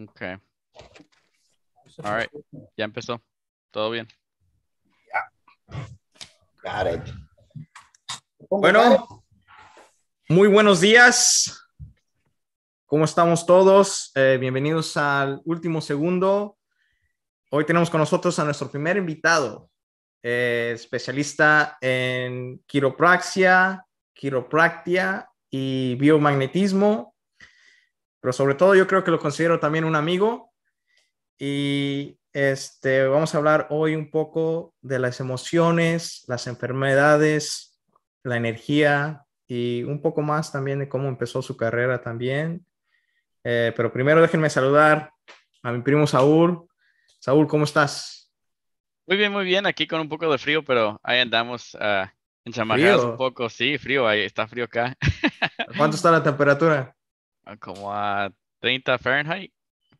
Ok. 0.00 0.22
All 2.04 2.20
right. 2.20 2.30
Ya 2.76 2.84
empezó. 2.84 3.20
Todo 3.72 3.90
bien. 3.90 4.06
Got 6.62 6.94
it. 6.94 7.14
Bueno, 8.48 9.24
muy 10.28 10.46
buenos 10.46 10.80
días. 10.80 11.68
¿Cómo 12.86 13.04
estamos 13.04 13.44
todos? 13.44 14.12
Eh, 14.14 14.38
bienvenidos 14.40 14.96
al 14.96 15.40
último 15.44 15.80
segundo. 15.80 16.58
Hoy 17.50 17.66
tenemos 17.66 17.90
con 17.90 17.98
nosotros 17.98 18.38
a 18.38 18.44
nuestro 18.44 18.70
primer 18.70 18.98
invitado, 18.98 19.68
eh, 20.22 20.70
especialista 20.74 21.76
en 21.80 22.62
quiropraxia, 22.66 23.84
quiropractia 24.14 25.28
y 25.50 25.96
biomagnetismo. 25.96 27.16
Pero 28.20 28.32
sobre 28.32 28.54
todo 28.54 28.74
yo 28.74 28.86
creo 28.86 29.04
que 29.04 29.10
lo 29.10 29.18
considero 29.18 29.60
también 29.60 29.84
un 29.84 29.96
amigo. 29.96 30.52
Y 31.38 32.18
este, 32.32 33.06
vamos 33.06 33.34
a 33.34 33.38
hablar 33.38 33.66
hoy 33.70 33.94
un 33.94 34.10
poco 34.10 34.74
de 34.80 34.98
las 34.98 35.20
emociones, 35.20 36.24
las 36.26 36.46
enfermedades, 36.46 37.80
la 38.22 38.36
energía 38.36 39.24
y 39.46 39.82
un 39.84 40.02
poco 40.02 40.22
más 40.22 40.52
también 40.52 40.78
de 40.80 40.88
cómo 40.88 41.08
empezó 41.08 41.42
su 41.42 41.56
carrera 41.56 42.02
también. 42.02 42.66
Eh, 43.44 43.72
pero 43.76 43.92
primero 43.92 44.20
déjenme 44.20 44.50
saludar 44.50 45.12
a 45.62 45.72
mi 45.72 45.80
primo 45.82 46.06
Saúl. 46.06 46.66
Saúl, 47.20 47.46
¿cómo 47.46 47.64
estás? 47.64 48.30
Muy 49.06 49.16
bien, 49.16 49.32
muy 49.32 49.44
bien. 49.44 49.64
Aquí 49.64 49.86
con 49.86 50.00
un 50.00 50.08
poco 50.08 50.30
de 50.30 50.38
frío, 50.38 50.62
pero 50.62 51.00
ahí 51.02 51.20
andamos 51.20 51.74
uh, 51.74 52.06
enchamajados 52.44 53.00
¿Frío? 53.00 53.10
un 53.12 53.16
poco. 53.16 53.48
Sí, 53.48 53.78
frío, 53.78 54.06
ahí 54.06 54.20
está 54.20 54.46
frío 54.46 54.64
acá. 54.64 54.94
¿Cuánto 55.76 55.96
está 55.96 56.10
la 56.10 56.22
temperatura? 56.22 56.94
Como 57.56 57.92
a 57.92 58.32
30 58.60 58.98
Fahrenheit, 58.98 59.52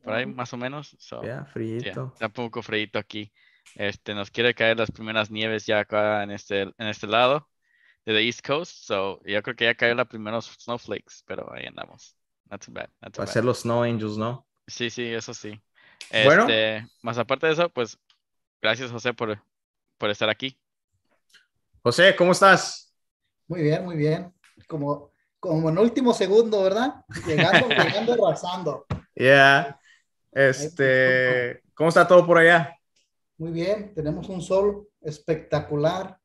por 0.03 0.15
ahí 0.15 0.27
Mm. 0.27 0.35
más 0.35 0.53
o 0.53 0.57
menos. 0.57 0.97
So, 0.99 1.23
Ya, 1.23 1.29
yeah, 1.29 1.45
frío. 1.47 1.79
está 1.81 2.27
un 2.27 2.33
poco 2.33 2.63
frío 2.63 2.89
aquí. 2.95 3.33
Este, 3.75 4.15
nos 4.15 4.31
quiere 4.31 4.55
caer 4.55 4.79
las 4.79 4.91
primeras 4.91 5.31
nieves 5.31 5.67
ya 5.67 5.81
acá 5.81 6.23
en 6.23 6.31
este, 6.31 6.63
en 6.63 6.87
este 6.87 7.07
lado 7.07 7.49
de 8.05 8.15
the 8.15 8.25
East 8.27 8.47
Coast. 8.47 8.73
So, 8.85 9.21
yo 9.25 9.43
creo 9.43 9.57
que 9.57 9.65
ya 9.65 9.75
cayó 9.75 9.95
la 9.95 10.07
primeros 10.07 10.47
snowflakes, 10.59 11.23
pero 11.27 11.53
ahí 11.53 11.67
andamos. 11.67 12.17
Not 12.51 12.65
too 12.65 12.73
bad, 12.73 12.89
not 13.03 13.13
too 13.15 13.23
bad. 13.23 13.33
ser 13.33 13.45
los 13.45 13.61
Snow 13.61 13.83
Angels, 13.83 14.17
¿no? 14.17 14.47
Sí, 14.67 14.91
sí, 14.91 15.05
eso 15.05 15.35
sí. 15.35 15.61
Bueno. 16.25 16.43
Este, 16.49 16.87
más 17.03 17.19
aparte 17.19 17.47
de 17.47 17.53
eso, 17.53 17.69
pues 17.69 17.99
gracias 18.63 18.91
José 18.91 19.13
por, 19.13 19.43
por 19.99 20.11
estar 20.11 20.31
aquí. 20.31 20.59
José, 21.83 22.17
¿cómo 22.17 22.33
estás? 22.33 22.95
Muy 23.47 23.63
bien, 23.63 23.85
muy 23.85 23.97
bien. 23.97 24.33
Como, 24.67 25.13
como 25.41 25.69
en 25.69 25.79
último 25.79 26.13
segundo, 26.15 26.63
¿verdad? 26.63 26.95
Llegando, 27.27 27.69
llegando, 27.69 28.27
arrasando. 28.27 28.87
Ya. 29.15 29.79
Este, 30.33 31.63
¿cómo 31.75 31.89
está 31.89 32.07
todo 32.07 32.27
por 32.27 32.39
allá? 32.39 32.75
Muy 33.39 33.53
bien, 33.53 33.95
tenemos 33.95 34.29
un 34.29 34.41
sol 34.43 34.89
espectacular. 35.01 36.19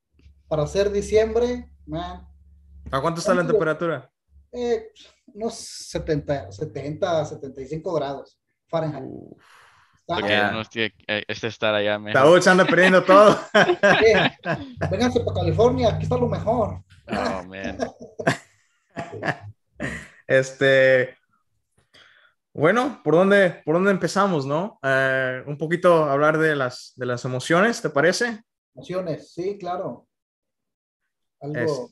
Para 0.48 0.68
ser 0.68 0.92
diciembre, 0.92 1.70
man, 1.86 2.28
¿A 2.92 3.02
cuánto 3.02 3.22
está 3.22 3.34
la 3.34 3.46
temperatura? 3.48 4.10
eh, 4.52 4.92
unos 5.34 5.56
70, 5.56 6.52
70, 6.52 7.26
75 7.26 7.94
grados 7.94 8.38
Fahrenheit. 8.68 9.04
Uf, 9.08 9.42
Está- 10.06 10.52
no 10.52 10.62
estoy, 10.62 10.94
este 11.08 11.48
estar 11.48 11.74
allá 11.74 11.98
mejor. 11.98 12.22
Saúl 12.22 12.42
se 12.42 12.50
anda 12.50 12.66
perdiendo 12.66 13.04
todo. 13.04 13.40
Vénganse 14.92 15.22
para 15.22 15.40
California, 15.40 15.90
aquí 15.90 16.04
está 16.04 16.18
lo 16.18 16.28
mejor. 16.28 16.84
Oh, 17.08 17.44
man. 17.46 17.78
Este, 20.26 21.18
bueno, 22.54 23.02
¿por 23.04 23.16
dónde, 23.16 23.62
por 23.66 23.76
dónde 23.76 23.92
empezamos, 23.92 24.46
no? 24.46 24.80
Eh, 24.84 25.44
un 25.48 25.58
poquito 25.58 26.06
hablar 26.06 26.38
de 26.38 26.56
las, 26.56 26.94
de 26.96 27.08
las 27.08 27.26
emociones, 27.26 27.82
¿te 27.82 27.90
parece? 27.90 28.44
Emociones, 28.76 29.34
sí, 29.34 29.58
claro. 29.58 30.08
Algo, 31.42 31.90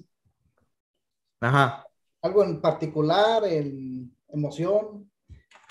Ajá. 1.42 1.86
algo 2.22 2.44
en 2.44 2.62
particular, 2.62 3.44
en 3.46 4.16
emoción, 4.30 5.12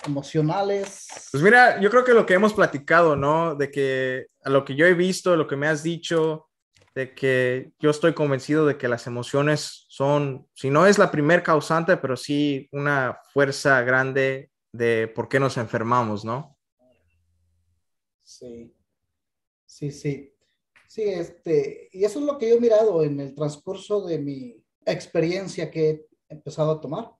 emocionales. 0.05 1.07
Pues 1.31 1.43
mira, 1.43 1.81
yo 1.81 1.89
creo 1.89 2.05
que 2.05 2.13
lo 2.13 2.27
que 2.27 2.35
hemos 2.35 2.53
platicado, 2.53 3.17
¿no? 3.17 3.55
De 3.55 3.71
que 3.71 4.27
a 4.43 4.51
lo 4.51 4.65
que 4.65 4.75
yo 4.75 4.87
he 4.87 4.95
visto, 4.95 5.37
lo 5.37 5.47
que 5.47 5.57
me 5.57 5.69
has 5.69 5.83
dicho, 5.83 6.50
de 6.95 7.15
que 7.15 7.73
yo 7.79 7.91
estoy 7.91 8.15
convencido 8.15 8.67
de 8.67 8.77
que 8.77 8.89
las 8.89 9.07
emociones 9.07 9.85
son, 9.89 10.49
si 10.55 10.71
no 10.71 10.87
es 10.87 10.99
la 10.99 11.11
primer 11.11 11.43
causante, 11.43 11.97
pero 11.97 12.17
sí 12.17 12.69
una 12.73 13.21
fuerza 13.33 13.81
grande 13.83 14.51
de 14.73 15.09
por 15.09 15.29
qué 15.29 15.39
nos 15.39 15.57
enfermamos, 15.57 16.25
¿no? 16.25 16.57
Sí, 18.23 18.75
sí, 19.67 19.91
sí. 19.91 20.35
Sí, 20.87 21.03
este, 21.05 21.89
y 21.93 22.05
eso 22.05 22.19
es 22.19 22.25
lo 22.25 22.37
que 22.37 22.49
yo 22.49 22.57
he 22.57 22.61
mirado 22.61 23.05
en 23.05 23.21
el 23.21 23.33
transcurso 23.35 24.05
de 24.05 24.19
mi 24.19 24.65
experiencia 24.85 25.71
que 25.71 25.91
he 25.91 26.07
empezado 26.29 26.73
a 26.73 26.81
tomar. 26.81 27.13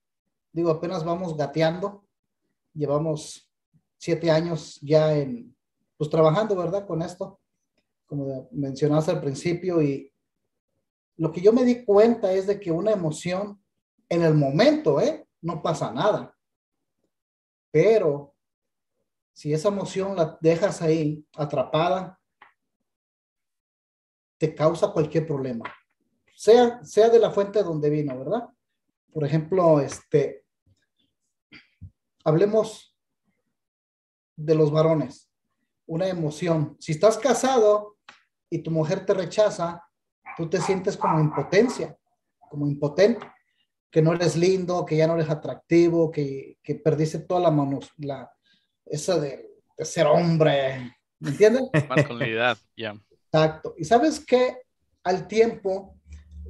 Digo, 0.53 0.71
apenas 0.71 1.05
vamos 1.05 1.37
gateando, 1.37 2.05
llevamos 2.75 3.49
siete 3.97 4.29
años 4.31 4.81
ya 4.83 5.17
en, 5.17 5.55
pues 5.97 6.11
trabajando, 6.11 6.57
¿verdad? 6.57 6.85
Con 6.85 7.03
esto, 7.03 7.41
como 8.11 8.49
mencionaste 8.51 9.13
al 9.13 9.21
principio, 9.21 9.81
y 9.81 10.13
lo 11.17 11.31
que 11.31 11.41
yo 11.41 11.53
me 11.53 11.65
di 11.65 11.85
cuenta 11.85 12.33
es 12.33 12.49
de 12.49 12.59
que 12.59 12.73
una 12.73 12.91
emoción 12.91 13.63
en 14.09 14.25
el 14.25 14.35
momento, 14.35 15.01
¿eh? 15.01 15.29
No 15.41 15.63
pasa 15.63 15.93
nada. 15.93 16.37
Pero 17.71 18.35
si 19.33 19.53
esa 19.53 19.69
emoción 19.69 20.17
la 20.17 20.37
dejas 20.41 20.83
ahí 20.83 21.25
atrapada, 21.37 22.21
te 24.39 24.57
causa 24.57 24.91
cualquier 24.91 25.25
problema, 25.25 25.73
sea, 26.35 26.83
sea 26.83 27.11
de 27.11 27.21
la 27.21 27.31
fuente 27.31 27.63
donde 27.63 27.91
vino, 27.91 28.19
¿verdad? 28.19 28.49
Por 29.13 29.25
ejemplo, 29.25 29.79
este, 29.79 30.45
hablemos 32.25 32.97
de 34.35 34.57
los 34.57 34.73
varones, 34.73 35.31
una 35.87 36.09
emoción. 36.09 36.77
Si 36.81 36.91
estás 36.91 37.17
casado 37.17 37.99
y 38.51 38.59
tu 38.59 38.71
mujer 38.71 39.07
te 39.07 39.15
rechaza, 39.15 39.83
tú 40.37 40.51
te 40.51 40.61
sientes 40.61 40.97
como 40.97 41.21
impotencia, 41.21 41.97
como 42.51 42.67
impotente, 42.67 43.27
que 43.91 44.03
no 44.03 44.13
eres 44.13 44.37
lindo, 44.37 44.85
que 44.85 44.97
ya 44.97 45.07
no 45.07 45.15
eres 45.15 45.31
atractivo, 45.31 46.11
que, 46.11 46.59
que 46.63 46.75
perdiste 46.75 47.21
toda 47.21 47.41
la 47.41 47.51
mano, 47.51 47.79
la, 47.99 48.31
esa 48.87 49.19
de, 49.19 49.49
de 49.79 49.85
ser 49.85 50.07
hombre, 50.07 50.93
¿me 51.21 51.31
entiendes? 51.31 51.63
Masculinidad, 51.89 52.59
ya. 52.77 52.95
Exacto. 53.33 53.75
Y 53.79 53.85
sabes 53.85 54.25
que 54.25 54.57
al 55.05 55.27
tiempo 55.29 55.97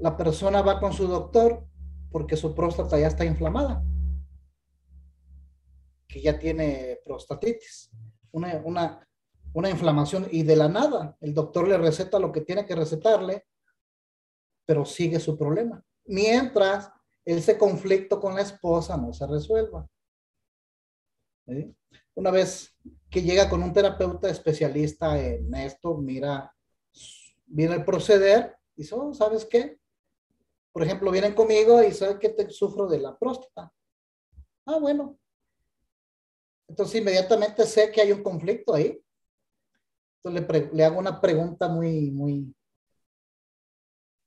la 0.00 0.16
persona 0.16 0.62
va 0.62 0.80
con 0.80 0.92
su 0.92 1.06
doctor 1.06 1.66
porque 2.10 2.36
su 2.36 2.54
próstata 2.54 2.98
ya 2.98 3.06
está 3.06 3.24
inflamada, 3.24 3.82
que 6.08 6.20
ya 6.20 6.38
tiene 6.38 6.98
prostatitis, 7.04 7.90
una, 8.32 8.60
una, 8.64 9.08
una 9.52 9.70
inflamación 9.70 10.28
y 10.30 10.42
de 10.42 10.56
la 10.56 10.68
nada 10.68 11.16
el 11.20 11.34
doctor 11.34 11.66
le 11.66 11.76
receta 11.76 12.18
lo 12.18 12.30
que 12.32 12.42
tiene 12.42 12.66
que 12.66 12.74
recetarle, 12.74 13.46
pero 14.64 14.84
sigue 14.84 15.18
su 15.18 15.36
problema. 15.36 15.84
Mientras 16.06 16.90
ese 17.24 17.58
conflicto 17.58 18.20
con 18.20 18.34
la 18.34 18.42
esposa 18.42 18.96
no 18.96 19.12
se 19.12 19.26
resuelva. 19.26 19.88
Una 22.14 22.30
vez 22.30 22.76
que 23.10 23.22
llega 23.22 23.48
con 23.48 23.62
un 23.62 23.72
terapeuta 23.72 24.28
especialista 24.28 25.20
en 25.20 25.52
esto, 25.54 25.96
mira, 25.96 26.54
viene 27.46 27.74
el 27.74 27.84
proceder, 27.84 28.56
y 28.76 28.82
dice, 28.82 28.94
oh, 28.94 29.12
¿sabes 29.12 29.44
qué? 29.44 29.78
Por 30.72 30.84
ejemplo, 30.84 31.10
vienen 31.10 31.34
conmigo 31.34 31.82
y 31.82 31.92
saben 31.92 32.18
que 32.18 32.28
te 32.28 32.48
sufro 32.50 32.86
de 32.86 33.00
la 33.00 33.18
próstata. 33.18 33.72
Ah, 34.66 34.78
bueno. 34.78 35.18
Entonces 36.68 37.00
inmediatamente 37.00 37.66
sé 37.66 37.90
que 37.90 38.00
hay 38.00 38.12
un 38.12 38.22
conflicto 38.22 38.74
ahí. 38.74 39.02
Entonces 40.22 40.46
le, 40.50 40.70
le 40.74 40.84
hago 40.84 40.98
una 40.98 41.20
pregunta 41.20 41.68
muy, 41.68 42.10
muy 42.10 42.54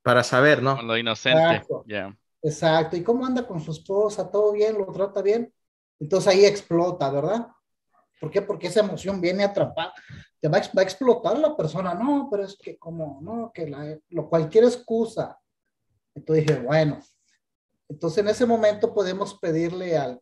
Para 0.01 0.23
saber, 0.23 0.61
¿no? 0.61 0.75
Con 0.75 0.87
lo 0.87 0.97
inocente, 0.97 1.61
Exacto. 2.41 2.97
¿Y 2.97 3.03
cómo 3.03 3.25
anda 3.25 3.47
con 3.47 3.61
su 3.61 3.71
esposa? 3.71 4.29
¿Todo 4.29 4.51
bien? 4.51 4.77
¿Lo 4.77 4.85
trata 4.91 5.21
bien? 5.21 5.53
Entonces 5.99 6.33
ahí 6.33 6.45
explota, 6.45 7.09
¿verdad? 7.09 7.47
¿Por 8.19 8.29
qué? 8.29 8.41
Porque 8.41 8.67
esa 8.67 8.81
emoción 8.81 9.21
viene 9.21 9.45
atrapada. 9.45 9.93
Te 10.41 10.49
va, 10.49 10.57
a 10.57 10.61
va 10.61 10.81
a 10.81 10.83
explotar 10.83 11.37
la 11.37 11.55
persona. 11.55 11.93
No, 11.93 12.27
pero 12.29 12.43
es 12.43 12.57
que 12.57 12.77
como, 12.77 13.19
no, 13.21 13.51
que 13.53 13.69
la, 13.69 13.97
lo, 14.09 14.27
cualquier 14.27 14.65
excusa. 14.65 15.39
Entonces 16.13 16.45
dije, 16.45 16.59
bueno. 16.59 16.99
Entonces 17.87 18.17
en 18.19 18.29
ese 18.29 18.45
momento 18.45 18.93
podemos 18.93 19.37
pedirle 19.39 19.97
al, 19.97 20.21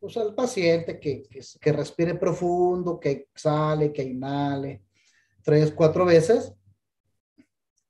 pues, 0.00 0.16
al 0.16 0.34
paciente 0.34 0.98
que, 0.98 1.22
que, 1.22 1.40
que 1.60 1.72
respire 1.72 2.14
profundo, 2.14 2.98
que 2.98 3.10
exhale, 3.10 3.92
que 3.92 4.02
inhale 4.02 4.84
tres, 5.42 5.72
cuatro 5.72 6.04
veces 6.04 6.52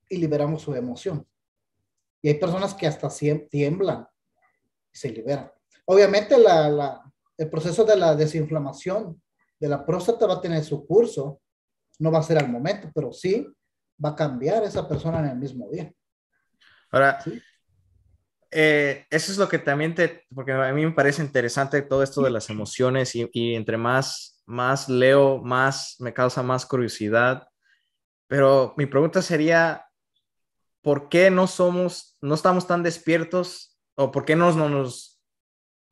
y 0.09 0.17
liberamos 0.17 0.63
su 0.63 0.75
emoción. 0.75 1.27
Y 2.23 2.29
hay 2.29 2.35
personas 2.35 2.75
que 2.75 2.87
hasta 2.87 3.09
tiemblan 3.49 4.07
y 4.93 4.97
se 4.99 5.11
liberan. 5.11 5.51
Obviamente 5.87 6.37
la, 6.37 6.69
la- 6.69 7.13
el 7.39 7.49
proceso 7.49 7.85
de 7.85 7.97
la 7.97 8.15
desinflamación 8.15 9.23
de 9.59 9.69
la 9.69 9.85
próstata 9.87 10.27
va 10.27 10.35
a 10.35 10.41
tener 10.41 10.63
su 10.65 10.87
curso, 10.87 11.41
no 11.99 12.11
va 12.11 12.19
a 12.19 12.23
ser 12.23 12.39
al 12.39 12.49
momento, 12.51 12.91
pero 12.95 13.13
sí 13.13 13.47
va 14.03 14.11
a 14.11 14.15
cambiar 14.17 14.63
esa 14.65 14.87
persona 14.87 15.21
en 15.21 15.27
el 15.27 15.37
mismo 15.39 15.69
día. 15.71 15.93
Ahora, 16.91 17.19
eh, 18.51 19.07
eso 19.11 19.33
es 19.33 19.39
lo 19.39 19.49
que 19.49 19.59
también 19.59 19.95
te, 19.95 20.25
porque 20.35 20.53
a 20.53 20.73
mí 20.73 20.85
me 20.85 20.93
parece 20.93 21.23
interesante 21.23 21.83
todo 21.83 22.03
esto 22.03 22.23
de 22.23 22.31
las 22.31 22.51
emociones 22.51 23.15
y, 23.15 23.29
y, 23.33 23.55
entre 23.55 23.77
más, 23.77 24.43
más 24.47 24.89
leo, 24.89 25.39
más 25.39 25.97
me 26.01 26.13
causa 26.13 26.43
más 26.43 26.67
curiosidad. 26.67 27.49
Pero 28.27 28.75
mi 28.77 28.87
pregunta 28.87 29.23
sería, 29.23 29.87
¿por 30.83 31.09
qué 31.09 31.31
no 31.31 31.47
somos, 31.47 32.17
no 32.21 32.35
estamos 32.35 32.67
tan 32.67 32.83
despiertos 32.83 33.79
o 33.97 34.11
por 34.11 34.25
qué 34.25 34.37
no 34.37 34.53
nos, 34.53 35.21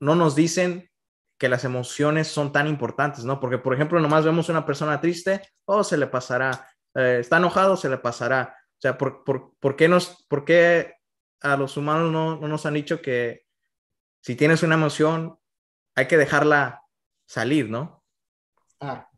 no 0.00 0.14
nos 0.14 0.34
dicen 0.34 0.90
que 1.38 1.48
las 1.48 1.64
emociones 1.64 2.26
son 2.26 2.52
tan 2.52 2.66
importantes, 2.66 3.24
¿no? 3.24 3.38
Porque, 3.38 3.58
por 3.58 3.74
ejemplo, 3.74 4.00
nomás 4.00 4.24
vemos 4.24 4.48
una 4.48 4.66
persona 4.66 5.00
triste, 5.00 5.40
o 5.64 5.76
oh, 5.76 5.84
se 5.84 5.96
le 5.96 6.08
pasará, 6.08 6.68
eh, 6.94 7.18
está 7.20 7.36
enojado, 7.36 7.76
se 7.76 7.88
le 7.88 7.98
pasará. 7.98 8.56
O 8.72 8.80
sea, 8.80 8.98
¿por, 8.98 9.22
por, 9.22 9.54
por 9.60 9.76
qué, 9.76 9.88
nos, 9.88 10.24
por 10.28 10.44
qué 10.44 10.97
a 11.40 11.56
los 11.56 11.76
humanos 11.76 12.10
no, 12.12 12.36
no, 12.36 12.48
nos 12.48 12.66
han 12.66 12.74
dicho 12.74 13.00
que 13.00 13.46
si 14.20 14.34
tienes 14.34 14.62
una 14.62 14.74
emoción, 14.74 15.38
hay 15.94 16.06
que 16.06 16.16
dejarla 16.16 16.82
salir, 17.26 17.68
¿no? 17.68 18.04
Ah, 18.80 19.08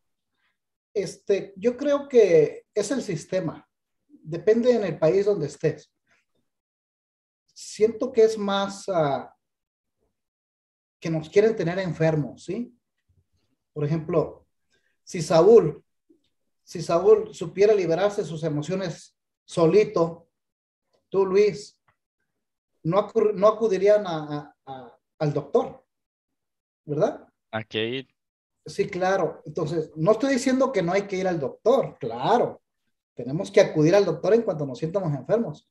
este, 0.94 1.52
yo 1.56 1.76
creo 1.76 2.08
que 2.08 2.67
es 2.75 2.90
el 2.90 3.02
sistema. 3.02 3.67
Depende 4.08 4.72
en 4.72 4.84
el 4.84 4.99
país 4.99 5.26
donde 5.26 5.46
estés. 5.46 5.93
Siento 7.46 8.12
que 8.12 8.25
es 8.25 8.38
más 8.38 8.88
uh, 8.88 9.28
que 10.99 11.11
nos 11.11 11.28
quieren 11.28 11.56
tener 11.56 11.78
enfermos, 11.78 12.44
¿sí? 12.44 12.76
Por 13.73 13.84
ejemplo, 13.84 14.46
si 15.05 15.23
Saúl, 15.23 15.84
si 16.62 16.82
Saúl 16.82 17.34
supiera 17.34 17.75
liberarse 17.75 18.23
de 18.23 18.28
sus 18.28 18.44
emociones 18.44 19.16
solito, 19.44 20.28
tú 21.08 21.26
Luis, 21.26 21.80
no, 22.82 23.11
no 23.35 23.49
acudirían 23.49 24.05
a, 24.06 24.55
al 25.19 25.32
doctor, 25.32 25.85
¿verdad? 26.85 27.29
¿A 27.53 27.62
qué 27.65 27.85
ir? 27.87 28.09
Sí, 28.65 28.87
claro. 28.87 29.43
Entonces, 29.44 29.91
no 29.97 30.12
estoy 30.12 30.35
diciendo 30.35 30.73
que 30.73 30.82
no 30.82 30.93
hay 30.93 31.03
que 31.03 31.17
ir 31.17 31.29
al 31.29 31.41
doctor, 31.41 31.97
claro. 31.99 32.62
Tenemos 33.15 33.50
que 33.50 33.61
acudir 33.61 33.94
al 33.94 34.05
doctor 34.05 34.35
en 34.35 34.43
cuanto 34.43 34.67
nos 34.67 34.79
sientamos 34.79 35.12
enfermos, 35.15 35.69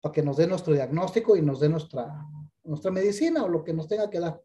para 0.00 0.12
que 0.12 0.22
nos 0.22 0.36
dé 0.36 0.46
nuestro 0.46 0.74
diagnóstico 0.74 1.36
y 1.36 1.42
nos 1.42 1.60
dé 1.60 1.68
nuestra, 1.68 2.26
nuestra 2.64 2.90
medicina 2.90 3.44
o 3.44 3.48
lo 3.48 3.64
que 3.64 3.72
nos 3.72 3.88
tenga 3.88 4.10
que 4.10 4.20
dar. 4.20 4.40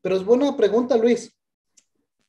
Pero 0.00 0.16
es 0.16 0.24
buena 0.24 0.56
pregunta, 0.56 0.96
Luis, 0.96 1.36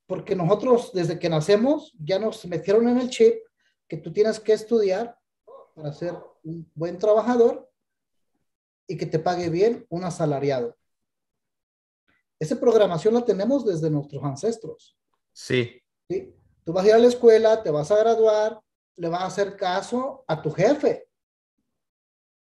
porque 0.06 0.36
nosotros 0.36 0.92
desde 0.94 1.20
que 1.20 1.30
nacemos 1.30 1.94
ya 2.00 2.20
nos 2.20 2.46
metieron 2.46 2.88
en 2.90 3.00
el 3.00 3.10
chip 3.10 3.36
que 3.88 3.98
tú 3.98 4.12
tienes 4.12 4.40
que 4.40 4.54
estudiar 4.54 5.18
para 5.76 5.94
ser 5.94 6.16
un 6.44 6.70
buen 6.76 6.98
trabajador 6.98 7.69
y 8.90 8.98
que 8.98 9.06
te 9.06 9.20
pague 9.20 9.50
bien 9.50 9.86
un 9.90 10.04
asalariado. 10.04 10.76
Esa 12.38 12.60
programación 12.60 13.14
la 13.14 13.24
tenemos 13.24 13.66
desde 13.66 13.90
nuestros 13.90 14.22
ancestros. 14.24 14.98
Sí. 15.32 15.82
¿sí? 16.10 16.36
Tú 16.66 16.74
vas 16.74 16.84
a 16.84 16.90
ir 16.90 16.94
a 16.96 17.00
la 17.00 17.08
escuela, 17.08 17.64
te 17.64 17.72
vas 17.72 17.90
a 17.92 17.98
graduar, 18.00 18.60
le 18.98 19.08
vas 19.08 19.22
a 19.22 19.28
hacer 19.28 19.56
caso 19.56 20.26
a 20.28 20.42
tu 20.42 20.52
jefe. 20.52 21.08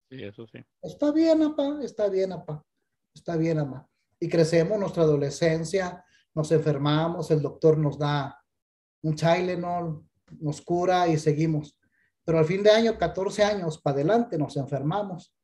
Sí, 0.08 0.22
eso 0.22 0.46
sí. 0.46 0.58
Está 0.80 1.10
bien, 1.10 1.42
apa, 1.42 1.80
está 1.82 2.08
bien, 2.08 2.32
apa, 2.32 2.64
está 3.12 3.36
bien, 3.36 3.58
apa 3.58 3.88
y 4.20 4.28
crecemos 4.28 4.78
nuestra 4.78 5.02
adolescencia, 5.02 6.04
nos 6.34 6.50
enfermamos, 6.52 7.30
el 7.30 7.42
doctor 7.42 7.78
nos 7.78 7.98
da 7.98 8.42
un 9.02 9.14
Tylenol, 9.14 10.04
nos 10.40 10.60
cura 10.60 11.06
y 11.08 11.18
seguimos. 11.18 11.78
Pero 12.24 12.38
al 12.38 12.44
fin 12.44 12.62
de 12.62 12.70
año, 12.70 12.98
14 12.98 13.44
años 13.44 13.78
para 13.78 13.96
adelante, 13.96 14.36
nos 14.36 14.56
enfermamos. 14.56 15.34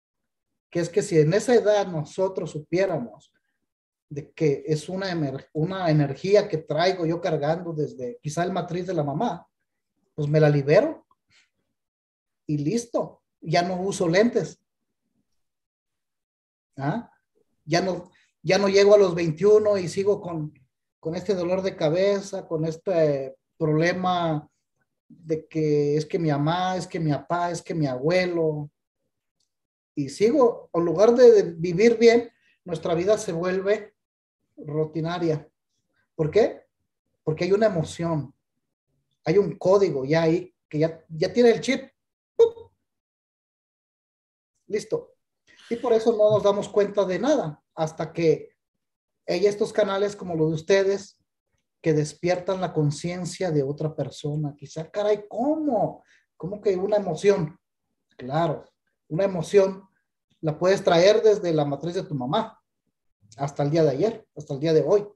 Que 0.73 0.81
es 0.81 0.89
que 0.89 1.03
si 1.03 1.19
en 1.19 1.35
esa 1.35 1.55
edad 1.55 1.87
nosotros 1.87 2.51
supiéramos 2.51 3.31
de 4.09 4.33
que 4.33 4.65
es 4.67 4.89
una, 4.89 5.07
una 5.53 5.91
energía 5.91 6.49
que 6.49 6.59
traigo 6.59 7.07
yo 7.07 7.21
cargando 7.21 7.73
desde 7.73 8.19
quizá 8.23 8.43
el 8.43 8.53
matriz 8.53 8.87
de 8.87 8.95
la 8.95 9.05
mamá, 9.05 9.47
pues 10.15 10.29
me 10.29 10.41
la 10.41 10.49
libero 10.49 11.07
y 12.47 12.59
listo. 12.59 13.23
Ya 13.41 13.63
no 13.63 13.81
uso 13.81 14.09
lentes. 14.09 14.61
¿Ah? 16.77 17.11
Ya 17.65 17.83
no, 17.83 18.11
ya 18.43 18.59
no 18.59 18.69
llego 18.69 18.95
a 18.95 18.99
los 18.99 19.15
21 19.15 19.79
y 19.79 19.89
sigo 19.89 20.21
con, 20.21 20.53
con 21.01 21.15
este 21.15 21.35
dolor 21.35 21.63
de 21.63 21.77
cabeza, 21.77 22.47
con 22.47 22.65
este 22.65 23.37
problema 23.59 24.49
de 25.09 25.47
que 25.47 25.97
es 25.97 26.07
que 26.07 26.19
mi 26.19 26.31
mamá, 26.31 26.77
es 26.77 26.87
que 26.87 26.99
mi 26.99 27.13
papá, 27.13 27.51
es 27.51 27.63
que 27.63 27.75
mi 27.75 27.87
abuelo. 27.87 28.71
Y 29.95 30.09
sigo, 30.09 30.71
en 30.73 30.85
lugar 30.85 31.15
de 31.15 31.43
vivir 31.43 31.99
bien, 31.99 32.31
nuestra 32.65 32.95
vida 32.95 33.19
se 33.19 33.33
vuelve 33.33 33.95
rutinaria. 34.57 35.49
¿Por 36.15 36.31
qué? 36.31 36.67
Porque 37.23 37.45
hay 37.45 37.53
una 37.53 37.67
emoción, 37.67 38.35
hay 39.25 39.39
un 39.39 39.57
código 39.57 40.05
ya 40.05 40.23
ahí 40.23 40.55
que 40.69 40.79
ya, 40.79 41.05
ya 41.09 41.33
tiene 41.33 41.51
el 41.51 41.61
chip. 41.61 41.91
Listo. 44.67 45.15
Y 45.69 45.77
por 45.77 45.93
eso 45.93 46.13
no 46.13 46.31
nos 46.31 46.43
damos 46.43 46.69
cuenta 46.69 47.05
de 47.05 47.19
nada 47.19 47.63
hasta 47.75 48.13
que 48.13 48.57
hay 49.27 49.47
estos 49.47 49.73
canales 49.73 50.17
como 50.17 50.35
los 50.35 50.49
de 50.49 50.55
ustedes 50.55 51.19
que 51.81 51.93
despiertan 51.93 52.61
la 52.61 52.73
conciencia 52.73 53.51
de 53.51 53.63
otra 53.63 53.95
persona. 53.95 54.55
Quizá, 54.57 54.91
caray, 54.91 55.27
¿cómo? 55.29 56.05
¿Cómo 56.37 56.61
que 56.61 56.77
una 56.77 56.97
emoción? 56.97 57.59
Claro, 58.17 58.65
una 59.13 59.25
emoción 59.25 59.87
la 60.41 60.59
puedes 60.59 60.83
traer 60.83 61.23
desde 61.23 61.53
la 61.53 61.67
matriz 61.67 61.95
de 61.95 62.03
tu 62.03 62.15
mamá 62.15 62.59
hasta 63.37 63.63
el 63.63 63.71
día 63.71 63.83
de 63.83 63.91
ayer, 63.91 64.27
hasta 64.35 64.55
el 64.55 64.61
día 64.61 64.73
de 64.73 64.83
hoy. 64.83 65.07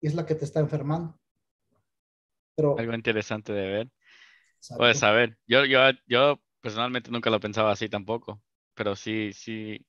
Y 0.00 0.06
es 0.06 0.14
la 0.14 0.24
que 0.24 0.34
te 0.34 0.46
está 0.46 0.60
enfermando. 0.60 1.18
Pero, 2.56 2.78
Algo 2.78 2.94
interesante 2.94 3.52
de 3.52 3.68
ver. 3.68 3.90
Puedes 4.78 4.98
saber. 4.98 5.36
Yo, 5.46 5.66
yo, 5.66 5.78
yo 6.06 6.40
personalmente 6.62 7.10
nunca 7.10 7.28
lo 7.28 7.38
pensaba 7.38 7.70
así 7.70 7.90
tampoco, 7.90 8.42
pero 8.72 8.96
sí, 8.96 9.32
sí, 9.34 9.84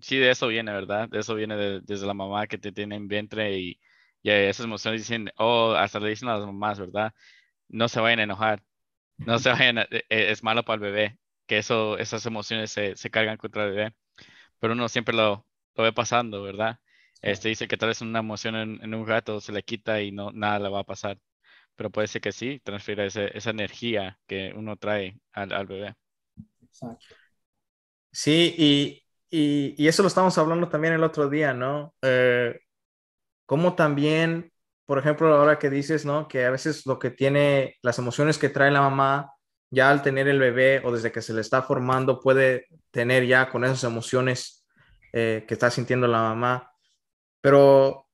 sí, 0.00 0.16
de 0.18 0.30
eso 0.30 0.48
viene, 0.48 0.72
¿verdad? 0.72 1.08
De 1.08 1.20
eso 1.20 1.36
viene 1.36 1.56
desde 1.82 2.06
la 2.06 2.14
mamá 2.14 2.48
que 2.48 2.58
te 2.58 2.72
tiene 2.72 2.96
en 2.96 3.06
vientre 3.06 3.56
y, 3.56 3.80
y 4.22 4.30
esas 4.30 4.66
emociones 4.66 5.02
dicen, 5.02 5.30
oh, 5.38 5.74
hasta 5.74 6.00
le 6.00 6.08
dicen 6.08 6.28
a 6.28 6.38
las 6.38 6.46
mamás, 6.46 6.80
¿verdad? 6.80 7.14
No 7.68 7.88
se 7.88 8.00
vayan 8.00 8.18
a 8.18 8.24
enojar, 8.24 8.64
no 9.18 9.38
se 9.38 9.50
vayan, 9.50 9.78
a, 9.78 9.82
e, 9.82 10.04
e, 10.08 10.32
es 10.32 10.42
malo 10.42 10.64
para 10.64 10.74
el 10.74 10.80
bebé, 10.80 11.18
que 11.46 11.58
eso, 11.58 11.98
esas 11.98 12.26
emociones 12.26 12.70
se, 12.72 12.96
se 12.96 13.10
cargan 13.10 13.36
contra 13.36 13.64
el 13.64 13.72
bebé, 13.72 13.94
pero 14.60 14.74
uno 14.74 14.88
siempre 14.88 15.14
lo, 15.14 15.46
lo 15.76 15.84
ve 15.84 15.92
pasando, 15.92 16.42
¿verdad? 16.42 16.80
Este 17.22 17.48
dice 17.48 17.68
que 17.68 17.76
tal 17.76 17.88
vez 17.88 18.00
una 18.02 18.20
emoción 18.20 18.56
en, 18.56 18.94
un 18.94 19.04
gato 19.04 19.40
se 19.40 19.52
le 19.52 19.62
quita 19.62 20.00
y 20.02 20.12
no 20.12 20.32
nada 20.32 20.58
le 20.60 20.68
va 20.68 20.80
a 20.80 20.84
pasar, 20.84 21.18
pero 21.76 21.90
puede 21.90 22.08
ser 22.08 22.20
que 22.22 22.32
sí, 22.32 22.60
transfiera 22.64 23.04
esa 23.06 23.50
energía 23.50 24.18
que 24.26 24.52
uno 24.54 24.76
trae 24.76 25.18
al, 25.32 25.52
al 25.52 25.66
bebé. 25.66 25.94
Exacto. 26.62 27.16
Sí, 28.12 28.54
y, 28.56 29.04
y, 29.76 29.86
eso 29.86 30.02
lo 30.02 30.08
estamos 30.08 30.38
hablando 30.38 30.68
también 30.68 30.94
el 30.94 31.04
otro 31.04 31.28
día, 31.28 31.52
¿no? 31.52 31.94
Eh, 32.00 32.58
como 33.46 33.74
también, 33.74 34.52
por 34.86 34.98
ejemplo, 34.98 35.34
ahora 35.34 35.58
que 35.58 35.70
dices, 35.70 36.06
¿no? 36.06 36.28
Que 36.28 36.46
a 36.46 36.50
veces 36.50 36.86
lo 36.86 36.98
que 36.98 37.10
tiene, 37.10 37.76
las 37.82 37.98
emociones 37.98 38.38
que 38.38 38.48
trae 38.48 38.70
la 38.70 38.80
mamá, 38.80 39.32
ya 39.70 39.90
al 39.90 40.02
tener 40.02 40.28
el 40.28 40.38
bebé 40.38 40.80
o 40.84 40.92
desde 40.92 41.12
que 41.12 41.22
se 41.22 41.32
le 41.32 41.40
está 41.40 41.62
formando, 41.62 42.20
puede 42.20 42.66
tener 42.90 43.26
ya 43.26 43.50
con 43.50 43.64
esas 43.64 43.84
emociones 43.84 44.66
eh, 45.12 45.44
que 45.46 45.54
está 45.54 45.70
sintiendo 45.70 46.06
la 46.06 46.20
mamá. 46.20 46.72
Pero, 47.40 48.08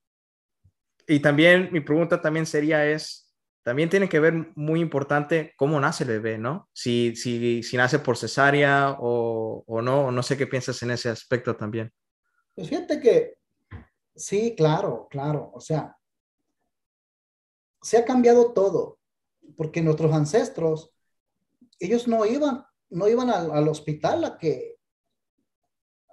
y 1.06 1.20
también 1.20 1.68
mi 1.72 1.80
pregunta 1.80 2.20
también 2.20 2.46
sería 2.46 2.86
es, 2.86 3.32
también 3.62 3.88
tiene 3.88 4.08
que 4.08 4.20
ver 4.20 4.52
muy 4.54 4.80
importante 4.80 5.54
cómo 5.56 5.78
nace 5.78 6.04
el 6.04 6.10
bebé, 6.10 6.38
¿no? 6.38 6.68
Si, 6.72 7.14
si, 7.16 7.62
si 7.62 7.76
nace 7.76 7.98
por 7.98 8.16
cesárea 8.16 8.96
o, 8.98 9.64
o 9.66 9.82
no, 9.82 10.10
no 10.10 10.22
sé 10.22 10.36
qué 10.36 10.46
piensas 10.46 10.82
en 10.82 10.90
ese 10.90 11.08
aspecto 11.10 11.54
también. 11.56 11.92
Pues 12.54 12.68
fíjate 12.68 13.00
que 13.00 13.36
sí, 14.14 14.54
claro, 14.56 15.06
claro, 15.10 15.50
o 15.54 15.60
sea, 15.60 15.96
se 17.80 17.98
ha 17.98 18.04
cambiado 18.04 18.52
todo, 18.52 18.98
porque 19.56 19.82
nuestros 19.82 20.12
ancestros, 20.12 20.91
ellos 21.78 22.08
no 22.08 22.24
iban, 22.26 22.64
no 22.90 23.08
iban 23.08 23.30
al, 23.30 23.50
al 23.50 23.68
hospital 23.68 24.24
a 24.24 24.38
que, 24.38 24.76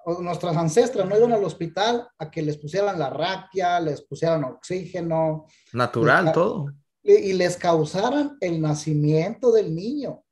o 0.05 0.21
nuestras 0.21 0.55
ancestras 0.55 1.07
no 1.07 1.17
iban 1.17 1.33
al 1.33 1.43
hospital 1.43 2.07
a 2.17 2.31
que 2.31 2.41
les 2.41 2.57
pusieran 2.57 2.97
la 2.97 3.09
raquia, 3.09 3.79
les 3.79 4.01
pusieran 4.01 4.43
oxígeno. 4.43 5.45
Natural 5.73 6.31
todo 6.31 6.65
y 7.03 7.33
les 7.33 7.57
causaran 7.57 8.37
el 8.39 8.61
nacimiento 8.61 9.51
del 9.51 9.73
niño. 9.73 10.23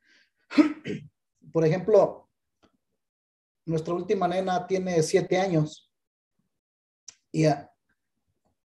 Por 1.51 1.65
ejemplo, 1.65 2.29
nuestra 3.65 3.93
última 3.93 4.27
nena 4.27 4.67
tiene 4.67 5.01
siete 5.01 5.37
años 5.37 5.91
y 7.31 7.45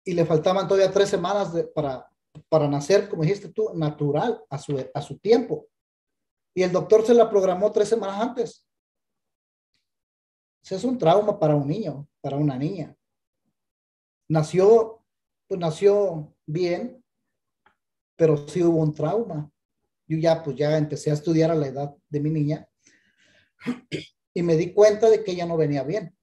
y 0.08 0.14
le 0.14 0.24
faltaban 0.24 0.68
todavía 0.68 0.92
tres 0.92 1.10
semanas 1.10 1.52
para, 1.74 2.08
para 2.48 2.68
nacer, 2.68 3.10
como 3.10 3.24
dijiste 3.24 3.50
tú, 3.50 3.72
natural, 3.74 4.40
a 4.52 4.58
su, 4.60 4.80
a 4.94 5.02
su 5.02 5.18
tiempo. 5.18 5.66
Y 6.56 6.64
el 6.64 6.72
doctor 6.72 7.06
se 7.06 7.14
la 7.14 7.30
programó 7.30 7.72
tres 7.72 7.90
semanas 7.90 8.22
antes. 8.22 8.68
Eso 10.64 10.76
es 10.76 10.84
un 10.84 10.98
trauma 10.98 11.38
para 11.38 11.56
un 11.56 11.68
niño, 11.68 12.08
para 12.22 12.38
una 12.38 12.58
niña. 12.58 12.96
Nació, 14.28 15.04
pues 15.48 15.60
nació 15.60 16.34
bien, 16.48 17.04
pero 18.16 18.48
sí 18.48 18.64
hubo 18.64 18.80
un 18.80 18.94
trauma. 18.94 19.52
Yo 20.08 20.18
ya, 20.18 20.42
pues 20.42 20.56
ya 20.56 20.78
empecé 20.78 21.12
a 21.12 21.16
estudiar 21.16 21.52
a 21.52 21.56
la 21.56 21.68
edad 21.68 21.96
de 22.10 22.20
mi 22.20 22.32
niña 22.32 22.68
y 24.34 24.44
me 24.44 24.56
di 24.56 24.74
cuenta 24.74 25.10
de 25.10 25.24
que 25.24 25.32
ella 25.32 25.46
no 25.46 25.58
venía 25.58 25.84
bien. 25.84 26.16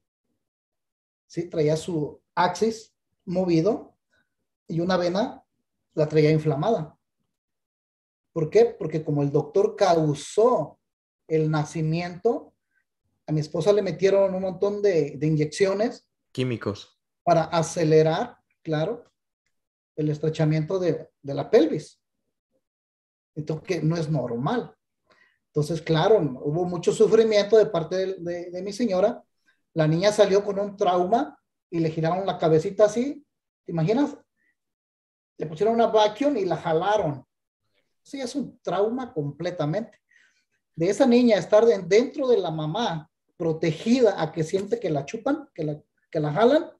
Sí, 1.26 1.48
traía 1.48 1.76
su 1.76 2.22
axis 2.34 2.94
movido 3.24 3.96
y 4.68 4.80
una 4.80 4.96
vena 4.96 5.44
la 5.94 6.08
traía 6.08 6.30
inflamada. 6.30 6.98
¿Por 8.32 8.50
qué? 8.50 8.66
Porque 8.66 9.04
como 9.04 9.22
el 9.22 9.30
doctor 9.30 9.76
causó 9.76 10.78
el 11.28 11.50
nacimiento, 11.50 12.54
a 13.26 13.32
mi 13.32 13.40
esposa 13.40 13.72
le 13.72 13.82
metieron 13.82 14.34
un 14.34 14.42
montón 14.42 14.82
de, 14.82 15.16
de 15.16 15.26
inyecciones. 15.26 16.08
Químicos. 16.32 16.98
Para 17.22 17.44
acelerar, 17.44 18.38
claro, 18.62 19.04
el 19.96 20.08
estrechamiento 20.08 20.78
de, 20.78 21.08
de 21.22 21.34
la 21.34 21.50
pelvis. 21.50 22.00
Entonces, 23.34 23.66
que 23.66 23.82
no 23.82 23.96
es 23.96 24.10
normal. 24.10 24.74
Entonces, 25.46 25.82
claro, 25.82 26.16
hubo 26.16 26.64
mucho 26.64 26.92
sufrimiento 26.92 27.58
de 27.58 27.66
parte 27.66 28.16
de, 28.16 28.50
de, 28.50 28.62
mi 28.62 28.72
señora. 28.72 29.22
La 29.74 29.86
niña 29.86 30.10
salió 30.10 30.42
con 30.42 30.58
un 30.58 30.76
trauma 30.76 31.38
y 31.70 31.78
le 31.80 31.90
giraron 31.90 32.26
la 32.26 32.38
cabecita 32.38 32.86
así. 32.86 33.24
¿Te 33.64 33.72
imaginas? 33.72 34.16
Le 35.36 35.46
pusieron 35.46 35.74
una 35.74 35.88
vacuum 35.88 36.36
y 36.38 36.46
la 36.46 36.56
jalaron. 36.56 37.26
Sí, 38.02 38.20
es 38.20 38.34
un 38.34 38.58
trauma 38.62 39.12
completamente. 39.12 39.98
De 40.74 40.88
esa 40.88 41.06
niña 41.06 41.36
estar 41.36 41.64
dentro 41.64 42.28
de 42.28 42.38
la 42.38 42.50
mamá, 42.50 43.10
protegida 43.36 44.20
a 44.20 44.32
que 44.32 44.44
siente 44.44 44.78
que 44.78 44.90
la 44.90 45.04
chupan, 45.04 45.48
que 45.54 45.64
la, 45.64 45.82
que 46.10 46.20
la 46.20 46.32
jalan. 46.32 46.70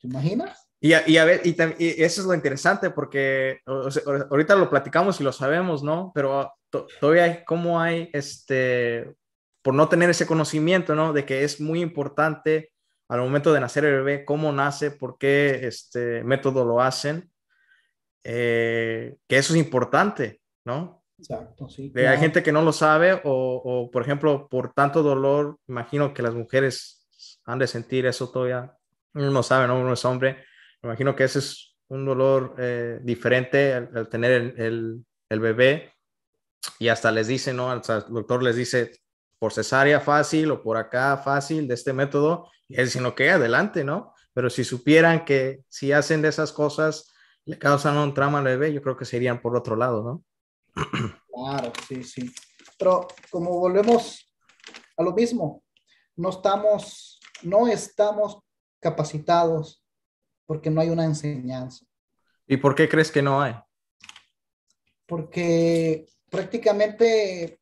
¿Te 0.00 0.06
imaginas? 0.06 0.70
Y 0.80 0.94
a, 0.94 1.06
y 1.06 1.18
a 1.18 1.24
ver, 1.24 1.42
y, 1.44 1.54
eso 2.02 2.22
es 2.22 2.26
lo 2.26 2.34
interesante 2.34 2.88
porque 2.88 3.60
ahorita 3.66 4.56
lo 4.56 4.70
platicamos 4.70 5.20
y 5.20 5.24
lo 5.24 5.32
sabemos, 5.32 5.82
¿no? 5.82 6.10
Pero 6.14 6.54
todavía 7.00 7.24
hay, 7.24 7.44
¿cómo 7.44 7.80
hay, 7.80 8.08
este, 8.14 9.14
por 9.62 9.74
no 9.74 9.88
tener 9.88 10.08
ese 10.08 10.26
conocimiento, 10.26 10.94
¿no? 10.94 11.12
De 11.12 11.26
que 11.26 11.44
es 11.44 11.60
muy 11.60 11.82
importante 11.82 12.72
al 13.08 13.20
momento 13.20 13.52
de 13.52 13.60
nacer 13.60 13.84
el 13.84 13.96
bebé, 13.96 14.24
cómo 14.24 14.52
nace, 14.52 14.90
por 14.90 15.18
qué 15.18 15.66
este 15.66 16.24
método 16.24 16.64
lo 16.64 16.80
hacen, 16.80 17.29
eh, 18.24 19.16
que 19.28 19.38
eso 19.38 19.52
es 19.54 19.58
importante, 19.58 20.40
¿no? 20.64 21.02
Exacto, 21.18 21.68
sí. 21.68 21.92
Hay 21.96 22.18
gente 22.18 22.42
que 22.42 22.52
no 22.52 22.62
lo 22.62 22.72
sabe 22.72 23.20
o, 23.24 23.62
o, 23.64 23.90
por 23.90 24.02
ejemplo, 24.02 24.48
por 24.48 24.72
tanto 24.72 25.02
dolor, 25.02 25.58
imagino 25.68 26.14
que 26.14 26.22
las 26.22 26.34
mujeres 26.34 27.06
han 27.44 27.58
de 27.58 27.66
sentir 27.66 28.06
eso 28.06 28.30
todavía. 28.30 28.74
Uno 29.14 29.30
no 29.30 29.42
sabe, 29.42 29.66
¿no? 29.66 29.78
Uno 29.78 29.92
es 29.92 30.04
hombre 30.04 30.44
me 30.82 30.88
imagino 30.88 31.14
que 31.14 31.24
ese 31.24 31.40
es 31.40 31.76
un 31.88 32.04
dolor 32.04 32.54
eh, 32.58 33.00
diferente 33.02 33.74
al, 33.74 34.08
tener 34.08 34.32
el, 34.32 34.54
el, 34.56 35.04
el, 35.28 35.40
bebé 35.40 35.92
y 36.78 36.88
hasta 36.88 37.10
les 37.10 37.26
dice, 37.26 37.52
¿no? 37.52 37.72
el 37.72 37.80
doctor 38.08 38.42
les 38.42 38.56
dice 38.56 38.92
por 39.38 39.52
cesárea 39.52 40.00
fácil 40.00 40.50
o 40.50 40.62
por 40.62 40.76
acá 40.76 41.16
fácil 41.18 41.66
de 41.68 41.74
este 41.74 41.92
método 41.92 42.50
y 42.68 42.78
él 42.78 42.86
dice, 42.86 43.14
que 43.14 43.30
adelante, 43.30 43.84
¿no? 43.84 44.14
Pero 44.32 44.48
si 44.48 44.64
supieran 44.64 45.24
que 45.24 45.64
si 45.68 45.92
hacen 45.92 46.22
de 46.22 46.28
esas 46.28 46.52
cosas 46.52 47.09
le 47.50 47.58
causan 47.58 47.96
un 47.96 48.14
trauma 48.14 48.38
al 48.38 48.44
bebé, 48.44 48.72
yo 48.72 48.80
creo 48.80 48.96
que 48.96 49.04
serían 49.04 49.42
por 49.42 49.56
otro 49.56 49.74
lado, 49.74 50.02
¿no? 50.02 50.24
Claro, 51.32 51.72
sí, 51.88 52.04
sí. 52.04 52.30
Pero 52.78 53.08
como 53.30 53.58
volvemos 53.58 54.30
a 54.96 55.02
lo 55.02 55.12
mismo, 55.12 55.64
no 56.16 56.28
estamos, 56.28 57.18
no 57.42 57.66
estamos 57.66 58.40
capacitados 58.78 59.82
porque 60.44 60.70
no 60.70 60.82
hay 60.82 60.90
una 60.90 61.06
enseñanza. 61.06 61.86
¿Y 62.46 62.58
por 62.58 62.74
qué 62.74 62.88
crees 62.88 63.10
que 63.10 63.22
no 63.22 63.40
hay? 63.40 63.54
Porque 65.06 66.06
prácticamente, 66.28 67.58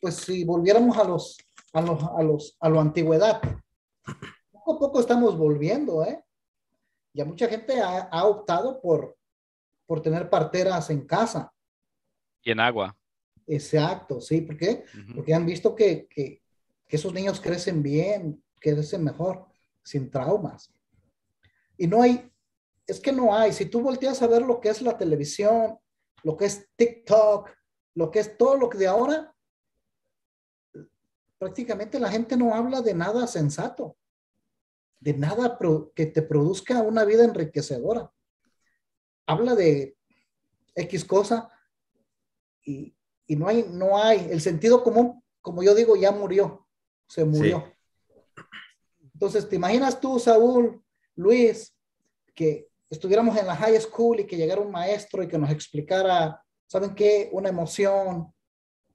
pues 0.00 0.16
si 0.16 0.44
volviéramos 0.44 0.98
a 0.98 1.04
los, 1.04 1.38
a 1.72 1.80
los, 1.80 2.02
a 2.04 2.22
los, 2.22 2.56
a 2.60 2.68
la 2.68 2.80
antigüedad, 2.82 3.40
poco 4.52 4.74
a 4.74 4.78
poco 4.78 5.00
estamos 5.00 5.36
volviendo, 5.36 6.04
¿eh? 6.04 6.21
Ya 7.14 7.24
mucha 7.24 7.48
gente 7.48 7.80
ha, 7.80 8.02
ha 8.02 8.24
optado 8.24 8.80
por, 8.80 9.16
por 9.86 10.00
tener 10.00 10.30
parteras 10.30 10.90
en 10.90 11.06
casa. 11.06 11.52
Y 12.42 12.50
en 12.50 12.60
agua. 12.60 12.96
Exacto, 13.46 14.20
sí, 14.20 14.40
¿por 14.40 14.56
qué? 14.56 14.84
Porque 15.14 15.34
han 15.34 15.44
visto 15.44 15.74
que, 15.74 16.06
que, 16.06 16.42
que, 16.86 16.96
esos 16.96 17.12
niños 17.12 17.40
crecen 17.40 17.82
bien, 17.82 18.42
crecen 18.60 19.04
mejor, 19.04 19.46
sin 19.82 20.10
traumas. 20.10 20.72
Y 21.76 21.86
no 21.86 22.02
hay, 22.02 22.30
es 22.86 23.00
que 23.00 23.12
no 23.12 23.34
hay. 23.34 23.52
Si 23.52 23.66
tú 23.66 23.80
volteas 23.80 24.22
a 24.22 24.26
ver 24.26 24.42
lo 24.42 24.60
que 24.60 24.68
es 24.68 24.80
la 24.80 24.96
televisión, 24.96 25.78
lo 26.22 26.36
que 26.36 26.46
es 26.46 26.68
TikTok, 26.76 27.50
lo 27.94 28.10
que 28.10 28.20
es 28.20 28.38
todo 28.38 28.56
lo 28.56 28.68
que 28.68 28.78
de 28.78 28.86
ahora, 28.86 29.34
prácticamente 31.38 31.98
la 31.98 32.10
gente 32.10 32.36
no 32.36 32.54
habla 32.54 32.80
de 32.80 32.94
nada 32.94 33.26
sensato, 33.26 33.96
de 35.02 35.14
nada 35.14 35.58
que 35.96 36.06
te 36.06 36.22
produzca 36.22 36.80
una 36.80 37.04
vida 37.04 37.24
enriquecedora. 37.24 38.12
Habla 39.26 39.56
de 39.56 39.96
X 40.76 41.04
cosa 41.04 41.50
y, 42.64 42.94
no 43.28 43.48
hay, 43.48 43.66
no 43.68 43.98
hay, 44.00 44.28
el 44.30 44.40
sentido 44.40 44.82
común, 44.82 45.22
como 45.40 45.62
yo 45.62 45.74
digo, 45.74 45.96
ya 45.96 46.12
murió, 46.12 46.68
se 47.08 47.24
murió. 47.24 47.64
Entonces, 49.12 49.48
¿te 49.48 49.56
imaginas 49.56 49.98
tú, 50.00 50.20
Saúl, 50.20 50.80
Luis, 51.16 51.74
que 52.34 52.68
estuviéramos 52.88 53.36
en 53.36 53.46
la 53.46 53.56
high 53.56 53.80
school 53.80 54.20
y 54.20 54.26
que 54.26 54.36
llegara 54.36 54.60
un 54.60 54.70
maestro 54.70 55.22
y 55.22 55.28
que 55.28 55.38
nos 55.38 55.50
explicara, 55.50 56.40
¿saben 56.66 56.94
qué? 56.94 57.28
Una 57.32 57.48
emoción, 57.48 58.32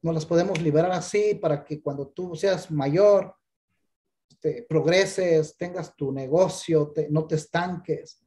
nos 0.02 0.14
las 0.14 0.26
podemos 0.26 0.62
liberar 0.62 0.92
así 0.92 1.36
para 1.36 1.66
que 1.66 1.82
cuando 1.82 2.08
tú 2.08 2.36
seas 2.36 2.72
mayor, 2.72 3.37
te 4.40 4.66
progreses, 4.68 5.58
tengas 5.58 5.96
tu 5.96 6.12
negocio, 6.12 6.94
no 7.10 7.26
te 7.26 7.36
estanques. 7.36 8.24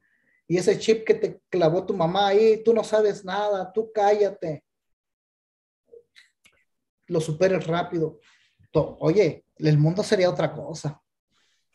Y 0.47 0.57
ese 0.57 0.78
chip 0.78 1.04
que 1.04 1.14
te 1.14 1.40
clavó 1.49 1.87
tu 1.87 1.95
mamá 1.95 2.28
ahí, 2.28 2.62
tú 2.64 2.75
no 2.75 2.83
sabes 2.83 3.25
nada, 3.25 3.73
tú 3.73 3.90
cállate. 3.92 4.64
Lo 7.07 7.21
superes 7.21 7.66
rápido. 7.66 8.19
Oye, 8.73 9.45
el 9.57 9.78
mundo 9.78 10.02
sería 10.02 10.30
otra 10.30 10.52
cosa. 10.52 11.00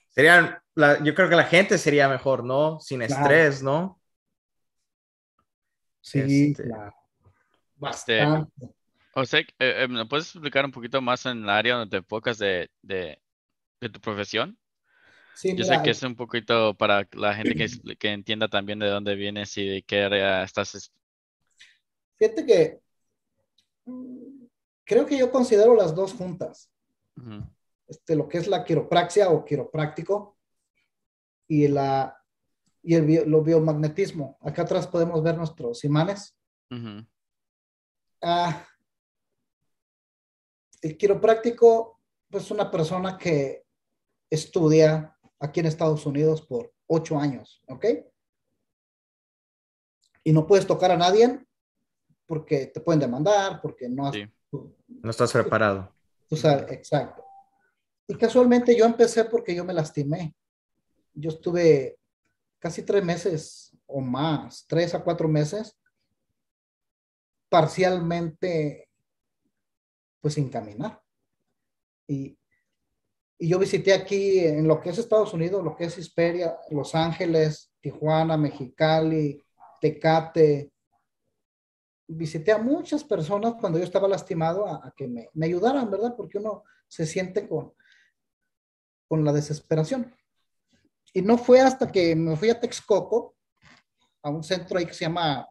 Serían 0.10 0.58
yo 1.04 1.16
creo 1.16 1.30
que 1.30 1.36
la 1.36 1.46
gente 1.46 1.78
sería 1.78 2.10
mejor, 2.10 2.44
¿no? 2.44 2.80
Sin 2.80 3.02
estrés, 3.02 3.64
¿no? 3.64 4.00
Sí, 6.02 6.50
este, 6.50 6.64
claro. 6.64 6.94
Bastante. 7.78 8.70
o 9.14 9.26
sea, 9.26 9.40
eh, 9.40 9.46
eh, 9.60 9.88
¿me 9.88 10.06
puedes 10.06 10.28
explicar 10.28 10.66
un 10.66 10.72
poquito 10.72 11.02
más 11.02 11.26
en 11.26 11.44
el 11.44 11.50
área 11.50 11.76
donde 11.76 11.92
te 11.92 11.98
enfocas 11.98 12.38
de, 12.38 12.70
de, 12.82 13.20
de 13.82 13.90
tu 13.90 14.00
profesión? 14.00 14.58
Sí, 15.36 15.54
Yo 15.56 15.66
sé 15.66 15.82
que 15.84 15.90
es 15.90 16.02
un 16.04 16.16
poquito 16.16 16.76
para 16.76 17.08
la 17.12 17.34
gente 17.34 17.56
que, 17.56 17.98
que, 17.98 18.14
entienda 18.14 18.48
también 18.48 18.80
de 18.80 18.88
dónde 18.88 19.16
vienes 19.16 19.58
y 19.58 19.68
de 19.68 19.84
qué 19.84 20.04
área 20.04 20.44
estás. 20.44 20.94
Fíjate 22.18 22.46
que 22.46 22.80
mm, 23.84 24.46
creo 24.86 25.06
que 25.06 25.18
yo 25.18 25.30
considero 25.30 25.76
las 25.76 25.94
dos 25.94 26.14
juntas. 26.14 26.72
este, 27.88 28.16
lo 28.16 28.30
que 28.30 28.38
es 28.38 28.48
la 28.48 28.64
quiropraxia 28.64 29.30
o 29.30 29.44
quiropráctico 29.44 30.38
y, 31.48 31.68
la, 31.68 32.18
y 32.82 32.96
el 32.96 33.30
lo 33.30 33.44
biomagnetismo. 33.44 34.38
Acá 34.42 34.62
atrás 34.62 34.88
podemos 34.88 35.22
ver 35.22 35.38
nuestros 35.38 35.84
imanes. 35.84 36.34
Ah, 38.22 38.66
el 40.82 40.98
quiropráctico, 40.98 42.00
pues 42.30 42.50
una 42.52 42.72
persona 42.72 43.18
que 43.18 43.65
estudia 44.30 45.18
aquí 45.40 45.60
en 45.60 45.68
Estados 45.68 46.06
Unidos 46.06 46.42
por 46.42 46.74
ocho 46.88 47.20
años, 47.20 47.64
¿ok? 47.68 47.86
Y 50.24 50.34
no 50.34 50.48
puedes 50.48 50.66
tocar 50.66 50.92
a 50.92 50.98
nadie 50.98 51.40
porque 52.26 52.68
te 52.68 52.82
pueden 52.82 53.00
demandar, 53.00 53.62
porque 53.62 53.88
no 53.88 54.08
has, 54.08 54.16
No 54.52 55.10
estás 55.10 55.32
preparado. 55.32 55.94
Tú 56.28 56.36
sabes, 56.36 56.72
exacto. 56.72 57.24
Y 58.08 58.16
casualmente 58.16 58.76
yo 58.76 58.86
empecé 58.86 59.26
porque 59.26 59.54
yo 59.54 59.64
me 59.64 59.74
lastimé 59.74 60.36
yo 61.16 61.30
estuve 61.30 61.98
casi 62.60 62.84
tres 62.84 63.04
meses 63.04 63.76
o 63.88 64.02
más, 64.02 64.66
tres 64.68 64.94
a 64.94 65.04
cuatro 65.04 65.28
meses, 65.28 65.78
parcialmente, 67.50 68.90
pues 70.20 70.34
sin 70.34 70.50
caminar. 70.50 71.02
Y 72.08 72.38
Y 73.38 73.50
yo 73.50 73.60
visité 73.60 73.94
aquí 73.94 74.40
en 74.40 74.68
lo 74.68 74.80
que 74.80 74.90
es 74.90 74.98
Estados 74.98 75.34
Unidos, 75.34 75.64
lo 75.64 75.76
que 75.76 75.86
es 75.86 75.98
Hisperia, 75.98 76.58
Los 76.70 76.96
Ángeles, 76.96 77.74
Tijuana, 77.82 78.38
Mexicali, 78.38 79.44
Tecate. 79.82 80.72
Visité 82.08 82.54
a 82.54 82.58
muchas 82.58 83.04
personas 83.04 83.56
cuando 83.60 83.78
yo 83.78 83.84
estaba 83.84 84.08
lastimado 84.08 84.66
a, 84.68 84.94
que 84.96 85.08
me, 85.08 85.30
me, 85.34 85.48
ayudaran, 85.48 85.90
¿verdad? 85.90 86.16
Porque 86.16 86.38
uno 86.38 86.64
se 86.88 87.06
siente 87.06 87.48
con, 87.48 87.74
con 89.08 89.26
la 89.26 89.34
desesperación. 89.34 90.16
Y 91.14 91.22
no 91.22 91.38
fue 91.38 91.60
hasta 91.60 91.92
que 91.92 92.16
me 92.16 92.38
fui 92.38 92.50
a 92.50 92.60
Texcoco, 92.60 93.36
a 94.22 94.30
un 94.30 94.44
centro 94.44 94.78
ahí 94.78 94.86
que 94.86 94.94
se 94.94 95.06
llama 95.06 95.48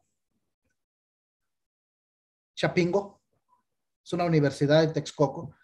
Chapingo, 2.54 3.20
es 4.04 4.12
una 4.12 4.24
universidad 4.24 4.80
de 4.80 4.92
Texcoco, 4.92 5.54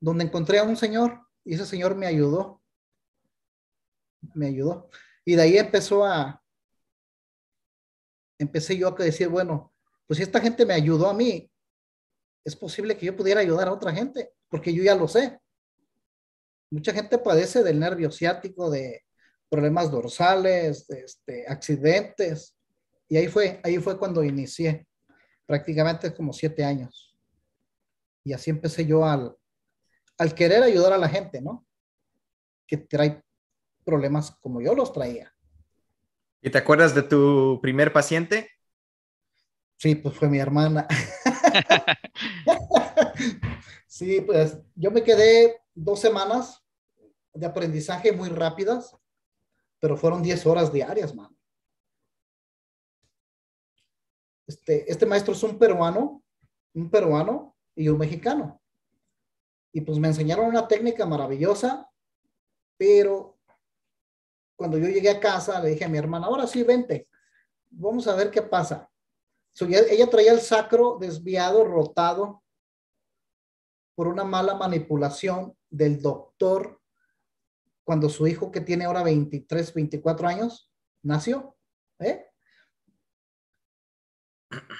donde 0.00 0.24
encontré 0.24 0.58
a 0.58 0.64
un 0.64 0.76
señor 0.76 1.27
y 1.48 1.54
ese 1.54 1.64
señor 1.64 1.96
me 1.96 2.06
ayudó. 2.06 2.62
Me 4.34 4.48
ayudó. 4.48 4.90
Y 5.24 5.34
de 5.34 5.40
ahí 5.40 5.56
empezó 5.56 6.04
a, 6.04 6.42
empecé 8.38 8.76
yo 8.76 8.88
a 8.88 9.02
decir, 9.02 9.28
bueno, 9.28 9.72
pues 10.06 10.18
si 10.18 10.24
esta 10.24 10.42
gente 10.42 10.66
me 10.66 10.74
ayudó 10.74 11.08
a 11.08 11.14
mí, 11.14 11.50
es 12.44 12.54
posible 12.54 12.98
que 12.98 13.06
yo 13.06 13.16
pudiera 13.16 13.40
ayudar 13.40 13.66
a 13.66 13.72
otra 13.72 13.94
gente, 13.94 14.34
porque 14.50 14.74
yo 14.74 14.82
ya 14.82 14.94
lo 14.94 15.08
sé. 15.08 15.40
Mucha 16.70 16.92
gente 16.92 17.16
padece 17.16 17.62
del 17.62 17.80
nervio 17.80 18.10
ciático, 18.10 18.68
de 18.68 19.06
problemas 19.48 19.90
dorsales, 19.90 20.86
de 20.86 21.00
este, 21.00 21.46
accidentes. 21.48 22.54
Y 23.08 23.16
ahí 23.16 23.28
fue, 23.28 23.58
ahí 23.64 23.78
fue 23.78 23.98
cuando 23.98 24.22
inicié, 24.22 24.86
prácticamente 25.46 26.14
como 26.14 26.34
siete 26.34 26.62
años. 26.62 27.16
Y 28.22 28.34
así 28.34 28.50
empecé 28.50 28.84
yo 28.84 29.06
al, 29.06 29.34
al 30.18 30.34
querer 30.34 30.62
ayudar 30.62 30.92
a 30.92 30.98
la 30.98 31.08
gente, 31.08 31.40
¿no? 31.40 31.66
Que 32.66 32.76
trae 32.76 33.22
problemas 33.84 34.32
como 34.40 34.60
yo 34.60 34.74
los 34.74 34.92
traía. 34.92 35.32
¿Y 36.42 36.50
te 36.50 36.58
acuerdas 36.58 36.94
de 36.94 37.02
tu 37.02 37.58
primer 37.62 37.92
paciente? 37.92 38.50
Sí, 39.76 39.94
pues 39.94 40.14
fue 40.14 40.28
mi 40.28 40.38
hermana. 40.38 40.86
sí, 43.86 44.20
pues 44.20 44.58
yo 44.74 44.90
me 44.90 45.02
quedé 45.02 45.62
dos 45.74 46.00
semanas 46.00 46.62
de 47.32 47.46
aprendizaje 47.46 48.12
muy 48.12 48.28
rápidas, 48.28 48.96
pero 49.78 49.96
fueron 49.96 50.22
10 50.22 50.46
horas 50.46 50.72
diarias, 50.72 51.14
man. 51.14 51.34
Este, 54.46 54.90
este 54.90 55.06
maestro 55.06 55.34
es 55.34 55.42
un 55.42 55.58
peruano, 55.58 56.24
un 56.74 56.90
peruano 56.90 57.56
y 57.76 57.88
un 57.88 57.98
mexicano. 57.98 58.57
Y 59.72 59.80
pues 59.82 59.98
me 59.98 60.08
enseñaron 60.08 60.46
una 60.46 60.66
técnica 60.66 61.06
maravillosa, 61.06 61.90
pero 62.76 63.38
cuando 64.56 64.78
yo 64.78 64.88
llegué 64.88 65.10
a 65.10 65.20
casa 65.20 65.60
le 65.60 65.70
dije 65.70 65.84
a 65.84 65.88
mi 65.88 65.98
hermana, 65.98 66.26
ahora 66.26 66.46
sí, 66.46 66.62
vente, 66.62 67.08
vamos 67.70 68.06
a 68.08 68.16
ver 68.16 68.30
qué 68.30 68.42
pasa. 68.42 68.90
ella 69.60 70.10
traía 70.10 70.32
el 70.32 70.40
sacro 70.40 70.98
desviado, 71.00 71.64
rotado, 71.64 72.42
por 73.94 74.06
una 74.06 74.22
mala 74.22 74.54
manipulación 74.54 75.56
del 75.68 76.00
doctor 76.00 76.80
cuando 77.82 78.08
su 78.08 78.26
hijo, 78.26 78.52
que 78.52 78.60
tiene 78.60 78.84
ahora 78.84 79.02
23, 79.02 79.74
24 79.74 80.28
años, 80.28 80.70
nació. 81.02 81.56
¿eh? 81.98 82.26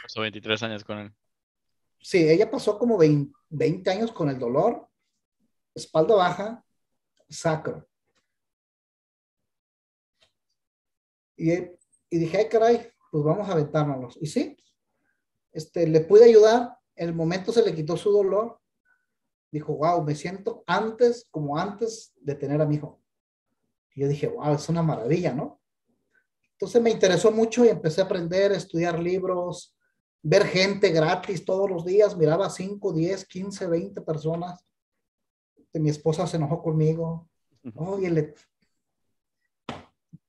Pasó 0.03 0.21
23 0.21 0.63
años 0.63 0.85
con 0.85 0.99
él. 0.99 1.15
Sí, 2.01 2.29
ella 2.29 2.51
pasó 2.51 2.79
como 2.79 2.97
20, 2.97 3.33
20 3.51 3.91
años 3.91 4.13
con 4.13 4.29
el 4.29 4.39
dolor, 4.39 4.89
espalda 5.75 6.15
baja, 6.15 6.65
sacro. 7.29 7.87
Y, 11.37 11.53
y 11.53 12.19
dije, 12.19 12.39
ay, 12.39 12.49
caray, 12.49 12.93
pues 13.11 13.25
vamos 13.25 13.49
a 13.49 13.53
aventárnoslos. 13.53 14.19
Y 14.21 14.27
sí, 14.27 14.57
este, 15.53 15.87
le 15.87 16.01
pude 16.01 16.25
ayudar, 16.25 16.77
en 16.95 17.09
el 17.09 17.15
momento 17.15 17.53
se 17.53 17.65
le 17.65 17.75
quitó 17.75 17.97
su 17.97 18.11
dolor. 18.11 18.61
Dijo, 19.51 19.77
wow, 19.77 20.03
me 20.03 20.15
siento 20.15 20.63
antes, 20.67 21.27
como 21.31 21.57
antes 21.59 22.13
de 22.21 22.35
tener 22.35 22.61
a 22.61 22.67
mi 22.67 22.77
hijo. 22.77 23.01
Y 23.95 24.03
yo 24.03 24.09
dije, 24.09 24.29
wow, 24.29 24.55
es 24.55 24.69
una 24.69 24.83
maravilla, 24.83 25.33
¿no? 25.33 25.61
Entonces 26.53 26.83
me 26.83 26.91
interesó 26.91 27.31
mucho 27.31 27.65
y 27.65 27.69
empecé 27.69 28.01
a 28.01 28.05
aprender, 28.05 28.53
a 28.53 28.57
estudiar 28.57 28.99
libros, 28.99 29.78
ver 30.23 30.47
gente 30.47 30.91
gratis 30.91 31.45
todos 31.45 31.71
los 31.71 31.85
días, 31.85 32.17
miraba 32.17 32.51
5, 32.51 32.93
10, 32.93 33.25
15, 33.27 33.67
20 33.67 34.01
personas. 34.03 34.65
Mi 35.75 35.91
esposa 35.91 36.27
se 36.27 36.37
enojó 36.37 36.63
conmigo. 36.63 37.29
Oye, 37.75 38.11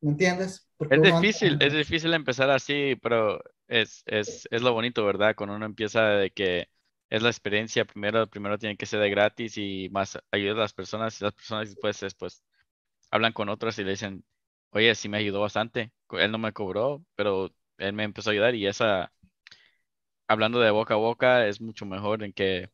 ¿me 0.02 0.12
entiendes? 0.12 0.69
es 0.89 1.02
difícil, 1.02 1.58
es 1.62 1.73
difícil 1.73 2.13
empezar 2.13 2.49
así, 2.49 2.95
pero 3.02 3.41
es, 3.67 4.04
es, 4.06 4.47
es, 4.49 4.62
lo 4.62 4.73
bonito, 4.73 5.06
¿verdad? 5.06 5.36
Cuando 5.36 5.56
uno 5.56 5.65
empieza 5.65 6.04
de 6.10 6.32
que 6.32 6.69
es 7.10 7.21
la 7.21 7.30
experiencia, 7.30 7.86
primero, 7.86 8.28
primero 8.28 8.58
tiene 8.58 8.78
que 8.78 8.86
ser 8.86 8.99
de 8.99 9.10
gratis 9.10 9.58
y 9.58 9.89
más 9.91 10.17
ayuda 10.32 10.54
a 10.54 10.56
las 10.58 10.73
personas 10.73 11.19
y 11.19 11.23
las 11.23 11.34
personas 11.34 11.69
después, 11.69 11.99
después 11.99 12.43
hablan 13.12 13.34
con 13.34 13.49
otras 13.49 13.78
y 13.80 13.84
le 13.84 13.91
dicen, 13.91 14.23
oye, 14.71 14.93
sí 14.95 15.10
me 15.10 15.17
ayudó 15.17 15.41
bastante, 15.41 15.91
él 16.12 16.32
no 16.32 16.38
me 16.38 16.54
cobró, 16.54 17.04
pero 17.15 17.52
él 17.78 17.93
me 17.93 18.04
empezó 18.04 18.30
a 18.30 18.34
ayudar 18.34 18.56
y 18.56 18.67
esa, 18.67 19.12
hablando 20.29 20.59
de 20.59 20.69
boca 20.69 20.93
a 20.93 20.97
boca, 20.97 21.47
es 21.47 21.59
mucho 21.59 21.85
mejor 21.85 22.23
en 22.23 22.31
que 22.31 22.69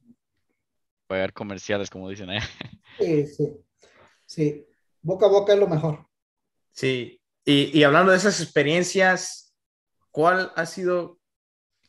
pagar 1.07 1.33
comerciales, 1.33 1.89
como 1.89 2.09
dicen. 2.09 2.29
¿eh? 2.29 2.39
Sí, 2.99 3.27
sí. 3.27 3.53
Sí, 4.25 4.65
boca 5.01 5.25
a 5.25 5.29
boca 5.29 5.53
es 5.53 5.59
lo 5.59 5.67
mejor. 5.67 6.07
Sí, 6.71 7.21
y, 7.43 7.77
y 7.77 7.83
hablando 7.83 8.11
de 8.11 8.17
esas 8.17 8.39
experiencias, 8.39 9.53
¿cuál 10.11 10.53
ha 10.55 10.65
sido 10.65 11.19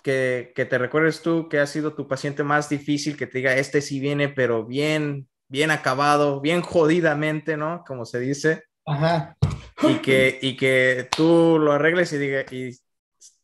que, 0.02 0.52
que, 0.54 0.64
te 0.64 0.78
recuerdes 0.78 1.22
tú 1.22 1.48
que 1.48 1.60
ha 1.60 1.66
sido 1.66 1.94
tu 1.94 2.08
paciente 2.08 2.42
más 2.42 2.68
difícil, 2.68 3.16
que 3.16 3.26
te 3.26 3.38
diga, 3.38 3.54
este 3.54 3.80
sí 3.82 4.00
viene, 4.00 4.28
pero 4.28 4.64
bien, 4.64 5.28
bien 5.48 5.70
acabado, 5.70 6.40
bien 6.40 6.60
jodidamente, 6.62 7.56
¿no? 7.56 7.84
Como 7.86 8.04
se 8.04 8.18
dice. 8.18 8.64
Ajá. 8.84 9.36
Y 9.82 9.94
que, 9.98 10.38
y 10.42 10.56
que 10.56 11.08
tú 11.16 11.58
lo 11.60 11.72
arregles 11.72 12.12
y, 12.12 12.18
diga, 12.18 12.44
y 12.50 12.70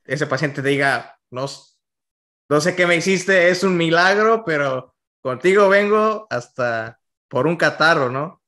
ese 0.05 0.27
paciente 0.27 0.63
te 0.63 0.69
diga, 0.69 1.17
no, 1.31 1.47
no 2.53 2.61
sé 2.61 2.77
qué 2.77 2.87
me 2.87 2.97
hiciste, 2.97 3.49
es 3.49 3.65
un 3.65 3.79
milagro, 3.79 4.45
pero 4.45 4.95
contigo 5.23 5.71
vengo 5.71 6.27
hasta 6.29 7.01
por 7.27 7.47
un 7.47 7.57
catarro, 7.57 8.11
¿no? 8.11 8.43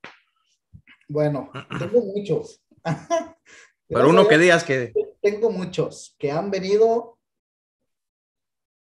Bueno, 1.09 1.51
tengo 1.79 2.03
muchos. 2.03 2.63
pero 3.89 4.11
uno 4.11 4.29
que 4.29 4.37
digas 4.37 4.63
que... 4.63 4.93
Tengo 5.23 5.49
muchos 5.51 6.15
que 6.19 6.31
han 6.31 6.51
venido. 6.51 7.19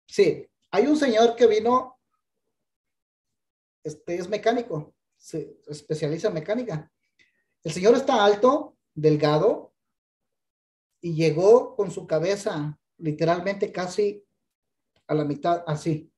Sí, 0.08 0.50
hay 0.72 0.88
un 0.88 0.98
señor 0.98 1.36
que 1.36 1.46
vino, 1.46 2.00
este 3.84 4.16
es 4.16 4.28
mecánico, 4.28 4.96
se 5.16 5.60
especializa 5.68 6.30
en 6.30 6.34
mecánica. 6.34 6.92
El 7.64 7.72
señor 7.72 7.94
está 7.94 8.26
alto, 8.26 8.78
delgado, 8.96 9.76
y 11.02 11.14
llegó 11.14 11.76
con 11.76 11.92
su 11.92 12.08
cabeza 12.08 12.80
literalmente 12.98 13.72
casi 13.72 14.26
a 15.14 15.16
la 15.16 15.24
mitad, 15.24 15.64
así. 15.66 16.12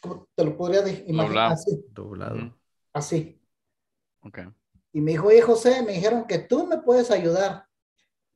¿Cómo 0.00 0.28
te 0.34 0.44
lo 0.44 0.56
podría 0.56 0.86
imaginar? 1.06 1.52
Así. 1.52 1.84
Doblado. 1.90 2.56
Así. 2.92 3.40
Ok. 4.22 4.38
Y 4.92 5.00
me 5.00 5.12
dijo, 5.12 5.28
oye, 5.28 5.42
José, 5.42 5.82
me 5.82 5.92
dijeron 5.92 6.26
que 6.26 6.38
tú 6.38 6.66
me 6.66 6.78
puedes 6.78 7.10
ayudar. 7.10 7.66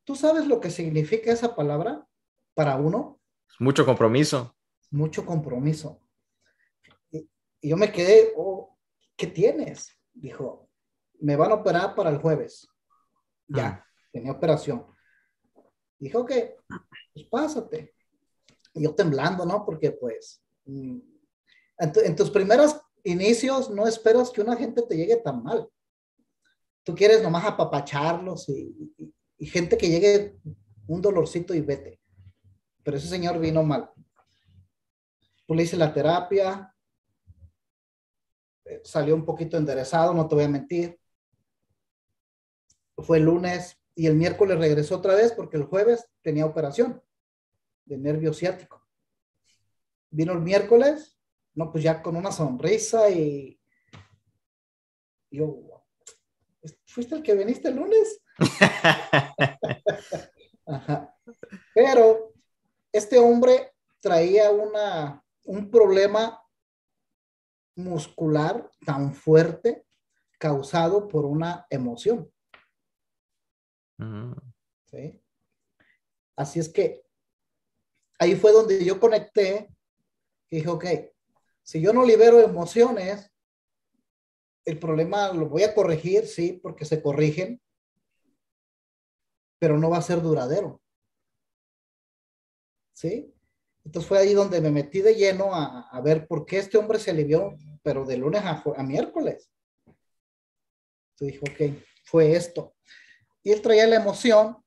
¿Tú 0.04 0.16
sabes 0.16 0.46
lo 0.46 0.60
que 0.60 0.70
significa 0.70 1.32
esa 1.32 1.54
palabra 1.54 2.06
para 2.54 2.76
uno? 2.76 3.20
Mucho 3.58 3.86
compromiso. 3.86 4.54
Mucho 4.90 5.24
compromiso. 5.24 6.02
Y, 7.10 7.28
yo 7.62 7.76
me 7.76 7.92
quedé, 7.92 8.32
oh, 8.36 8.76
¿qué 9.16 9.26
tienes? 9.26 9.96
Dijo, 10.12 10.68
me 11.20 11.36
van 11.36 11.52
a 11.52 11.56
operar 11.56 11.94
para 11.94 12.10
el 12.10 12.18
jueves. 12.18 12.68
Ya, 13.46 13.66
ah. 13.66 13.86
tenía 14.10 14.32
operación. 14.32 14.86
Dijo 15.98 16.24
que, 16.24 16.56
pues 17.12 17.26
pásate 17.30 17.97
yo 18.78 18.94
temblando, 18.94 19.44
¿no? 19.44 19.64
Porque 19.64 19.92
pues 19.92 20.42
mm, 20.64 20.98
en, 21.78 22.16
tus 22.16 22.30
primeros 22.30 22.80
inicios 23.04 23.70
no 23.70 23.86
esperas 23.86 24.30
que 24.30 24.40
una 24.40 24.56
gente 24.56 24.82
te 24.82 24.96
llegue 24.96 25.16
tan 25.16 25.42
mal. 25.42 25.68
Tú 26.84 26.94
quieres 26.94 27.22
nomás 27.22 27.44
apapacharlos 27.44 28.48
y, 28.48 28.94
gente 29.40 29.78
que 29.78 29.88
llegue 29.88 30.36
un 30.88 31.00
dolorcito 31.00 31.54
y 31.54 31.60
vete. 31.60 32.00
Pero 32.82 32.96
ese 32.96 33.08
señor 33.08 33.38
vino 33.38 33.62
mal. 33.62 33.90
Pues 35.46 35.56
le 35.56 35.62
hice 35.62 35.76
la 35.76 35.94
terapia, 35.94 36.74
eh, 38.64 38.80
salió 38.84 39.14
un 39.14 39.24
poquito 39.24 39.56
enderezado, 39.56 40.12
no 40.12 40.26
te 40.26 40.34
voy 40.34 40.44
a 40.44 40.48
mentir. 40.48 40.98
Fue 42.96 43.18
el 43.18 43.24
lunes 43.24 43.78
y 43.94 44.06
el 44.06 44.16
miércoles 44.16 44.58
regresó 44.58 44.96
otra 44.96 45.14
vez 45.14 45.32
porque 45.32 45.56
el 45.56 45.64
jueves 45.64 46.08
tenía 46.22 46.46
operación 46.46 47.00
de 47.88 47.96
nervio 47.96 48.32
ciático. 48.32 48.86
Vino 50.10 50.32
el 50.32 50.40
miércoles, 50.40 51.18
no, 51.54 51.72
pues 51.72 51.82
ya 51.82 52.02
con 52.02 52.16
una 52.16 52.30
sonrisa 52.30 53.10
y 53.10 53.58
yo, 55.30 55.84
¿fuiste 56.86 57.16
el 57.16 57.22
que 57.22 57.34
viniste 57.34 57.68
el 57.68 57.76
lunes? 57.76 58.20
Ajá. 60.66 61.14
Pero 61.74 62.34
este 62.92 63.18
hombre 63.18 63.72
traía 64.00 64.50
una, 64.50 65.22
un 65.44 65.70
problema 65.70 66.42
muscular 67.76 68.70
tan 68.84 69.14
fuerte 69.14 69.86
causado 70.38 71.08
por 71.08 71.24
una 71.24 71.66
emoción. 71.70 72.30
¿Sí? 74.86 75.20
Así 76.36 76.60
es 76.60 76.68
que 76.68 77.07
ahí 78.18 78.36
fue 78.36 78.52
donde 78.52 78.84
yo 78.84 78.98
conecté 79.00 79.68
y 80.50 80.56
dije, 80.56 80.68
ok, 80.68 80.84
si 81.62 81.80
yo 81.80 81.92
no 81.92 82.04
libero 82.04 82.40
emociones, 82.40 83.30
el 84.64 84.78
problema 84.78 85.32
lo 85.32 85.48
voy 85.48 85.62
a 85.62 85.74
corregir, 85.74 86.26
sí, 86.26 86.52
porque 86.62 86.84
se 86.84 87.02
corrigen, 87.02 87.60
pero 89.58 89.78
no 89.78 89.90
va 89.90 89.98
a 89.98 90.02
ser 90.02 90.20
duradero. 90.20 90.80
¿Sí? 92.92 93.32
Entonces 93.84 94.08
fue 94.08 94.18
ahí 94.18 94.34
donde 94.34 94.60
me 94.60 94.70
metí 94.70 95.00
de 95.00 95.14
lleno 95.14 95.54
a, 95.54 96.00
ver 96.02 96.26
por 96.26 96.44
qué 96.44 96.58
este 96.58 96.76
hombre 96.76 96.98
se 96.98 97.10
alivió, 97.10 97.56
pero 97.82 98.04
de 98.04 98.16
lunes 98.16 98.42
a, 98.44 98.62
a 98.76 98.82
miércoles. 98.82 99.50
Entonces 101.12 101.40
dije, 101.40 101.74
ok, 101.74 101.84
fue 102.04 102.32
esto. 102.32 102.74
Y 103.42 103.52
él 103.52 103.62
traía 103.62 103.86
la 103.86 103.96
emoción 103.96 104.62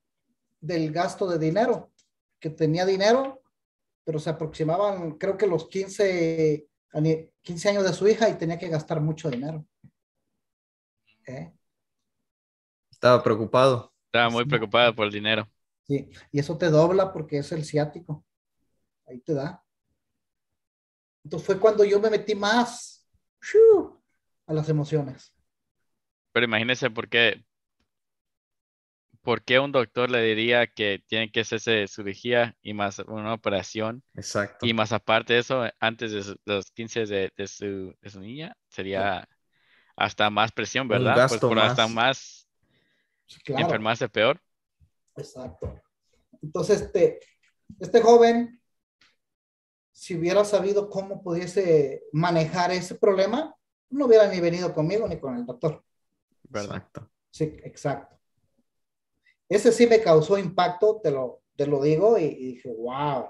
del 0.60 0.92
gasto 0.92 1.28
de 1.28 1.38
dinero, 1.38 1.92
que 2.40 2.50
tenía 2.50 2.86
dinero, 2.86 3.40
pero 4.04 4.20
se 4.20 4.30
aproximaban, 4.30 5.18
creo 5.18 5.38
que 5.38 5.48
los 5.48 5.68
15, 5.68 6.68
15 7.42 7.70
años 7.70 7.84
de 7.84 7.94
su 7.94 8.08
hija 8.08 8.30
y 8.30 8.38
tenía 8.38 8.58
que 8.58 8.70
gastar 8.70 9.02
mucho 9.02 9.30
dinero. 9.30 9.66
¿Eh? 11.28 11.54
Estaba 12.90 13.24
preocupado. 13.24 13.94
Estaba 14.06 14.30
muy 14.30 14.46
preocupado 14.46 14.94
por 14.94 15.06
el 15.06 15.12
dinero. 15.12 15.50
Sí, 15.84 16.10
y 16.32 16.40
eso 16.40 16.58
te 16.58 16.70
dobla 16.70 17.14
porque 17.14 17.38
es 17.38 17.52
el 17.52 17.64
ciático. 17.64 18.26
Ahí 19.08 19.20
te 19.20 19.34
da. 19.34 19.64
Entonces 21.24 21.46
fue 21.46 21.60
cuando 21.60 21.84
yo 21.84 22.00
me 22.00 22.10
metí 22.10 22.36
más 22.36 23.08
a 24.46 24.54
las 24.54 24.70
emociones. 24.70 25.34
Pero 26.32 26.46
imagínese 26.46 26.90
por 26.90 27.10
qué, 27.10 27.44
por 29.21 29.43
qué 29.43 29.60
un 29.60 29.71
doctor 29.71 30.10
le 30.10 30.21
diría 30.23 30.67
que 30.67 31.03
tiene 31.07 31.31
que 31.31 31.41
hacerse 31.41 31.88
cirugía 31.88 32.55
y 32.62 32.73
más 32.73 32.99
una 32.99 33.34
operación. 33.34 34.03
Exacto. 34.15 34.65
Y 34.65 34.73
más 34.73 34.91
aparte 34.91 35.34
de 35.34 35.39
eso, 35.39 35.63
antes 35.79 36.12
de, 36.12 36.38
los 36.45 36.71
15 36.71 37.05
de, 37.05 37.31
de, 37.36 37.47
su, 37.47 37.95
de 38.01 38.10
su 38.10 38.19
niña, 38.19 38.55
sería 38.67 39.27
hasta 39.95 40.29
más 40.29 40.51
presión, 40.51 40.88
¿verdad? 40.88 41.27
pues 41.27 41.39
por 41.39 41.60
hasta 41.60 41.88
más 41.88 42.47
enfermarse 43.45 44.10
peor. 44.10 44.41
Exacto. 45.15 45.79
Entonces, 46.41 46.81
este, 46.81 47.19
este 47.79 48.01
joven, 48.01 48.62
si 49.91 50.15
hubiera 50.15 50.43
sabido 50.43 50.89
cómo 50.89 51.21
pudiese 51.21 52.03
manejar 52.12 52.71
ese 52.71 52.95
problema, 52.95 53.55
no 53.89 54.05
hubiera 54.05 54.27
ni 54.27 54.39
venido 54.39 54.73
conmigo 54.73 55.07
ni 55.07 55.19
con 55.19 55.38
el 55.38 55.45
doctor. 55.45 55.84
¿Verdad? 56.43 56.88
Sí, 57.29 57.43
exacto. 57.63 58.20
Ese 59.52 59.74
sí 59.74 59.86
me 59.86 60.00
causó 60.00 60.38
impacto, 60.38 61.02
te 61.04 61.12
lo, 61.12 61.42
te 61.58 61.68
lo 61.68 61.84
digo, 61.84 62.18
y, 62.18 62.24
y 62.24 62.46
dije, 62.54 62.70
wow. 62.74 63.26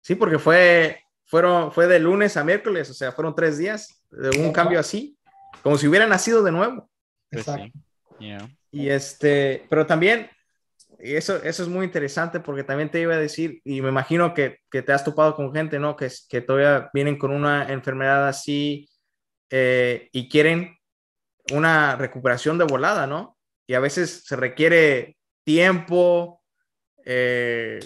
Sí, 0.00 0.14
porque 0.14 0.38
fue, 0.38 1.02
fueron, 1.26 1.70
fue 1.70 1.86
de 1.86 1.98
lunes 1.98 2.38
a 2.38 2.44
miércoles, 2.44 2.88
o 2.88 2.94
sea, 2.94 3.12
fueron 3.12 3.34
tres 3.34 3.58
días 3.58 4.02
de 4.10 4.30
un 4.40 4.54
cambio 4.54 4.80
así, 4.80 5.18
como 5.62 5.76
si 5.76 5.86
hubiera 5.86 6.06
nacido 6.06 6.42
de 6.42 6.50
nuevo. 6.50 6.88
Pues 7.30 7.46
Exacto. 7.46 7.78
Y 8.70 8.88
este, 8.88 9.66
pero 9.68 9.86
también, 9.86 10.30
eso, 10.98 11.36
eso 11.42 11.62
es 11.62 11.68
muy 11.68 11.84
interesante 11.84 12.40
porque 12.40 12.64
también 12.64 12.90
te 12.90 13.02
iba 13.02 13.12
a 13.12 13.18
decir, 13.18 13.60
y 13.64 13.82
me 13.82 13.90
imagino 13.90 14.32
que, 14.32 14.60
que 14.70 14.80
te 14.80 14.94
has 14.94 15.04
topado 15.04 15.36
con 15.36 15.52
gente, 15.52 15.78
¿no? 15.78 15.94
Que, 15.94 16.08
que 16.30 16.40
todavía 16.40 16.88
vienen 16.94 17.18
con 17.18 17.32
una 17.32 17.70
enfermedad 17.70 18.26
así 18.26 18.88
eh, 19.50 20.08
y 20.10 20.26
quieren 20.30 20.78
una 21.52 21.96
recuperación 21.96 22.56
de 22.56 22.64
volada, 22.64 23.06
¿no? 23.06 23.33
Y 23.66 23.74
a 23.74 23.80
veces 23.80 24.24
se 24.24 24.36
requiere 24.36 25.16
tiempo, 25.44 26.42
eh, 27.04 27.80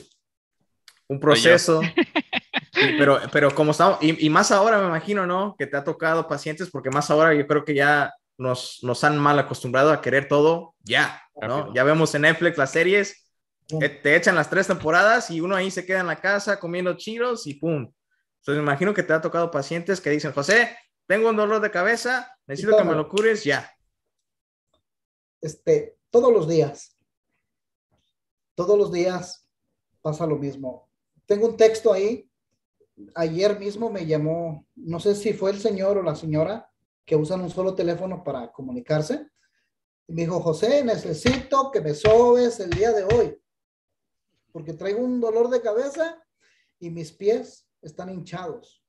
un 1.09 1.21
proceso. 1.21 1.81
pero, 2.99 3.21
pero 3.33 3.55
como 3.55 3.73
estamos, 3.73 3.99
y, 4.01 4.29
más 4.31 4.51
ahora 4.51 4.79
me 4.79 4.87
imagino, 4.87 5.27
¿no? 5.27 5.57
Que 5.59 5.67
te 5.67 5.77
ha 5.77 5.85
tocado 5.85 6.29
pacientes, 6.29 6.71
porque 6.71 6.91
más 6.91 7.11
ahora 7.11 7.35
yo 7.35 7.47
creo 7.47 7.64
que 7.64 7.75
ya 7.75 8.12
nos, 8.37 8.79
nos 8.83 9.03
han 9.05 9.19
mal 9.19 9.38
acostumbrado 9.38 9.93
a 9.93 10.01
querer 10.01 10.29
todo 10.29 10.75
ya, 10.81 11.23
¿no? 11.41 11.73
Ya 11.75 11.85
vemos 11.85 12.14
en 12.14 12.23
Netflix 12.23 12.57
las 12.57 12.73
series, 12.73 13.29
eh, 13.81 13.88
te 13.88 14.17
echan 14.17 14.35
las 14.35 14.49
tres 14.49 14.67
temporadas 14.67 15.31
y 15.31 15.41
uno 15.41 15.55
ahí 15.55 15.71
se 15.71 15.85
queda 15.85 16.01
en 16.01 16.07
la 16.07 16.21
casa 16.21 16.59
comiendo 16.59 16.97
chiros 16.97 17.47
y 17.47 17.55
pum. 17.55 17.91
Entonces 18.41 18.62
me 18.62 18.71
imagino 18.71 18.95
que 18.95 19.03
te 19.03 19.12
ha 19.12 19.21
tocado 19.21 19.51
pacientes 19.51 20.01
que 20.01 20.11
dicen, 20.11 20.33
José, 20.33 20.77
tengo 21.07 21.29
un 21.29 21.37
dolor 21.37 21.61
de 21.61 21.71
cabeza, 21.71 22.33
necesito 22.47 22.77
que 22.77 22.85
me 22.85 22.95
lo 22.95 23.09
cures 23.09 23.45
ya. 23.45 23.71
Este, 25.40 25.98
todos 26.11 26.33
los 26.33 26.48
días, 26.48 26.96
todos 28.55 28.77
los 28.77 28.92
días 28.92 29.46
pasa 30.03 30.27
lo 30.27 30.37
mismo. 30.37 30.88
Tengo 31.27 31.46
un 31.46 31.57
texto 31.57 31.92
ahí 31.92 32.29
ayer 33.14 33.59
mismo 33.59 33.90
me 33.90 34.07
llamó, 34.07 34.66
no 34.77 35.01
sé 35.01 35.14
si 35.14 35.33
fue 35.33 35.51
el 35.51 35.61
señor 35.61 35.98
o 35.98 36.03
la 36.03 36.14
señora 36.14 36.70
que 37.05 37.16
usan 37.16 37.40
un 37.40 37.51
solo 37.51 37.74
teléfono 37.74 38.22
para 38.22 38.53
comunicarse. 38.53 39.29
Y 40.07 40.12
me 40.12 40.22
dijo, 40.22 40.40
José, 40.40 40.85
necesito 40.85 41.70
que 41.70 41.81
me 41.81 41.94
sobes 41.94 42.61
el 42.61 42.70
día 42.70 42.92
de 42.92 43.05
hoy, 43.05 43.40
porque 44.53 44.72
traigo 44.72 45.01
un 45.01 45.20
dolor 45.20 45.48
de 45.48 45.61
cabeza 45.61 46.22
y 46.79 46.90
mis 46.90 47.12
pies 47.12 47.66
están 47.83 48.11
hinchados. 48.11 48.83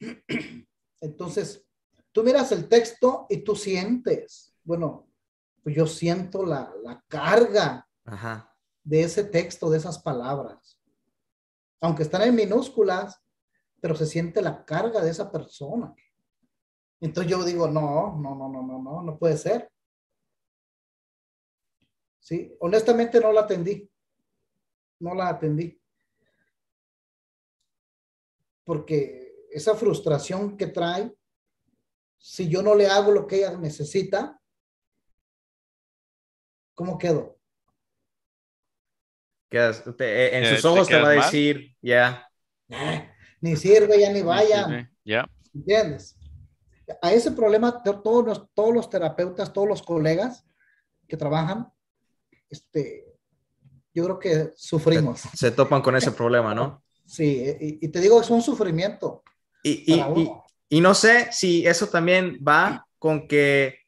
Entonces, 1.00 1.64
tú 2.12 2.22
miras 2.22 2.52
el 2.52 2.68
texto 2.68 3.26
y 3.28 3.38
tú 3.38 3.56
sientes, 3.56 4.54
bueno, 4.62 5.08
pues 5.62 5.74
yo 5.74 5.86
siento 5.86 6.44
la, 6.44 6.72
la 6.82 7.02
carga 7.08 7.88
de 8.84 9.02
ese 9.02 9.24
texto, 9.24 9.70
de 9.70 9.78
esas 9.78 9.98
palabras 9.98 10.82
aunque 11.82 12.04
están 12.04 12.22
en 12.22 12.34
minúsculas, 12.34 13.20
pero 13.80 13.96
se 13.96 14.06
siente 14.06 14.40
la 14.40 14.64
carga 14.64 15.02
de 15.02 15.10
esa 15.10 15.30
persona. 15.30 15.92
Entonces 17.00 17.30
yo 17.30 17.44
digo, 17.44 17.66
no, 17.66 18.16
no, 18.16 18.36
no, 18.36 18.48
no, 18.48 18.62
no, 18.62 18.80
no, 18.80 19.02
no 19.02 19.18
puede 19.18 19.36
ser. 19.36 19.68
Sí, 22.20 22.56
honestamente 22.60 23.20
no 23.20 23.32
la 23.32 23.40
atendí. 23.40 23.90
No 25.00 25.12
la 25.12 25.30
atendí. 25.30 25.76
Porque 28.62 29.48
esa 29.50 29.74
frustración 29.74 30.56
que 30.56 30.68
trae, 30.68 31.12
si 32.22 32.48
yo 32.48 32.62
no 32.62 32.76
le 32.76 32.86
hago 32.86 33.10
lo 33.10 33.26
que 33.26 33.38
ella 33.38 33.56
necesita, 33.58 34.40
¿cómo 36.72 36.96
quedo? 36.96 37.36
Eh, 39.50 40.30
en 40.32 40.46
sus 40.46 40.64
ojos 40.64 40.88
te, 40.88 40.98
va 40.98 41.08
a 41.08 41.12
decir, 41.12 41.76
ya. 41.82 42.30
ni 43.40 43.56
sirve, 43.56 44.00
ya 44.00 44.12
ni 44.12 44.22
vaya. 44.22 44.88
Ya. 45.04 45.28
¿Entiendes? 45.52 46.16
A 47.02 47.12
ese 47.12 47.32
problema, 47.32 47.82
todos 47.82 48.24
los, 48.24 48.54
todos 48.54 48.72
los 48.72 48.88
terapeutas, 48.88 49.52
todos 49.52 49.68
los 49.68 49.82
colegas 49.82 50.46
que 51.08 51.16
trabajan, 51.16 51.70
este, 52.48 53.04
yo 53.92 54.04
creo 54.04 54.18
que 54.18 54.52
sufrimos. 54.56 55.22
Se, 55.34 55.50
topan 55.50 55.82
con 55.82 55.96
ese 55.96 56.12
problema, 56.12 56.54
¿no? 56.54 56.82
Sí, 57.04 57.44
y, 57.60 57.88
te 57.88 58.00
digo, 58.00 58.20
es 58.20 58.30
un 58.30 58.40
sufrimiento. 58.40 59.22
Y, 59.62 59.92
y, 59.92 60.32
y, 60.72 60.80
no 60.80 60.94
sé 60.94 61.30
si 61.32 61.66
eso 61.66 61.88
también 61.88 62.38
va 62.46 62.86
con 62.98 63.28
que 63.28 63.78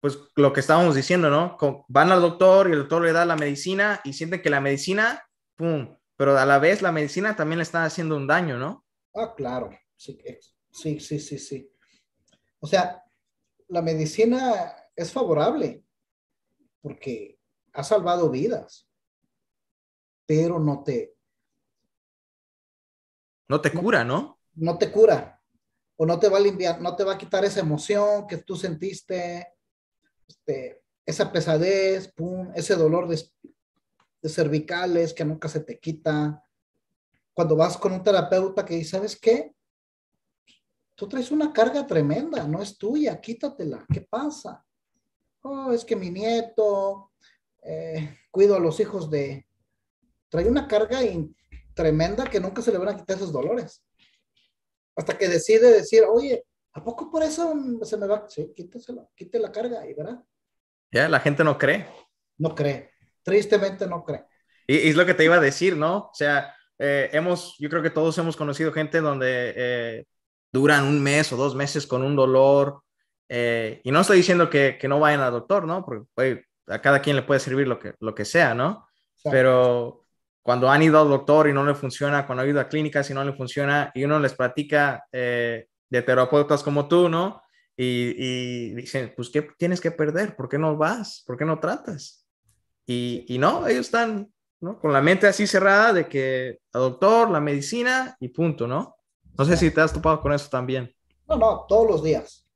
pues 0.00 0.18
lo 0.36 0.52
que 0.52 0.60
estábamos 0.60 0.94
diciendo, 0.94 1.30
¿no? 1.30 1.56
Van 1.88 2.12
al 2.12 2.20
doctor 2.20 2.68
y 2.68 2.72
el 2.72 2.80
doctor 2.80 3.02
le 3.02 3.12
da 3.12 3.24
la 3.24 3.36
medicina 3.36 4.00
y 4.04 4.12
sienten 4.12 4.42
que 4.42 4.50
la 4.50 4.60
medicina, 4.60 5.26
¡pum! 5.56 5.96
Pero 6.16 6.36
a 6.36 6.44
la 6.44 6.58
vez 6.58 6.82
la 6.82 6.92
medicina 6.92 7.34
también 7.34 7.58
le 7.58 7.62
está 7.62 7.84
haciendo 7.84 8.16
un 8.16 8.26
daño, 8.26 8.58
¿no? 8.58 8.84
Ah, 9.14 9.34
claro. 9.34 9.70
Sí, 9.96 10.18
sí, 10.70 11.00
sí, 11.00 11.18
sí, 11.18 11.38
sí. 11.38 11.72
O 12.60 12.66
sea, 12.66 13.02
la 13.68 13.82
medicina 13.82 14.76
es 14.94 15.10
favorable 15.10 15.82
porque 16.82 17.38
ha 17.72 17.82
salvado 17.82 18.30
vidas, 18.30 18.88
pero 20.26 20.58
no 20.58 20.82
te... 20.82 21.16
No 23.48 23.60
te 23.60 23.72
cura, 23.72 24.04
¿no? 24.04 24.38
No 24.54 24.78
te 24.78 24.92
cura. 24.92 25.33
O 25.96 26.06
no 26.06 26.18
te 26.18 26.28
va 26.28 26.38
a 26.38 26.40
limpiar, 26.40 26.80
no 26.80 26.96
te 26.96 27.04
va 27.04 27.14
a 27.14 27.18
quitar 27.18 27.44
esa 27.44 27.60
emoción 27.60 28.26
que 28.26 28.38
tú 28.38 28.56
sentiste, 28.56 29.48
este, 30.26 30.82
esa 31.06 31.30
pesadez, 31.30 32.12
ese 32.54 32.74
dolor 32.74 33.08
de, 33.08 33.22
cervicales 34.28 35.12
que 35.12 35.24
nunca 35.24 35.48
se 35.48 35.60
te 35.60 35.78
quita. 35.78 36.42
Cuando 37.32 37.56
vas 37.56 37.76
con 37.76 37.92
un 37.92 38.02
terapeuta 38.02 38.64
que 38.64 38.74
dice, 38.74 38.90
¿sabes 38.90 39.18
qué? 39.18 39.54
tú 40.94 41.08
traes 41.08 41.30
una 41.30 41.52
carga 41.52 41.86
tremenda, 41.86 42.46
no 42.46 42.62
es 42.62 42.78
tuya, 42.78 43.20
quítatela, 43.20 43.84
¿qué 43.92 44.00
pasa? 44.00 44.64
Oh, 45.42 45.72
es 45.72 45.84
que 45.84 45.96
mi 45.96 46.10
nieto, 46.10 47.12
eh, 47.62 48.18
cuido 48.30 48.56
a 48.56 48.60
los 48.60 48.80
hijos 48.80 49.10
de... 49.10 49.46
Trae 50.28 50.48
una 50.48 50.66
carga 50.66 51.00
tremenda 51.74 52.24
que 52.24 52.40
nunca 52.40 52.62
se 52.62 52.72
le 52.72 52.78
van 52.78 52.88
a 52.88 52.96
quitar 52.96 53.16
esos 53.16 53.32
dolores. 53.32 53.84
Hasta 54.96 55.18
que 55.18 55.28
decide 55.28 55.72
decir, 55.72 56.04
oye, 56.08 56.44
¿a 56.72 56.84
poco 56.84 57.10
por 57.10 57.22
eso 57.22 57.54
se 57.82 57.96
me 57.96 58.06
va? 58.06 58.26
Sí, 58.28 58.52
quítesela, 58.54 59.06
quite 59.14 59.38
la 59.38 59.50
carga 59.50 59.86
y 59.88 59.94
verá. 59.94 60.22
Ya, 60.90 61.08
la 61.08 61.20
gente 61.20 61.42
no 61.42 61.58
cree. 61.58 61.86
No 62.38 62.54
cree, 62.54 62.90
tristemente 63.22 63.86
no 63.86 64.04
cree. 64.04 64.24
Y, 64.66 64.88
es 64.88 64.96
lo 64.96 65.04
que 65.06 65.14
te 65.14 65.24
iba 65.24 65.36
a 65.36 65.40
decir, 65.40 65.76
¿no? 65.76 65.96
O 65.96 66.14
sea, 66.14 66.54
eh, 66.78 67.10
hemos, 67.12 67.56
yo 67.58 67.68
creo 67.68 67.82
que 67.82 67.90
todos 67.90 68.16
hemos 68.18 68.36
conocido 68.36 68.72
gente 68.72 69.00
donde 69.00 69.52
eh, 69.56 70.06
duran 70.52 70.84
un 70.84 71.02
mes 71.02 71.32
o 71.32 71.36
dos 71.36 71.54
meses 71.54 71.86
con 71.86 72.02
un 72.02 72.16
dolor. 72.16 72.82
Eh, 73.28 73.80
y 73.82 73.90
no 73.90 74.00
estoy 74.00 74.18
diciendo 74.18 74.50
que, 74.50 74.78
que, 74.78 74.88
no 74.88 75.00
vayan 75.00 75.20
al 75.20 75.32
doctor, 75.32 75.66
¿no? 75.66 75.84
Porque 75.84 76.44
a 76.66 76.80
cada 76.80 77.00
quien 77.00 77.16
le 77.16 77.22
puede 77.22 77.40
servir 77.40 77.66
lo 77.66 77.78
que, 77.78 77.94
lo 78.00 78.14
que 78.14 78.24
sea, 78.24 78.54
¿no? 78.54 78.86
Pero 79.24 80.03
cuando 80.44 80.70
han 80.70 80.82
ido 80.82 81.00
al 81.00 81.08
doctor 81.08 81.48
y 81.48 81.54
no 81.54 81.64
le 81.64 81.74
funciona, 81.74 82.26
cuando 82.26 82.42
han 82.42 82.50
ido 82.50 82.60
a 82.60 82.68
clínicas 82.68 83.08
y 83.08 83.14
no 83.14 83.24
le 83.24 83.32
funciona, 83.32 83.90
y 83.94 84.04
uno 84.04 84.20
les 84.20 84.34
platica 84.34 85.06
de 85.10 85.66
terapeutas 85.90 86.62
como 86.62 86.86
tú, 86.86 87.08
¿no? 87.08 87.40
Y, 87.74 88.14
y, 88.16 88.74
dicen, 88.74 89.14
pues, 89.16 89.30
¿qué 89.30 89.48
tienes 89.56 89.80
que 89.80 89.90
perder? 89.90 90.36
¿Por 90.36 90.50
qué 90.50 90.58
no 90.58 90.76
vas? 90.76 91.24
¿Por 91.26 91.38
qué 91.38 91.46
no 91.46 91.58
tratas? 91.58 92.26
Y, 92.86 93.24
y 93.26 93.38
no, 93.38 93.66
ellos 93.66 93.86
están 93.86 94.30
con 94.80 94.92
la 94.92 95.00
mente 95.00 95.26
así 95.26 95.46
cerrada 95.46 95.94
de 95.94 96.08
que 96.08 96.48
el 96.48 96.58
doctor, 96.72 97.30
la 97.30 97.40
medicina 97.40 98.14
y 98.20 98.28
punto, 98.28 98.66
¿no? 98.66 98.96
No 99.38 99.44
sé 99.46 99.56
si 99.56 99.70
te 99.70 99.80
has 99.80 99.94
topado 99.94 100.20
con 100.20 100.34
eso 100.34 100.50
también. 100.50 100.94
No, 101.26 101.36
no, 101.36 101.64
todos 101.66 101.90
los 101.90 102.02
días. 102.02 102.46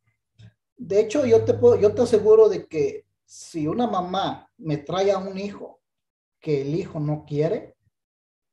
De 0.76 1.00
hecho, 1.00 1.24
yo 1.24 1.42
te, 1.42 1.54
puedo, 1.54 1.80
yo 1.80 1.94
te 1.94 2.02
aseguro 2.02 2.50
de 2.50 2.66
que 2.66 3.06
si 3.24 3.66
una 3.66 3.86
mamá 3.86 4.46
me 4.58 4.76
trae 4.76 5.10
a 5.10 5.18
un 5.18 5.38
hijo 5.38 5.80
que 6.38 6.60
el 6.60 6.74
hijo 6.74 7.00
no 7.00 7.24
quiere, 7.26 7.77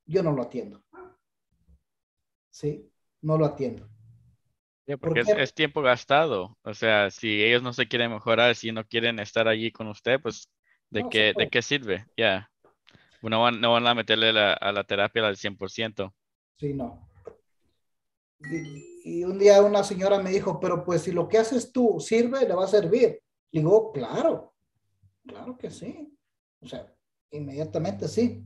yo 0.06 0.24
no 0.24 0.32
lo 0.32 0.44
atiendo. 0.44 0.84
¿Sí? 2.50 2.90
No 3.22 3.38
lo 3.38 3.46
atiendo. 3.46 3.90
porque 5.00 5.24
es, 5.38 5.54
tiempo 5.54 5.82
gastado. 5.82 6.58
O 6.64 6.74
sea, 6.74 7.12
si 7.12 7.44
ellos 7.44 7.62
no 7.62 7.74
se 7.74 7.88
quieren 7.88 8.12
mejorar, 8.12 8.56
si 8.56 8.72
no 8.72 8.86
quieren 8.86 9.20
estar 9.20 9.48
allí 9.48 9.72
con 9.72 9.88
usted, 9.88 10.22
pues, 10.22 10.50
¿de, 10.90 11.06
qué, 11.10 11.34
¿de 11.36 11.50
qué 11.50 11.62
sirve? 11.62 12.06
Ya. 12.16 12.50
No 13.22 13.42
van, 13.42 13.60
no 13.60 13.72
van 13.74 13.88
a 13.88 13.96
meterle 13.96 14.30
a 14.30 14.72
la 14.72 14.84
terapia 14.84 15.28
al 15.28 15.36
100%. 15.36 16.14
Sí, 16.58 16.74
no. 16.74 17.10
Y, 18.52 19.24
un 19.24 19.38
día 19.38 19.62
una 19.62 19.84
señora 19.84 20.20
me 20.20 20.32
dijo, 20.32 20.60
pero 20.60 20.84
pues 20.84 21.04
si 21.04 21.12
lo 21.12 21.28
que 21.28 21.38
haces 21.38 21.72
tú 21.72 22.00
sirve, 22.00 22.48
le 22.48 22.54
va 22.54 22.66
a 22.66 22.68
servir. 22.68 23.22
digo, 23.52 23.92
claro, 23.92 24.54
claro 25.26 25.58
que 25.58 25.70
sí. 25.70 26.12
O 26.62 26.68
sea, 26.68 26.94
inmediatamente 27.32 28.08
sí. 28.08 28.44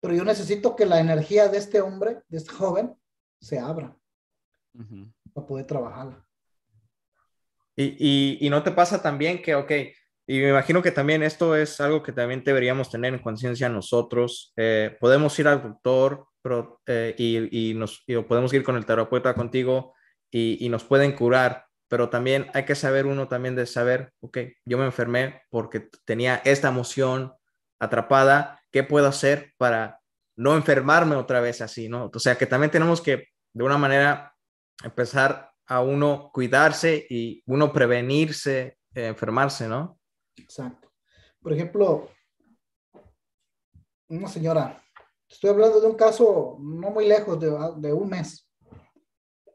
Pero 0.00 0.14
yo 0.14 0.24
necesito 0.24 0.76
que 0.76 0.86
la 0.86 1.00
energía 1.00 1.48
de 1.48 1.58
este 1.58 1.80
hombre, 1.80 2.22
de 2.28 2.38
este 2.38 2.52
joven, 2.52 2.96
se 3.40 3.58
abra 3.58 3.96
para 5.32 5.46
poder 5.46 5.66
trabajarla. 5.66 6.24
Y, 7.76 7.96
y, 7.98 8.38
y, 8.46 8.50
no 8.50 8.62
te 8.62 8.72
pasa 8.72 9.00
también 9.00 9.40
que, 9.40 9.54
ok, 9.54 9.70
y 10.26 10.40
me 10.40 10.50
imagino 10.50 10.82
que 10.82 10.90
también 10.90 11.22
esto 11.22 11.54
es 11.54 11.80
algo 11.80 12.02
que 12.02 12.12
también 12.12 12.42
deberíamos 12.44 12.90
tener 12.90 13.14
en 13.14 13.22
conciencia 13.22 13.68
nosotros. 13.68 14.52
Eh, 14.56 14.96
podemos 15.00 15.38
ir 15.38 15.48
al 15.48 15.62
doctor 15.62 16.28
pero, 16.42 16.80
eh, 16.86 17.14
y, 17.18 17.70
y, 17.70 17.74
nos, 17.74 18.04
podemos 18.26 18.52
ir 18.52 18.62
con 18.62 18.76
el 18.76 18.86
terapeuta 18.86 19.34
contigo 19.34 19.94
y, 20.30 20.64
y, 20.64 20.68
nos 20.68 20.84
pueden 20.84 21.12
curar, 21.12 21.66
pero 21.88 22.08
también 22.08 22.46
hay 22.54 22.64
que 22.64 22.74
saber 22.74 23.06
uno 23.06 23.28
también 23.28 23.56
de 23.56 23.66
saber, 23.66 24.12
ok, 24.20 24.38
yo 24.64 24.78
me 24.78 24.84
enfermé 24.84 25.42
porque 25.50 25.88
tenía 26.04 26.40
esta 26.44 26.68
emoción 26.68 27.32
atrapada, 27.78 28.60
¿qué 28.70 28.82
puedo 28.82 29.06
hacer 29.06 29.54
para 29.56 30.00
no 30.36 30.54
enfermarme 30.54 31.16
otra 31.16 31.40
vez 31.40 31.60
así, 31.60 31.88
¿no? 31.88 32.10
O 32.14 32.18
sea, 32.18 32.36
que 32.36 32.46
también 32.46 32.70
tenemos 32.70 33.00
que, 33.00 33.28
de 33.52 33.64
una 33.64 33.78
manera, 33.78 34.34
empezar 34.84 35.50
a 35.66 35.80
uno 35.80 36.30
cuidarse 36.32 37.06
y 37.08 37.42
uno 37.46 37.72
prevenirse, 37.72 38.78
enfermarse, 38.94 39.68
¿no? 39.68 39.98
Exacto. 40.36 40.92
Por 41.40 41.52
ejemplo, 41.52 42.08
una 44.08 44.28
señora, 44.28 44.82
estoy 45.28 45.50
hablando 45.50 45.80
de 45.80 45.86
un 45.86 45.96
caso 45.96 46.56
no 46.60 46.90
muy 46.90 47.06
lejos, 47.06 47.38
de, 47.38 47.92
un 47.92 48.08
mes. 48.08 48.48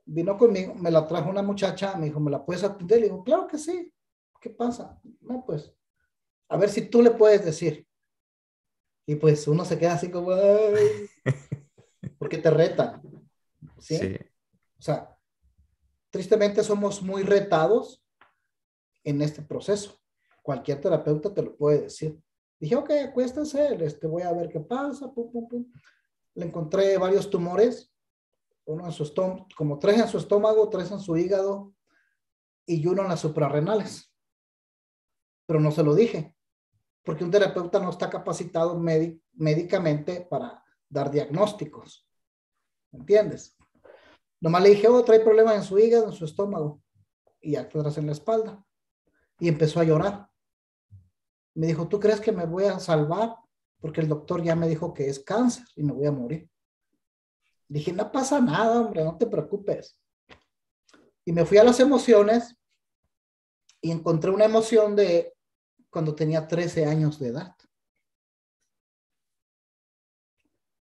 Vino 0.06 0.38
conmigo, 0.38 0.76
me 0.76 0.92
la 0.92 1.08
trajo 1.08 1.30
una 1.30 1.42
muchacha, 1.42 1.96
me 1.96 2.06
dijo, 2.06 2.20
¿me 2.20 2.32
la 2.32 2.46
puedes 2.46 2.64
atender? 2.64 3.00
Le 3.00 3.06
digo, 3.06 3.24
claro 3.24 3.48
que 3.48 3.58
sí. 3.58 3.92
¿Qué 4.40 4.50
pasa? 4.50 5.00
No, 5.22 5.44
pues, 5.46 5.74
a 6.50 6.58
ver 6.58 6.70
si 6.70 6.90
tú 6.90 7.02
le 7.02 7.12
puedes 7.12 7.44
decir. 7.46 7.88
Y 9.06 9.16
pues 9.16 9.48
uno 9.48 9.66
se 9.66 9.78
queda 9.78 9.94
así 9.94 10.10
como, 10.10 10.32
porque 12.18 12.38
te 12.38 12.50
retan. 12.50 13.02
¿sí? 13.80 13.98
¿sí? 13.98 14.16
O 14.80 14.82
sea, 14.82 15.18
tristemente 16.10 16.64
somos 16.64 17.02
muy 17.02 17.24
retados 17.24 18.04
en 19.04 19.22
este 19.22 19.42
proceso 19.42 20.04
cualquier 20.44 20.80
terapeuta 20.80 21.34
te 21.34 21.42
lo 21.42 21.56
puede 21.56 21.84
decir. 21.84 22.22
Dije, 22.60 22.76
ok, 22.76 22.92
acuéstese, 23.10 23.84
este, 23.84 24.06
voy 24.06 24.22
a 24.22 24.32
ver 24.32 24.50
qué 24.50 24.60
pasa, 24.60 25.12
pum, 25.12 25.32
pum, 25.32 25.48
pum. 25.48 25.66
Le 26.36 26.46
encontré 26.46 26.98
varios 26.98 27.30
tumores, 27.30 27.92
uno 28.66 28.86
en 28.86 28.92
su 28.92 29.04
estómago, 29.04 29.48
como 29.56 29.80
tres 29.80 30.00
en 30.00 30.08
su 30.08 30.18
estómago, 30.18 30.70
tres 30.70 30.92
en 30.92 31.00
su 31.00 31.18
hígado 31.18 31.74
y 32.66 32.86
uno 32.86 33.02
en 33.02 33.10
las 33.10 33.22
suprarrenales. 33.22 34.14
Pero 35.46 35.60
no 35.60 35.72
se 35.72 35.84
lo 35.84 35.96
dije, 35.96 36.33
porque 37.04 37.24
un 37.24 37.32
terapeuta 37.32 37.80
no 37.80 37.90
está 37.90 38.10
capacitado 38.10 38.80
médicamente 39.34 40.22
para 40.30 40.64
dar 40.90 41.12
diagnósticos. 41.12 42.08
¿Entiendes? 42.92 43.58
Nomás 44.40 44.64
le 44.64 44.70
dije, 44.70 44.88
oh, 44.88 45.04
trae 45.04 45.20
problemas 45.20 45.56
en 45.56 45.64
su 45.64 45.78
hígado, 45.80 46.08
en 46.08 46.14
su 46.14 46.26
estómago 46.26 46.82
y 47.42 47.56
atrás 47.56 47.98
en 47.98 48.06
la 48.06 48.12
espalda. 48.14 48.64
Y 49.40 49.48
empezó 49.50 49.80
a 49.80 49.84
llorar. 49.84 50.30
Me 51.56 51.68
dijo, 51.68 51.88
¿tú 51.88 52.00
crees 52.00 52.22
que 52.22 52.32
me 52.32 52.46
voy 52.46 52.66
a 52.66 52.80
salvar? 52.80 53.36
Porque 53.80 54.02
el 54.02 54.08
doctor 54.08 54.42
ya 54.42 54.56
me 54.56 54.68
dijo 54.68 54.94
que 54.94 55.10
es 55.10 55.20
cáncer 55.20 55.66
y 55.76 55.84
me 55.84 55.94
voy 55.94 56.06
a 56.06 56.12
morir. 56.12 56.50
Dije, 57.68 57.92
no 57.92 58.12
pasa 58.12 58.40
nada, 58.40 58.80
hombre, 58.80 59.04
no 59.04 59.18
te 59.18 59.28
preocupes. 59.28 60.00
Y 61.26 61.32
me 61.32 61.46
fui 61.46 61.58
a 61.58 61.64
las 61.64 61.80
emociones 61.80 62.56
y 63.82 63.92
encontré 63.92 64.32
una 64.32 64.46
emoción 64.46 64.96
de 64.96 65.34
cuando 65.94 66.14
tenía 66.14 66.48
13 66.48 66.86
años 66.86 67.20
de 67.20 67.30
edad. 67.30 67.56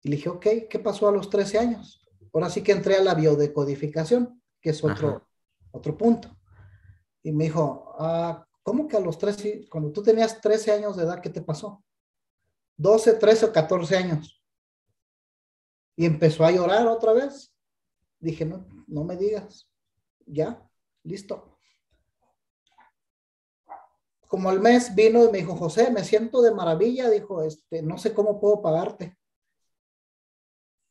Y 0.03 0.09
le 0.09 0.17
dije, 0.17 0.29
ok, 0.29 0.47
¿qué 0.69 0.79
pasó 0.83 1.07
a 1.07 1.12
los 1.12 1.31
13 1.31 1.59
años? 1.59 2.05
Ahora 2.33 2.51
sí 2.51 2.62
que 2.62 2.73
entré 2.73 2.97
a 2.97 3.05
la 3.05 3.14
biodecodificación, 3.14 4.43
que 4.61 4.71
es 4.71 4.83
otro, 4.83 5.29
otro 5.71 5.97
punto. 5.97 6.37
Y 7.23 7.31
me 7.31 7.45
dijo, 7.45 7.95
ah, 7.99 8.45
¿Cómo 8.64 8.88
que 8.88 8.97
a 8.97 9.01
los 9.01 9.19
13, 9.19 9.69
cuando 9.69 9.93
tú 9.93 10.03
tenías 10.03 10.40
13 10.40 10.73
años 10.73 10.97
de 10.97 11.05
edad, 11.05 11.21
qué 11.21 11.29
te 11.29 11.43
pasó? 11.43 11.85
12, 12.79 13.12
13 13.12 13.45
o 13.45 13.53
14 13.53 13.97
años. 13.97 14.43
Y 15.97 16.07
empezó 16.07 16.47
a 16.47 16.51
llorar 16.51 16.87
otra 16.87 17.12
vez. 17.12 17.55
Dije, 18.19 18.47
no, 18.47 18.67
no 18.87 19.05
me 19.05 19.19
digas. 19.19 19.69
Ya, 20.25 20.67
listo. 21.03 21.54
Como 24.35 24.51
al 24.51 24.59
mes 24.59 24.92
vino 24.97 25.25
y 25.25 25.31
me 25.31 25.38
dijo, 25.38 25.55
José, 25.55 25.92
me 25.92 26.03
siento 26.03 26.42
de 26.42 26.53
maravilla. 26.53 27.09
Dijo, 27.09 27.44
este, 27.44 27.83
no 27.83 27.99
sé 27.99 28.12
cómo 28.12 28.40
puedo 28.40 28.61
pagarte. 28.61 29.16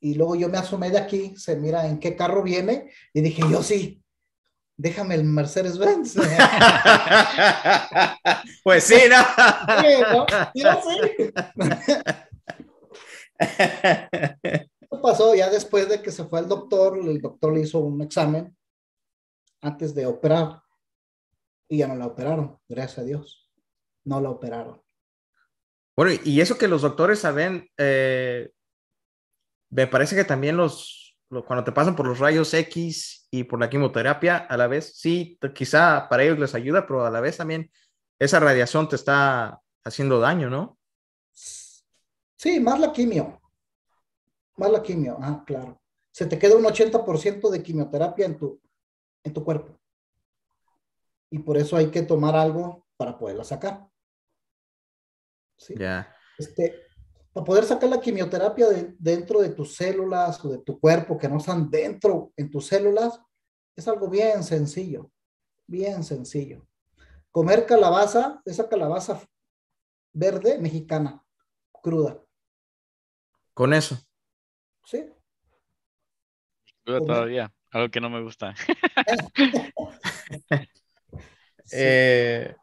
Y 0.00 0.14
luego 0.14 0.34
yo 0.34 0.48
me 0.48 0.56
asomé 0.56 0.88
de 0.88 0.96
aquí, 0.96 1.36
se 1.36 1.54
mira 1.54 1.86
en 1.86 2.00
qué 2.00 2.16
carro 2.16 2.42
viene 2.42 2.90
y 3.12 3.20
dije, 3.20 3.42
yo 3.50 3.62
sí, 3.62 4.02
déjame 4.78 5.16
el 5.16 5.24
Mercedes 5.24 5.76
Benz. 5.76 6.14
pues 8.64 8.84
sí, 8.84 8.96
¿no? 9.10 9.16
¿Qué 14.88 14.98
pasó? 15.02 15.34
Ya 15.34 15.50
después 15.50 15.86
de 15.86 16.00
que 16.00 16.10
se 16.10 16.24
fue 16.24 16.38
al 16.38 16.48
doctor, 16.48 16.96
el 16.96 17.20
doctor 17.20 17.52
le 17.52 17.60
hizo 17.60 17.80
un 17.80 18.00
examen 18.00 18.56
antes 19.60 19.94
de 19.94 20.06
operar 20.06 20.63
y 21.68 21.78
ya 21.78 21.88
no 21.88 21.96
la 21.96 22.06
operaron, 22.06 22.58
gracias 22.68 22.98
a 22.98 23.02
Dios. 23.04 23.50
No 24.04 24.20
la 24.20 24.30
operaron. 24.30 24.82
Bueno, 25.96 26.20
y 26.24 26.40
eso 26.40 26.58
que 26.58 26.68
los 26.68 26.82
doctores 26.82 27.20
saben, 27.20 27.70
eh, 27.78 28.50
me 29.70 29.86
parece 29.86 30.16
que 30.16 30.24
también 30.24 30.56
los, 30.56 31.16
cuando 31.46 31.64
te 31.64 31.72
pasan 31.72 31.96
por 31.96 32.06
los 32.06 32.18
rayos 32.18 32.52
X 32.52 33.28
y 33.30 33.44
por 33.44 33.60
la 33.60 33.70
quimioterapia, 33.70 34.36
a 34.36 34.56
la 34.56 34.66
vez, 34.66 34.92
sí, 34.96 35.38
quizá 35.54 36.08
para 36.08 36.24
ellos 36.24 36.38
les 36.38 36.54
ayuda, 36.54 36.86
pero 36.86 37.04
a 37.06 37.10
la 37.10 37.20
vez 37.20 37.36
también 37.36 37.70
esa 38.18 38.40
radiación 38.40 38.88
te 38.88 38.96
está 38.96 39.60
haciendo 39.84 40.20
daño, 40.20 40.50
¿no? 40.50 40.78
Sí, 41.32 42.60
más 42.60 42.78
la 42.78 42.92
quimio. 42.92 43.40
Más 44.56 44.70
la 44.70 44.82
quimio, 44.82 45.16
ah, 45.20 45.42
claro. 45.46 45.80
Se 46.10 46.26
te 46.26 46.38
queda 46.38 46.56
un 46.56 46.64
80% 46.64 47.50
de 47.50 47.62
quimioterapia 47.62 48.26
en 48.26 48.36
tu, 48.36 48.60
en 49.24 49.32
tu 49.32 49.44
cuerpo. 49.44 49.80
Y 51.30 51.38
por 51.40 51.56
eso 51.56 51.76
hay 51.76 51.90
que 51.90 52.02
tomar 52.02 52.36
algo 52.36 52.86
para 52.96 53.18
poderla 53.18 53.44
sacar. 53.44 53.88
¿Sí? 55.56 55.74
Ya. 55.78 56.14
Este, 56.38 56.84
para 57.32 57.44
poder 57.44 57.64
sacar 57.64 57.90
la 57.90 58.00
quimioterapia 58.00 58.68
de, 58.68 58.94
dentro 58.98 59.40
de 59.40 59.50
tus 59.50 59.74
células 59.74 60.42
o 60.44 60.50
de 60.50 60.58
tu 60.58 60.78
cuerpo 60.78 61.18
que 61.18 61.28
no 61.28 61.38
están 61.38 61.68
dentro 61.68 62.32
en 62.36 62.50
tus 62.50 62.66
células, 62.66 63.20
es 63.76 63.88
algo 63.88 64.08
bien 64.08 64.44
sencillo, 64.44 65.10
bien 65.66 66.04
sencillo. 66.04 66.66
Comer 67.32 67.66
calabaza, 67.66 68.40
esa 68.44 68.68
calabaza 68.68 69.20
verde 70.12 70.58
mexicana, 70.58 71.24
cruda. 71.82 72.22
Con 73.52 73.74
eso. 73.74 73.98
Sí. 74.84 75.10
Cruda 76.84 77.00
todavía, 77.00 77.52
algo 77.72 77.90
que 77.90 78.00
no 78.00 78.10
me 78.10 78.22
gusta. 78.22 78.54
Eh, 81.72 82.54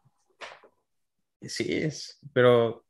sí, 1.41 1.65
es, 1.69 2.19
pero 2.33 2.85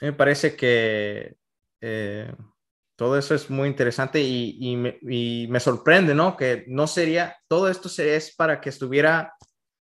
me 0.00 0.12
parece 0.12 0.56
que 0.56 1.36
eh, 1.80 2.34
todo 2.96 3.18
eso 3.18 3.34
es 3.34 3.50
muy 3.50 3.68
interesante 3.68 4.20
y, 4.20 4.76
me, 4.76 5.60
sorprende, 5.60 6.14
¿no? 6.14 6.36
Que 6.36 6.64
no 6.68 6.86
sería, 6.86 7.36
todo 7.48 7.68
esto 7.68 7.90
es 7.98 8.34
para 8.34 8.60
que 8.60 8.70
estuviera 8.70 9.34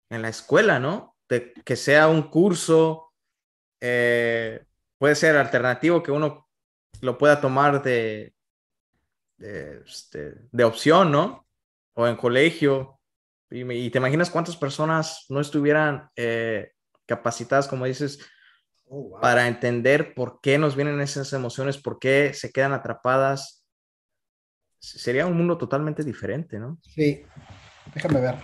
en 0.10 0.22
la 0.22 0.30
escuela, 0.30 0.80
¿no? 0.80 1.16
Que 1.28 1.76
sea 1.76 2.08
un 2.08 2.24
curso, 2.30 3.14
eh, 3.82 4.66
puede 4.98 5.16
ser 5.16 5.38
alternativo, 5.38 6.02
que 6.02 6.12
uno 6.12 6.48
lo 7.02 7.18
pueda 7.18 7.42
tomar 7.42 7.84
de, 7.84 8.34
de, 9.38 9.84
este, 9.86 10.64
opción, 10.64 11.12
¿no? 11.12 11.48
O 11.94 12.08
en 12.08 12.16
colegio. 12.16 13.00
Y, 13.56 13.90
te 13.92 14.00
imaginas 14.00 14.32
cuántas 14.32 14.58
personas 14.58 15.26
no 15.30 15.40
estuvieran 15.40 16.10
eh, 16.16 16.72
capacitadas, 17.06 17.68
como 17.68 17.86
dices, 17.86 18.20
Oh, 18.96 19.18
para 19.20 19.48
entender 19.48 20.14
por 20.14 20.40
qué 20.40 20.60
nos 20.60 20.76
vienen 20.76 21.02
esas 21.02 21.34
emociones, 21.34 21.80
por 21.80 21.98
qué 21.98 22.32
se 22.34 22.52
quedan 22.52 22.74
atrapadas. 22.74 23.66
Sería 24.80 25.26
un 25.26 25.36
mundo 25.36 25.58
totalmente 25.58 26.04
diferente, 26.04 26.60
¿no? 26.60 26.78
Sí, 26.82 27.26
déjame 27.96 28.22
ver. 28.22 28.36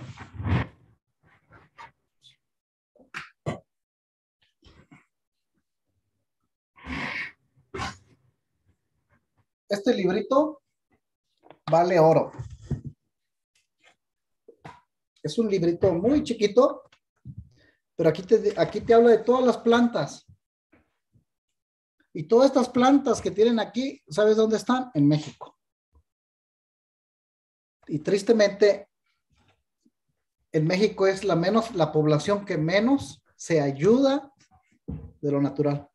Este 9.68 9.94
librito 9.94 10.64
vale 11.70 12.00
oro. 12.00 12.32
Es 15.22 15.38
un 15.38 15.50
librito 15.50 15.94
muy 15.94 16.24
chiquito, 16.24 16.84
pero 17.96 18.10
aquí 18.10 18.24
te, 18.24 18.54
aquí 18.58 18.82
te 18.82 18.94
habla 18.94 19.12
de 19.12 19.18
todas 19.20 19.46
las 19.46 19.58
plantas. 19.58 20.26
Y 22.14 22.24
todas 22.24 22.48
estas 22.48 22.70
plantas 22.70 23.22
que 23.22 23.32
tienen 23.32 23.60
aquí, 23.60 24.02
¿sabes 24.10 24.38
dónde 24.38 24.58
están? 24.58 24.90
En 24.94 25.08
México. 25.08 25.58
Y 27.88 28.00
tristemente, 28.00 28.88
en 30.52 30.66
México 30.66 31.08
es 31.08 31.24
la 31.24 31.36
menos, 31.36 31.74
la 31.76 31.92
población 31.92 32.46
que 32.46 32.58
menos 32.58 33.24
se 33.36 33.62
ayuda 33.62 34.32
de 35.22 35.32
lo 35.32 35.42
natural. 35.42 35.90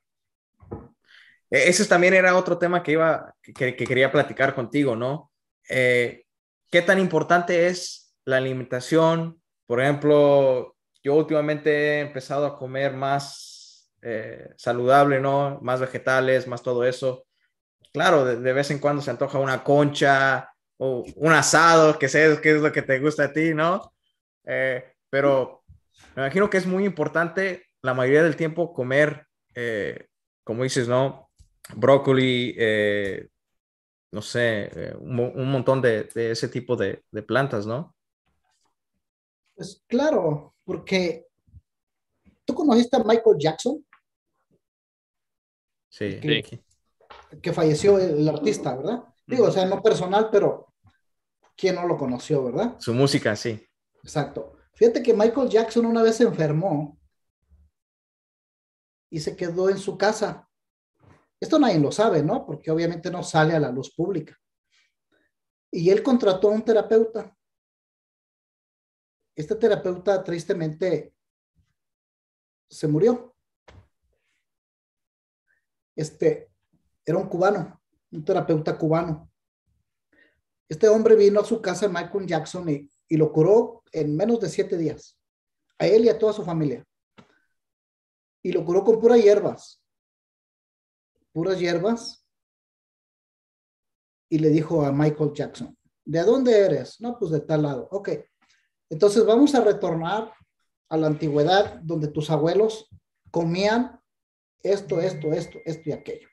E, 1.50 1.68
ese 1.68 1.84
también 1.86 2.14
era 2.14 2.36
otro 2.36 2.58
tema 2.58 2.82
que 2.82 2.92
iba, 2.92 3.34
que, 3.42 3.76
quería 3.76 4.10
platicar 4.10 4.54
contigo, 4.54 4.96
¿no? 4.96 5.32
Eh, 5.68 6.26
¿Qué 6.70 6.82
tan 6.82 6.98
importante 6.98 7.66
es 7.66 8.03
la 8.24 8.38
alimentación? 8.38 9.40
Por 9.66 9.80
ejemplo, 9.80 10.76
yo 11.02 11.14
últimamente 11.14 11.70
he 11.70 12.00
empezado 12.00 12.46
a 12.46 12.56
comer 12.56 12.94
más 12.94 13.90
eh, 14.02 14.50
saludable, 14.56 15.20
¿no? 15.20 15.58
Más 15.62 15.80
vegetales, 15.80 16.46
más 16.46 16.62
todo 16.62 16.84
eso. 16.84 17.26
Claro, 17.92 18.24
de, 18.24 18.52
vez 18.52 18.70
en 18.70 18.78
cuando 18.78 19.02
se 19.02 19.10
antoja 19.10 19.38
una 19.38 19.62
concha 19.62 20.50
o 20.78 21.04
un 21.16 21.32
asado, 21.32 21.98
que 21.98 22.08
sé 22.08 22.38
qué 22.42 22.56
es 22.56 22.62
lo 22.62 22.72
que 22.72 22.82
te 22.82 22.98
gusta 23.00 23.24
a 23.24 23.32
ti, 23.32 23.54
¿no? 23.54 23.94
Eh, 24.44 24.84
pero 25.10 25.62
me 26.16 26.22
imagino 26.22 26.50
que 26.50 26.58
es 26.58 26.66
muy 26.66 26.84
importante 26.84 27.66
la 27.82 27.94
mayoría 27.94 28.22
del 28.22 28.36
tiempo 28.36 28.72
comer, 28.74 29.26
eh, 29.54 30.08
como 30.42 30.64
dices, 30.64 30.88
¿no? 30.88 31.30
Brócoli, 31.76 32.56
no 34.12 34.22
sé, 34.22 34.94
un, 34.98 35.50
montón 35.50 35.80
de, 35.80 36.08
ese 36.14 36.48
tipo 36.48 36.76
de 36.76 37.02
plantas, 37.26 37.66
¿no? 37.66 37.93
Pues 39.54 39.82
claro, 39.86 40.54
porque 40.64 41.26
¿tú 42.44 42.54
conociste 42.54 42.96
a 42.96 43.04
Michael 43.04 43.36
Jackson? 43.38 43.84
Sí. 45.88 46.20
Que, 47.40 47.52
falleció 47.52 47.98
el, 47.98 48.28
artista, 48.28 48.74
¿verdad? 48.76 49.04
Digo, 49.26 49.46
o 49.46 49.50
sea, 49.50 49.64
no 49.66 49.80
personal, 49.80 50.28
pero 50.30 50.74
¿quién 51.56 51.76
no 51.76 51.86
lo 51.86 51.96
conoció, 51.96 52.44
verdad? 52.44 52.76
Su 52.80 52.92
música, 52.92 53.36
sí. 53.36 53.64
Exacto. 54.02 54.56
Fíjate 54.74 55.02
que 55.02 55.14
Michael 55.14 55.48
Jackson 55.48 55.86
una 55.86 56.02
vez 56.02 56.16
se 56.16 56.24
enfermó 56.24 56.98
y 59.08 59.20
se 59.20 59.36
quedó 59.36 59.70
en 59.70 59.78
su 59.78 59.96
casa. 59.96 60.48
Esto 61.38 61.58
nadie 61.58 61.78
lo 61.78 61.92
sabe, 61.92 62.22
¿no? 62.22 62.44
Porque 62.44 62.70
obviamente 62.70 63.10
no 63.10 63.22
sale 63.22 63.54
a 63.54 63.60
la 63.60 63.70
luz 63.70 63.94
pública. 63.94 64.36
Y 65.70 65.90
él 65.90 66.02
contrató 66.02 66.48
a 66.48 66.52
un 66.52 66.64
terapeuta. 66.64 67.33
Este 69.36 69.56
terapeuta 69.56 70.22
tristemente 70.22 71.14
se 72.68 72.88
murió 72.88 73.34
este, 75.96 76.50
era 77.04 77.18
un 77.18 77.28
cubano, 77.28 77.80
un 78.10 78.24
terapeuta 78.24 78.76
cubano. 78.76 79.30
Este 80.68 80.88
hombre 80.88 81.14
vino 81.14 81.40
a 81.40 81.44
su 81.44 81.60
casa, 81.60 81.88
Michael 81.88 82.26
Jackson, 82.26 82.68
y, 82.68 82.90
y 83.08 83.16
lo 83.16 83.32
curó 83.32 83.82
en 83.92 84.16
menos 84.16 84.40
de 84.40 84.48
siete 84.48 84.76
días, 84.76 85.18
a 85.78 85.86
él 85.86 86.04
y 86.04 86.08
a 86.08 86.18
toda 86.18 86.32
su 86.32 86.44
familia. 86.44 86.84
Y 88.42 88.52
lo 88.52 88.64
curó 88.64 88.82
con 88.82 89.00
puras 89.00 89.22
hierbas, 89.22 89.82
puras 91.32 91.58
hierbas. 91.58 92.20
Y 94.30 94.38
le 94.38 94.48
dijo 94.48 94.84
a 94.84 94.90
Michael 94.90 95.32
Jackson, 95.32 95.78
¿de 96.04 96.22
dónde 96.22 96.58
eres? 96.58 97.00
No, 97.00 97.18
pues 97.18 97.30
de 97.30 97.40
tal 97.40 97.62
lado. 97.62 97.88
Ok, 97.92 98.08
entonces 98.90 99.24
vamos 99.24 99.54
a 99.54 99.64
retornar 99.64 100.32
a 100.88 100.96
la 100.96 101.06
antigüedad 101.06 101.80
donde 101.82 102.08
tus 102.08 102.30
abuelos 102.30 102.88
comían 103.30 104.00
esto, 104.62 105.00
esto, 105.00 105.32
esto, 105.32 105.58
esto 105.64 105.82
y 105.88 105.92
aquello. 105.92 106.28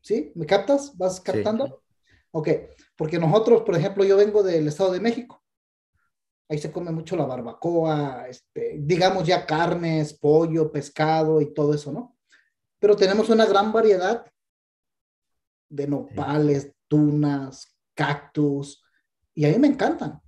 ¿Sí? 0.00 0.32
¿Me 0.34 0.44
captas? 0.44 0.96
¿Vas 0.96 1.20
captando? 1.20 1.82
Ok, 2.30 2.48
porque 2.96 3.18
nosotros, 3.18 3.62
por 3.62 3.76
ejemplo, 3.76 4.04
yo 4.04 4.16
vengo 4.16 4.42
del 4.42 4.68
Estado 4.68 4.92
de 4.92 5.00
México. 5.00 5.42
Ahí 6.48 6.58
se 6.58 6.72
come 6.72 6.90
mucho 6.90 7.16
la 7.16 7.24
barbacoa, 7.24 8.28
este, 8.28 8.76
digamos 8.80 9.26
ya 9.26 9.46
carnes, 9.46 10.12
pollo, 10.12 10.70
pescado 10.70 11.40
y 11.40 11.54
todo 11.54 11.72
eso, 11.72 11.90
¿no? 11.90 12.18
Pero 12.78 12.96
tenemos 12.96 13.30
una 13.30 13.46
gran 13.46 13.72
variedad 13.72 14.26
de 15.70 15.86
nopales, 15.86 16.74
tunas, 16.86 17.78
cactus, 17.94 18.84
y 19.34 19.46
a 19.46 19.48
mí 19.48 19.58
me 19.58 19.68
encantan. 19.68 20.20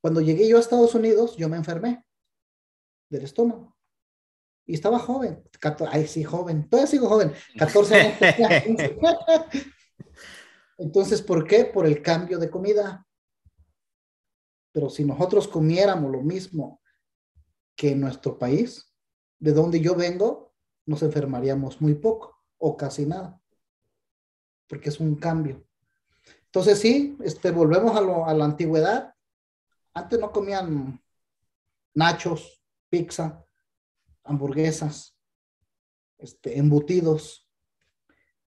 Cuando 0.00 0.20
llegué 0.20 0.48
yo 0.48 0.56
a 0.56 0.60
Estados 0.60 0.94
Unidos, 0.94 1.36
yo 1.36 1.48
me 1.48 1.56
enfermé 1.56 2.04
del 3.10 3.24
estómago 3.24 3.76
y 4.66 4.74
estaba 4.74 4.98
joven, 4.98 5.42
ay 5.90 6.06
sí, 6.06 6.22
joven, 6.22 6.68
todavía 6.68 6.86
sigo 6.86 7.08
joven, 7.08 7.32
14 7.58 7.96
años. 7.96 8.80
Entonces, 10.78 11.20
¿por 11.20 11.46
qué? 11.46 11.64
Por 11.64 11.86
el 11.86 12.00
cambio 12.00 12.38
de 12.38 12.48
comida. 12.48 13.06
Pero 14.72 14.88
si 14.88 15.04
nosotros 15.04 15.48
comiéramos 15.48 16.10
lo 16.10 16.22
mismo 16.22 16.80
que 17.76 17.90
en 17.90 18.00
nuestro 18.00 18.38
país, 18.38 18.94
de 19.40 19.52
donde 19.52 19.80
yo 19.80 19.94
vengo, 19.94 20.54
nos 20.86 21.02
enfermaríamos 21.02 21.80
muy 21.80 21.94
poco 21.94 22.36
o 22.58 22.76
casi 22.76 23.06
nada, 23.06 23.40
porque 24.68 24.90
es 24.90 25.00
un 25.00 25.16
cambio. 25.16 25.66
Entonces 26.44 26.78
sí, 26.78 27.18
este, 27.24 27.50
volvemos 27.50 27.96
a, 27.96 28.00
lo, 28.00 28.24
a 28.24 28.34
la 28.34 28.44
antigüedad. 28.44 29.14
Antes 29.94 30.18
no 30.18 30.30
comían 30.30 31.02
nachos, 31.94 32.62
pizza, 32.88 33.44
hamburguesas, 34.24 35.16
este, 36.18 36.58
embutidos. 36.58 37.48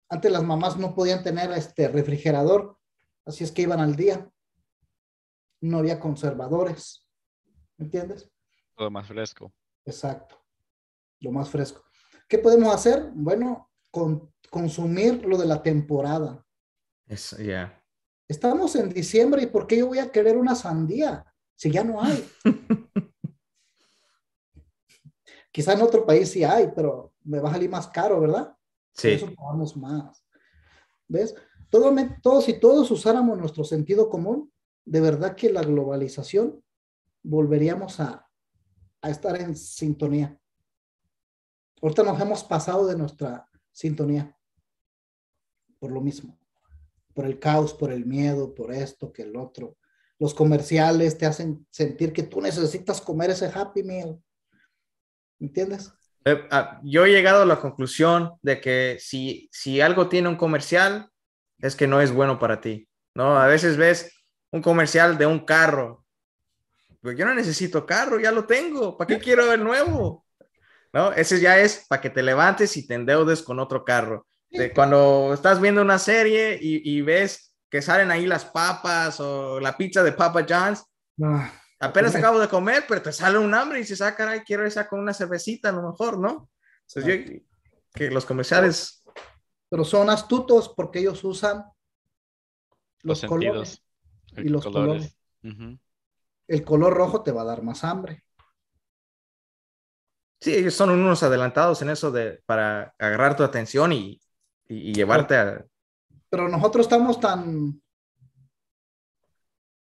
Antes 0.09 0.31
las 0.31 0.43
mamás 0.43 0.77
no 0.77 0.93
podían 0.93 1.23
tener 1.23 1.51
este 1.51 1.87
refrigerador, 1.87 2.77
así 3.25 3.43
es 3.43 3.51
que 3.51 3.63
iban 3.63 3.79
al 3.79 3.95
día. 3.95 4.29
No 5.61 5.79
había 5.79 5.99
conservadores, 5.99 7.07
¿me 7.77 7.85
entiendes? 7.85 8.29
Todo 8.75 8.91
más 8.91 9.07
fresco. 9.07 9.53
Exacto, 9.83 10.43
lo 11.19 11.31
más 11.31 11.49
fresco. 11.49 11.83
¿Qué 12.27 12.37
podemos 12.37 12.73
hacer? 12.73 13.11
Bueno, 13.13 13.71
con, 13.91 14.33
consumir 14.49 15.25
lo 15.25 15.37
de 15.37 15.45
la 15.45 15.61
temporada. 15.61 16.45
Es, 17.07 17.31
ya. 17.37 17.83
Estamos 18.27 18.75
en 18.75 18.89
diciembre 18.89 19.43
y 19.43 19.47
¿por 19.47 19.67
qué 19.67 19.77
yo 19.77 19.87
voy 19.87 19.99
a 19.99 20.11
querer 20.11 20.37
una 20.37 20.55
sandía 20.55 21.25
si 21.55 21.71
ya 21.71 21.83
no 21.83 22.01
hay? 22.01 22.27
Quizá 25.51 25.73
en 25.73 25.81
otro 25.81 26.05
país 26.05 26.29
sí 26.29 26.43
hay, 26.43 26.71
pero 26.75 27.13
me 27.23 27.39
va 27.39 27.49
a 27.49 27.53
salir 27.53 27.69
más 27.69 27.87
caro, 27.87 28.19
¿verdad? 28.19 28.55
Sí. 28.93 29.09
Por 29.09 29.29
eso 29.29 29.35
pagamos 29.35 29.77
más. 29.77 30.25
¿Ves? 31.07 31.35
Todo, 31.69 31.93
todos 32.21 32.49
y 32.49 32.59
todos 32.59 32.91
usáramos 32.91 33.37
nuestro 33.37 33.63
sentido 33.63 34.09
común, 34.09 34.51
de 34.83 35.01
verdad 35.01 35.35
que 35.35 35.51
la 35.51 35.61
globalización 35.61 36.63
volveríamos 37.23 37.99
a, 37.99 38.27
a 39.01 39.09
estar 39.09 39.39
en 39.39 39.55
sintonía. 39.55 40.39
Ahorita 41.81 42.03
nos 42.03 42.19
hemos 42.19 42.43
pasado 42.43 42.87
de 42.87 42.97
nuestra 42.97 43.47
sintonía 43.71 44.35
por 45.79 45.91
lo 45.91 46.01
mismo, 46.01 46.37
por 47.15 47.25
el 47.25 47.39
caos, 47.39 47.73
por 47.73 47.91
el 47.91 48.05
miedo, 48.05 48.53
por 48.53 48.71
esto, 48.71 49.11
que 49.11 49.23
el 49.23 49.35
otro. 49.37 49.77
Los 50.19 50.33
comerciales 50.33 51.17
te 51.17 51.25
hacen 51.25 51.65
sentir 51.71 52.13
que 52.13 52.23
tú 52.23 52.41
necesitas 52.41 53.01
comer 53.01 53.31
ese 53.31 53.49
Happy 53.53 53.83
Meal. 53.83 54.21
¿Entiendes? 55.39 55.91
Eh, 56.25 56.45
ah, 56.51 56.79
yo 56.83 57.05
he 57.05 57.11
llegado 57.11 57.43
a 57.43 57.45
la 57.45 57.59
conclusión 57.59 58.33
de 58.41 58.59
que 58.59 58.97
si, 58.99 59.49
si 59.51 59.79
algo 59.81 60.09
tiene 60.09 60.27
un 60.27 60.35
comercial, 60.35 61.09
es 61.59 61.75
que 61.75 61.87
no 61.87 62.01
es 62.01 62.11
bueno 62.11 62.37
para 62.37 62.59
ti. 62.59 62.87
¿no? 63.15 63.39
A 63.39 63.47
veces 63.47 63.77
ves 63.77 64.11
un 64.51 64.61
comercial 64.61 65.17
de 65.17 65.25
un 65.25 65.39
carro. 65.39 66.05
Pues 67.01 67.17
yo 67.17 67.25
no 67.25 67.33
necesito 67.33 67.85
carro, 67.85 68.19
ya 68.19 68.31
lo 68.31 68.45
tengo. 68.45 68.97
¿Para 68.97 69.07
qué 69.07 69.19
quiero 69.23 69.51
el 69.53 69.63
nuevo? 69.63 70.25
¿No? 70.91 71.13
Ese 71.13 71.39
ya 71.39 71.59
es 71.59 71.85
para 71.87 72.01
que 72.01 72.09
te 72.09 72.23
levantes 72.23 72.75
y 72.75 72.85
te 72.85 72.93
endeudes 72.93 73.41
con 73.41 73.59
otro 73.59 73.85
carro. 73.85 74.27
De 74.57 74.71
cuando 74.73 75.33
estás 75.33 75.59
viendo 75.59 75.81
una 75.81 75.99
serie 75.99 76.57
y, 76.61 77.01
ves 77.01 77.53
que 77.69 77.81
salen 77.81 78.11
ahí 78.11 78.25
las 78.25 78.45
papas 78.45 79.19
o 79.19 79.59
la 79.59 79.75
pizza 79.75 80.03
de 80.03 80.13
Papa 80.13 80.45
John's. 80.47 80.85
Ah, 81.21 81.51
Apenas 81.79 82.15
acabo 82.15 82.39
de 82.39 82.47
comer, 82.47 82.85
pero 82.87 83.01
te 83.01 83.11
sale 83.11 83.37
un 83.37 83.53
hambre 83.53 83.79
y 83.79 83.81
dices, 83.81 84.01
ah, 84.01 84.15
caray, 84.15 84.41
quiero 84.41 84.65
esa 84.65 84.87
con 84.87 84.99
una 84.99 85.13
cervecita 85.13 85.69
a 85.69 85.71
lo 85.73 85.89
mejor, 85.89 86.17
¿no? 86.17 86.49
Entonces, 86.87 87.41
que 87.93 88.09
los 88.09 88.25
comerciales... 88.25 89.03
Pero 89.69 89.83
son 89.83 90.09
astutos 90.09 90.69
porque 90.69 90.99
ellos 90.99 91.23
usan 91.23 91.65
los, 93.01 93.23
colores 93.25 93.83
y 94.37 94.47
los 94.47 94.63
colores. 94.63 95.17
El 96.47 96.63
color 96.63 96.93
rojo 96.93 97.23
te 97.23 97.31
va 97.31 97.41
a 97.41 97.45
dar 97.45 97.63
más 97.63 97.83
hambre. 97.83 98.23
Sí, 100.39 100.53
ellos 100.53 100.75
son 100.75 100.91
unos 100.91 101.23
adelantados 101.23 101.81
en 101.81 101.89
eso 101.89 102.11
de 102.11 102.43
para 102.45 102.93
agarrar 102.99 103.35
tu 103.35 103.43
atención 103.43 103.91
y, 103.91 104.21
y, 104.67 104.93
llevarte 104.93 105.35
a... 105.35 105.65
Pero 106.29 106.49
nosotros 106.49 106.85
estamos 106.85 107.19
tan 107.19 107.81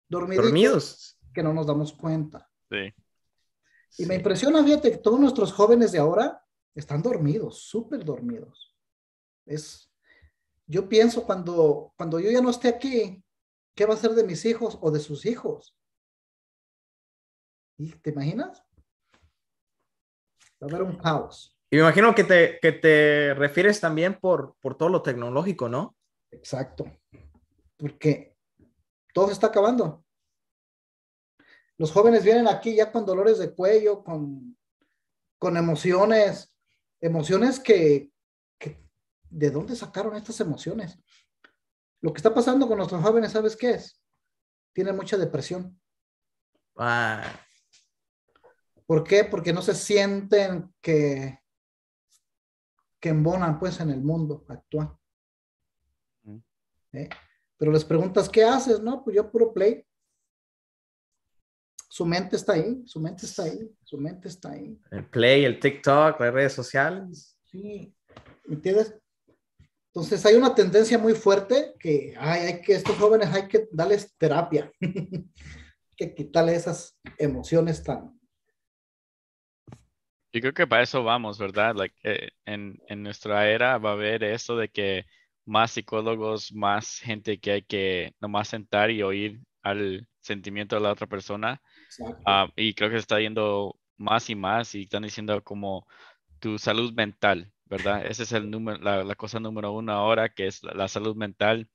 dormidos 0.09 1.19
que 1.33 1.43
no 1.43 1.53
nos 1.53 1.67
damos 1.67 1.93
cuenta. 1.93 2.51
Sí. 2.71 2.95
Y 3.99 4.07
me 4.07 4.17
impresiona, 4.17 4.63
fíjate, 4.63 4.93
que 4.93 4.99
todos 4.99 5.21
nuestros 5.21 5.53
jóvenes 5.53 5.93
de 5.93 5.99
ahora 5.99 6.45
están 6.75 7.03
dormidos, 7.03 7.61
súper 7.63 8.05
dormidos. 8.05 8.77
Es, 9.47 9.91
yo 10.67 10.89
pienso 10.89 11.25
cuando, 11.25 11.93
cuando 11.97 12.19
yo 12.19 12.31
ya 12.31 12.41
no 12.41 12.51
esté 12.51 12.69
aquí, 12.69 13.25
¿qué 13.75 13.87
va 13.87 13.95
a 13.95 13.99
ser 13.99 14.13
de 14.13 14.25
mis 14.25 14.45
hijos 14.45 14.79
o 14.81 14.91
de 14.91 15.01
sus 15.01 15.27
hijos? 15.27 15.77
¿Y 17.77 17.91
te 17.93 18.11
imaginas? 18.11 18.63
Va 20.63 20.67
a 20.67 20.71
haber 20.71 20.83
un 20.83 20.97
caos. 20.97 21.54
Y 21.75 21.77
me 21.77 21.83
imagino 21.83 22.15
que 22.15 22.23
te, 22.23 22.61
que 22.63 22.71
te 22.71 23.35
refieres 23.35 23.81
también 23.81 24.21
por, 24.21 24.55
por 24.61 24.77
todo 24.79 24.91
lo 24.91 25.03
tecnológico, 25.03 25.69
¿no? 25.69 25.97
Exacto. 26.31 26.85
Porque 27.77 28.37
todo 29.13 29.27
se 29.27 29.33
está 29.33 29.49
acabando. 29.49 30.05
Los 31.77 31.91
jóvenes 31.91 32.23
vienen 32.23 32.47
aquí 32.47 32.77
ya 32.77 32.93
con 32.93 33.05
dolores 33.05 33.41
de 33.41 33.53
cuello, 33.53 34.05
con, 34.05 34.57
con 35.41 35.57
emociones, 35.57 36.55
emociones 37.01 37.59
que, 37.59 38.09
que, 38.57 38.81
¿de 39.29 39.51
dónde 39.51 39.75
sacaron 39.75 40.15
estas 40.15 40.39
emociones? 40.39 40.97
Lo 42.01 42.13
que 42.13 42.19
está 42.19 42.33
pasando 42.33 42.69
con 42.69 42.77
nuestros 42.77 43.03
jóvenes, 43.03 43.33
¿sabes 43.33 43.57
qué 43.57 43.71
es? 43.71 44.01
Tienen 44.73 44.95
mucha 44.95 45.17
depresión. 45.17 45.77
Ah. 46.77 47.25
¿Por 48.87 49.03
qué? 49.03 49.25
Porque 49.25 49.53
no 49.53 49.61
se 49.61 49.75
sienten 49.75 50.73
que, 50.81 51.41
que 53.05 53.11
embonan 53.11 53.59
pues 53.59 53.81
en 53.81 53.91
el 53.91 54.01
mundo 54.01 54.47
actual. 54.49 54.97
¿Eh? 56.91 57.11
Pero 57.59 57.71
les 57.71 57.85
preguntas, 57.85 58.31
¿qué 58.31 58.43
haces? 58.43 58.81
No, 58.81 59.05
pues 59.05 59.15
yo 59.15 59.31
puro 59.31 59.53
play. 59.53 59.85
Su 61.87 62.07
mente 62.07 62.37
está 62.37 62.55
ahí, 62.55 62.83
su 62.87 62.99
mente 63.01 63.27
está 63.27 63.43
ahí, 63.43 63.71
su 63.83 63.99
mente 63.99 64.29
está 64.29 64.53
ahí. 64.53 64.81
El 64.91 65.07
play, 65.11 65.45
el 65.45 65.61
TikTok, 65.61 66.19
las 66.19 66.33
redes 66.33 66.55
sociales. 66.55 67.39
Sí, 67.43 67.95
¿me 68.47 68.55
entiendes? 68.55 68.95
Entonces 69.89 70.25
hay 70.25 70.37
una 70.37 70.55
tendencia 70.55 70.97
muy 70.97 71.13
fuerte 71.13 71.75
que 71.79 72.15
hay 72.19 72.63
que 72.63 72.73
estos 72.73 72.97
jóvenes 72.97 73.29
hay 73.35 73.49
que 73.49 73.69
darles 73.71 74.17
terapia, 74.17 74.73
que 75.95 76.15
quitarle 76.15 76.55
esas 76.55 76.99
emociones 77.19 77.83
tan, 77.83 78.19
yo 80.35 80.41
creo 80.41 80.53
que 80.53 80.67
para 80.67 80.83
eso 80.83 81.05
vamos, 81.05 81.39
¿verdad? 81.39 81.77
Like, 81.77 81.95
eh, 82.03 82.31
en, 82.45 82.79
en, 82.89 83.03
nuestra 83.05 83.49
era 83.49 83.79
va 83.79 83.91
a 83.91 83.93
haber 83.93 84.25
eso 84.25 84.57
de 84.57 84.69
que 84.69 85.07
más 85.47 85.71
psicólogos, 85.73 86.53
más 86.53 86.99
gente 86.99 87.39
que 87.39 87.53
hay 87.53 87.63
que 87.63 88.15
nomás 88.21 88.49
sentar 88.49 88.91
y 88.91 89.03
oír 89.03 89.41
al 89.63 90.09
sentimiento 90.21 90.77
de 90.77 90.83
la 90.83 90.93
otra 90.93 91.07
persona. 91.07 91.63
Uh, 92.01 92.51
y 92.57 92.75
creo 92.75 92.91
que 92.91 92.97
se 92.97 93.01
está 93.01 93.21
yendo 93.21 93.79
más 93.97 94.29
y 94.29 94.35
más 94.35 94.75
y 94.75 94.83
están 94.83 95.05
diciendo 95.05 95.43
como 95.45 95.87
tu 96.41 96.59
salud 96.59 96.93
mental, 96.95 97.53
¿verdad? 97.67 98.05
Ese 98.07 98.25
es 98.25 98.33
el 98.33 98.51
número, 98.51 98.79
la, 98.81 99.05
la 99.05 99.15
cosa 99.15 99.39
número 99.41 99.73
uno 99.73 99.93
ahora, 99.93 100.31
que 100.31 100.47
es 100.49 100.63
la, 100.65 100.89
salud 100.89 101.17
mental. 101.17 101.69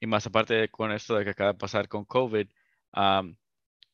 Y 0.00 0.06
más 0.06 0.26
aparte 0.26 0.54
de, 0.54 0.68
con 0.70 0.92
esto 0.92 1.16
de 1.16 1.24
que 1.24 1.30
acaba 1.30 1.52
de 1.52 1.58
pasar 1.58 1.88
con 1.88 2.04
COVID, 2.04 2.48
um, 2.96 3.36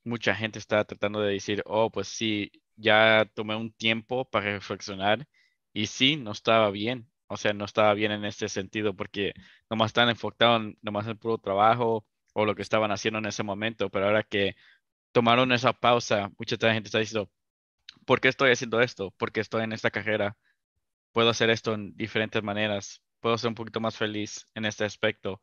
mucha 0.05 0.35
gente 0.35 0.59
está 0.59 0.85
tratando 0.85 1.21
de 1.21 1.33
decir, 1.35 1.63
oh, 1.67 1.91
pues 1.91 2.09
sí, 2.09 2.53
ya 2.77 3.31
tomé 3.35 3.57
un 3.57 3.73
tiempo 3.73 4.25
para 4.29 4.47
reflexionar 4.53 5.27
y 5.73 5.87
sí, 5.87 6.17
no 6.17 6.33
estaba 6.33 6.71
bien. 6.71 7.11
O 7.29 7.37
sea, 7.37 7.53
no 7.53 7.65
estaba 7.65 7.95
bien 7.95 8.13
en 8.13 8.25
este 8.25 8.49
sentido 8.49 8.95
porque 8.95 9.33
nomás 9.71 9.89
están 9.91 10.09
enfocados 10.09 10.61
en 10.63 10.79
nomás 10.83 11.07
el 11.07 11.17
puro 11.19 11.39
trabajo 11.39 12.07
o 12.35 12.45
lo 12.45 12.55
que 12.55 12.63
estaban 12.63 12.91
haciendo 12.93 13.19
en 13.19 13.27
ese 13.27 13.43
momento. 13.43 13.91
Pero 13.91 14.07
ahora 14.07 14.23
que 14.23 14.55
tomaron 15.13 15.53
esa 15.53 15.73
pausa, 15.75 16.31
mucha 16.39 16.57
gente 16.73 16.89
está 16.89 16.99
diciendo, 17.01 17.31
¿por 18.07 18.21
qué 18.21 18.29
estoy 18.29 18.53
haciendo 18.53 18.81
esto? 18.81 19.13
¿Por 19.13 19.33
qué 19.33 19.41
estoy 19.41 19.65
en 19.65 19.73
esta 19.73 19.91
carrera? 19.91 20.37
Puedo 21.13 21.31
hacer 21.31 21.51
esto 21.51 21.75
en 21.75 21.97
diferentes 21.97 22.43
maneras. 22.43 23.03
Puedo 23.21 23.39
ser 23.39 23.49
un 23.49 23.55
poquito 23.55 23.81
más 23.81 23.97
feliz 23.97 24.47
en 24.55 24.65
este 24.67 24.85
aspecto. 24.85 25.43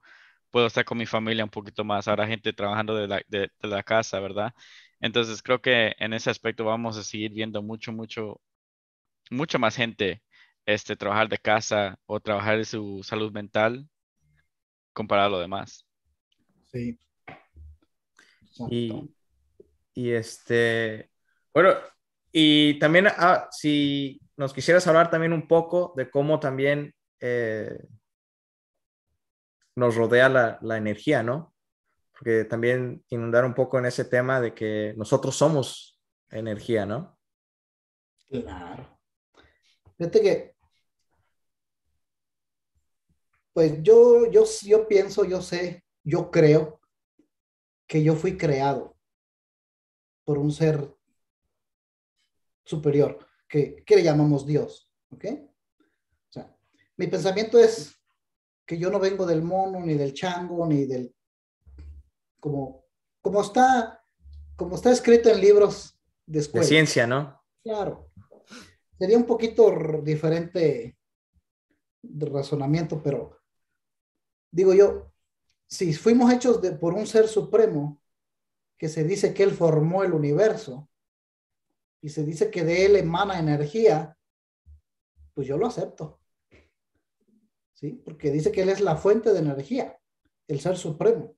Puedo 0.51 0.67
estar 0.67 0.85
con 0.85 0.97
mi 0.97 1.05
familia 1.07 1.43
un 1.45 1.49
poquito 1.51 1.83
más. 1.85 2.07
Ahora 2.07 2.27
gente 2.27 2.53
trabajando 2.53 2.95
de 2.95 3.07
la, 3.07 3.21
de 3.27 3.51
la 3.61 3.83
casa, 3.83 4.19
¿verdad? 4.19 4.53
Entonces 5.01 5.41
creo 5.41 5.61
que 5.61 5.95
en 5.97 6.13
ese 6.13 6.29
aspecto 6.29 6.63
vamos 6.63 6.97
a 6.97 7.03
seguir 7.03 7.31
viendo 7.31 7.61
mucho, 7.61 7.91
mucho, 7.91 8.39
mucha 9.31 9.57
más 9.57 9.75
gente 9.75 10.21
este, 10.65 10.95
trabajar 10.95 11.27
de 11.27 11.39
casa 11.39 11.97
o 12.05 12.19
trabajar 12.19 12.57
de 12.57 12.65
su 12.65 13.01
salud 13.03 13.31
mental 13.31 13.89
comparado 14.93 15.27
a 15.27 15.31
lo 15.31 15.39
demás. 15.39 15.87
Sí. 16.71 16.99
Y, 18.69 19.11
y, 19.95 20.11
este, 20.11 21.09
bueno, 21.53 21.73
y 22.31 22.77
también 22.79 23.07
ah, 23.07 23.47
si 23.51 24.21
nos 24.37 24.53
quisieras 24.53 24.85
hablar 24.87 25.09
también 25.09 25.33
un 25.33 25.47
poco 25.47 25.93
de 25.95 26.11
cómo 26.11 26.39
también 26.39 26.93
eh, 27.19 27.77
nos 29.75 29.95
rodea 29.95 30.29
la, 30.29 30.59
la 30.61 30.77
energía, 30.77 31.23
¿no? 31.23 31.50
Porque 32.21 32.45
también 32.45 33.03
inundar 33.09 33.43
un 33.45 33.55
poco 33.55 33.79
en 33.79 33.87
ese 33.87 34.05
tema 34.05 34.39
de 34.39 34.53
que 34.53 34.93
nosotros 34.95 35.35
somos 35.35 35.99
energía, 36.29 36.85
¿no? 36.85 37.17
Claro. 38.29 38.99
Fíjate 39.97 40.21
que, 40.21 40.55
pues 43.53 43.81
yo, 43.81 44.29
yo, 44.29 44.43
yo 44.61 44.87
pienso, 44.87 45.25
yo 45.25 45.41
sé, 45.41 45.83
yo 46.03 46.29
creo 46.29 46.79
que 47.87 48.03
yo 48.03 48.13
fui 48.13 48.37
creado 48.37 48.95
por 50.23 50.37
un 50.37 50.51
ser 50.51 50.95
superior, 52.63 53.25
que, 53.49 53.83
que 53.83 53.95
le 53.95 54.03
llamamos 54.03 54.45
Dios, 54.45 54.91
¿ok? 55.09 55.25
O 56.29 56.31
sea, 56.31 56.55
mi 56.97 57.07
pensamiento 57.07 57.57
es 57.57 57.99
que 58.63 58.77
yo 58.77 58.91
no 58.91 58.99
vengo 58.99 59.25
del 59.25 59.41
mono, 59.41 59.79
ni 59.79 59.95
del 59.95 60.13
chango, 60.13 60.67
ni 60.67 60.85
del 60.85 61.15
como, 62.41 62.83
como, 63.21 63.41
está, 63.41 64.03
como 64.57 64.75
está 64.75 64.91
escrito 64.91 65.29
en 65.29 65.39
libros 65.39 65.97
de 66.25 66.39
escuela. 66.39 66.65
De 66.65 66.67
ciencia, 66.67 67.07
¿no? 67.07 67.41
Claro. 67.63 68.11
Sería 68.99 69.17
un 69.17 69.25
poquito 69.25 69.71
diferente 70.03 70.97
de 72.01 72.25
razonamiento, 72.25 73.01
pero 73.01 73.39
digo 74.51 74.73
yo, 74.73 75.13
si 75.67 75.93
fuimos 75.93 76.31
hechos 76.33 76.61
de, 76.61 76.73
por 76.73 76.93
un 76.93 77.07
ser 77.07 77.27
supremo, 77.27 78.01
que 78.77 78.89
se 78.89 79.03
dice 79.03 79.33
que 79.33 79.43
él 79.43 79.51
formó 79.51 80.03
el 80.03 80.13
universo, 80.13 80.89
y 82.01 82.09
se 82.09 82.23
dice 82.25 82.49
que 82.49 82.63
de 82.63 82.85
él 82.85 82.95
emana 82.95 83.39
energía, 83.39 84.17
pues 85.33 85.47
yo 85.47 85.57
lo 85.57 85.67
acepto. 85.67 86.19
¿Sí? 87.73 88.01
Porque 88.03 88.31
dice 88.31 88.51
que 88.51 88.63
él 88.63 88.69
es 88.69 88.81
la 88.81 88.95
fuente 88.95 89.31
de 89.31 89.39
energía, 89.39 89.99
el 90.47 90.59
ser 90.59 90.77
supremo, 90.77 91.35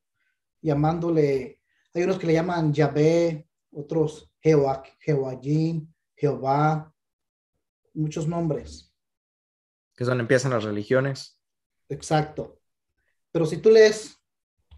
llamándole, 0.63 1.59
hay 1.93 2.03
unos 2.03 2.17
que 2.17 2.27
le 2.27 2.33
llaman 2.33 2.73
Yahvé, 2.73 3.47
otros 3.71 4.33
Jehová, 4.41 4.83
Jehová, 6.15 6.93
muchos 7.93 8.27
nombres. 8.27 8.91
Que 9.95 10.03
es 10.03 10.07
donde 10.07 10.23
empiezan 10.23 10.51
las 10.51 10.63
religiones. 10.63 11.39
Exacto. 11.89 12.59
Pero 13.31 13.45
si 13.45 13.57
tú 13.57 13.69
lees 13.69 14.17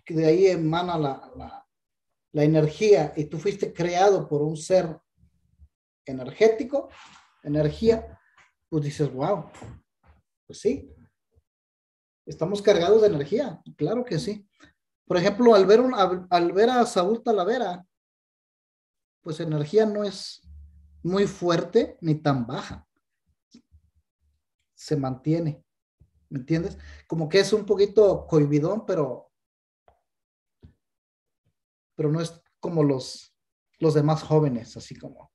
que 0.04 0.14
de 0.14 0.26
ahí 0.26 0.48
emana 0.48 0.98
la, 0.98 1.66
la 2.32 2.44
energía 2.44 3.14
y 3.16 3.26
tú 3.26 3.38
fuiste 3.40 3.74
creado 3.74 4.28
por 4.28 4.42
un 4.42 4.58
ser 4.58 5.00
energético, 6.06 6.90
energía, 7.44 8.20
pues 8.70 8.84
dices, 8.84 9.12
wow, 9.12 9.50
pues 10.46 10.60
sí, 10.60 10.92
estamos 12.26 12.62
cargados 12.62 13.02
de 13.02 13.08
energía, 13.08 13.62
claro 13.78 14.04
que 14.04 14.20
sí. 14.20 14.48
Por 15.06 15.18
ejemplo, 15.18 15.54
al 15.54 15.66
ver, 15.66 15.82
al, 16.30 16.52
ver 16.52 16.70
a 16.70 16.86
Saúl 16.86 17.22
Talavera, 17.24 17.86
pues 19.22 19.40
energía 19.40 19.86
no 19.86 20.04
es 20.04 20.42
muy 21.04 21.28
fuerte 21.28 21.98
ni 22.02 22.16
tan 22.16 22.48
baja. 22.48 22.88
Se 24.74 24.96
mantiene, 24.96 25.64
¿me 26.30 26.40
entiendes? 26.40 26.78
Como 27.08 27.30
que 27.30 27.40
es 27.40 27.54
un 27.54 27.66
poquito 27.66 28.26
cohibidón, 28.28 28.86
pero, 28.86 29.32
pero 31.96 32.12
no 32.12 32.20
es 32.20 32.42
como 32.60 32.84
los, 32.84 33.36
los 33.80 33.94
demás 33.94 34.24
jóvenes, 34.24 34.76
así 34.76 34.96
como, 34.96 35.32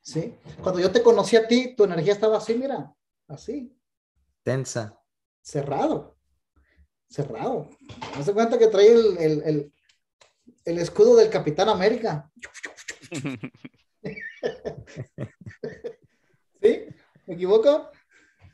¿sí? 0.00 0.38
Cuando 0.62 0.80
yo 0.80 0.90
te 0.90 1.02
conocí 1.02 1.36
a 1.36 1.46
ti, 1.46 1.74
tu 1.76 1.84
energía 1.84 2.14
estaba 2.14 2.38
así, 2.38 2.54
mira, 2.54 2.94
así. 3.28 3.78
Tensa. 4.42 4.98
Cerrado. 5.42 6.13
Cerrado. 7.14 7.70
¿No 8.16 8.24
se 8.24 8.32
cuenta 8.34 8.58
que 8.58 8.66
trae 8.66 8.88
el, 8.90 9.72
escudo 10.64 11.14
del 11.14 11.30
Capitán 11.30 11.68
América? 11.68 12.28
¿Sí? 16.60 16.86
¿Me 17.26 17.34
equivoco? 17.34 17.92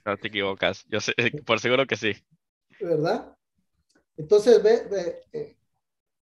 No 0.05 0.17
te 0.19 0.29
equivocas. 0.29 0.85
Yo 0.91 1.01
sé, 1.01 1.15
por 1.47 1.59
seguro 1.59 1.87
que 1.87 1.97
sí. 1.97 2.13
¿Verdad? 2.79 3.35
Entonces, 4.19 4.63
ve, 4.63 5.23
eh, 5.33 5.57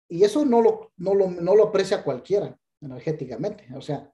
y 0.09 0.23
eso 0.23 0.43
no 0.43 0.59
lo, 0.59 0.91
no, 0.97 1.13
lo, 1.13 1.29
no 1.29 1.55
lo 1.55 1.65
aprecia 1.67 2.03
cualquiera 2.03 2.57
energéticamente. 2.81 3.67
O 3.75 3.81
sea, 3.81 4.11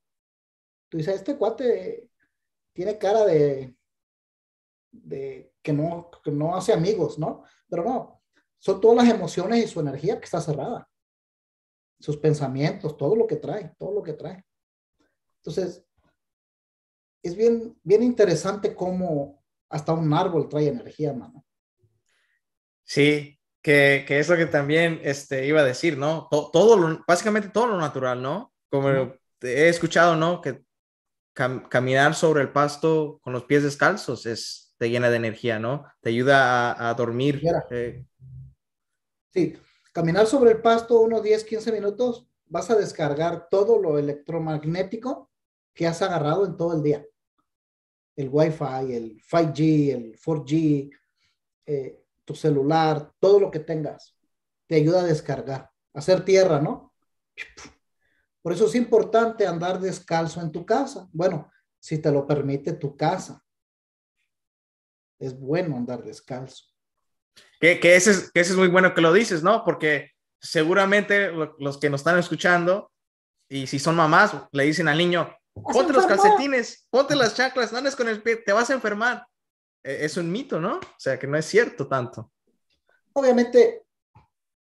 tú 0.90 0.98
dices, 0.98 1.16
este 1.16 1.38
cuate 1.38 2.10
tiene 2.74 2.98
cara 2.98 3.24
de, 3.24 3.74
de 4.92 5.54
que, 5.62 5.74
no, 5.74 6.10
que 6.24 6.32
no 6.32 6.56
hace 6.56 6.74
amigos, 6.74 7.20
¿no? 7.20 7.44
Pero 7.68 7.84
no, 7.84 8.22
son 8.60 8.82
todas 8.82 9.06
las 9.06 9.16
emociones 9.16 9.64
y 9.64 9.68
su 9.68 9.80
energía 9.80 10.20
que 10.20 10.26
está 10.26 10.42
cerrada. 10.42 10.90
Sus 12.00 12.18
pensamientos, 12.18 12.98
todo 12.98 13.16
lo 13.16 13.28
que 13.28 13.38
trae, 13.38 13.74
todo 13.78 13.94
lo 13.94 14.04
que 14.04 14.14
trae. 14.14 14.46
Entonces, 15.38 15.86
es 17.24 17.36
bien, 17.36 17.78
bien 17.84 18.04
interesante 18.04 18.74
cómo 18.76 19.44
hasta 19.70 19.94
un 19.94 20.14
árbol 20.14 20.48
trae 20.50 20.68
energía, 20.68 21.14
mano. 21.14 21.46
Sí, 22.84 23.40
que, 23.62 24.06
que 24.08 24.20
es 24.20 24.30
lo 24.30 24.38
que 24.38 24.46
también 24.46 25.00
este, 25.04 25.46
iba 25.46 25.62
a 25.62 25.66
decir, 25.66 25.98
¿no? 25.98 26.28
Todo, 26.32 26.50
todo 26.52 27.04
básicamente 27.08 27.50
todo 27.50 27.68
lo 27.68 27.78
natural, 27.78 28.22
¿no? 28.22 28.54
Como 28.70 28.90
he 29.42 29.70
escuchado, 29.70 30.16
¿no? 30.16 30.42
Que 30.42 30.64
caminar 31.34 32.16
sobre 32.16 32.42
el 32.42 32.52
pasto 32.52 33.20
con 33.22 33.32
los 33.34 33.44
pies 33.46 33.64
descalzos 33.64 34.26
es, 34.26 34.69
te 34.80 34.90
llena 34.90 35.10
de 35.10 35.18
energía, 35.18 35.60
¿no? 35.60 35.86
Te 36.00 36.10
ayuda 36.10 36.90
a, 36.90 36.94
dormir. 36.94 37.44
Eh. 37.70 38.06
Sí, 39.30 39.58
caminar 39.92 40.26
sobre 40.26 40.52
el 40.52 40.62
pasto 40.62 41.02
unos 41.02 41.22
10, 41.22 41.44
15 41.44 41.72
minutos, 41.74 42.26
vas 42.46 42.72
a 42.72 42.78
descargar 42.78 43.50
todo 43.50 43.78
lo 43.78 44.00
electromagnético 44.00 45.30
que 45.74 45.86
has 45.86 46.02
agarrado 46.02 46.46
en 46.46 46.56
todo 46.56 46.78
el 46.78 46.82
día. 46.82 47.06
El 48.16 48.30
Wi-Fi, 48.32 48.94
el 48.94 49.22
5G, 49.22 49.94
el 49.94 50.18
4G, 50.18 50.92
eh, 51.66 52.02
tu 52.24 52.34
celular, 52.34 53.12
todo 53.20 53.42
lo 53.42 53.52
que 53.52 53.60
tengas, 53.60 54.16
te 54.66 54.76
ayuda 54.76 55.02
a 55.02 55.06
descargar, 55.06 55.72
hacer 55.94 56.24
tierra, 56.24 56.62
¿no? 56.62 56.94
Por 58.42 58.54
eso 58.54 58.66
es 58.66 58.76
importante 58.76 59.46
andar 59.46 59.82
descalzo 59.82 60.40
en 60.40 60.54
tu 60.54 60.66
casa. 60.66 61.10
Bueno, 61.12 61.52
si 61.80 61.98
te 61.98 62.12
lo 62.14 62.26
permite 62.26 62.74
tu 62.74 62.96
casa. 62.96 63.44
Es 65.20 65.38
bueno 65.38 65.76
andar 65.76 66.04
descalzo. 66.04 66.66
Que, 67.60 67.80
que, 67.80 67.96
ese, 67.96 68.12
es, 68.12 68.32
que 68.32 68.40
ese 68.40 68.52
es 68.54 68.58
muy 68.58 68.70
bueno 68.70 68.94
que 68.94 69.02
lo 69.02 69.14
dices, 69.14 69.44
¿no? 69.44 69.64
Porque 69.64 70.12
seguramente 70.42 71.32
los 71.60 71.78
que 71.78 71.90
nos 71.90 72.02
están 72.02 72.18
escuchando, 72.18 72.92
y 73.50 73.68
si 73.68 73.80
son 73.80 73.96
mamás, 73.96 74.34
le 74.52 74.64
dicen 74.64 74.88
al 74.88 74.98
niño, 74.98 75.36
ponte 75.54 75.94
los 75.94 76.06
calcetines, 76.06 76.88
ponte 76.90 77.16
las 77.16 77.36
chaclas, 77.36 77.72
no 77.72 77.80
andes 77.80 77.96
con 77.96 78.08
el 78.08 78.22
pie, 78.22 78.38
te 78.38 78.54
vas 78.54 78.70
a 78.70 78.74
enfermar. 78.74 79.26
E, 79.84 80.06
es 80.06 80.18
un 80.18 80.32
mito, 80.32 80.60
¿no? 80.60 80.78
O 80.78 81.00
sea, 81.00 81.20
que 81.20 81.28
no 81.28 81.38
es 81.38 81.46
cierto 81.46 81.88
tanto. 81.88 82.32
Obviamente, 83.14 83.84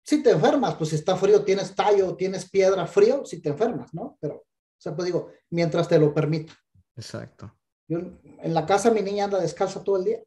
si 0.02 0.22
te 0.22 0.30
enfermas, 0.30 0.74
pues 0.76 0.90
si 0.90 0.96
está 0.96 1.16
frío, 1.16 1.44
tienes 1.44 1.74
tallo, 1.74 2.16
tienes 2.16 2.48
piedra, 2.48 2.86
frío, 2.86 3.24
si 3.24 3.40
te 3.40 3.50
enfermas, 3.50 3.92
¿no? 3.92 4.16
Pero, 4.20 4.36
o 4.36 4.46
sea, 4.78 4.94
pues 4.94 5.06
digo, 5.06 5.30
mientras 5.50 5.88
te 5.88 5.98
lo 5.98 6.14
permita. 6.14 6.54
Exacto. 6.96 7.54
Yo, 7.86 7.98
en 8.22 8.54
la 8.54 8.66
casa 8.66 8.90
mi 8.90 9.02
niña 9.02 9.24
anda 9.24 9.40
descalza 9.40 9.82
todo 9.82 9.98
el 9.98 10.04
día. 10.04 10.20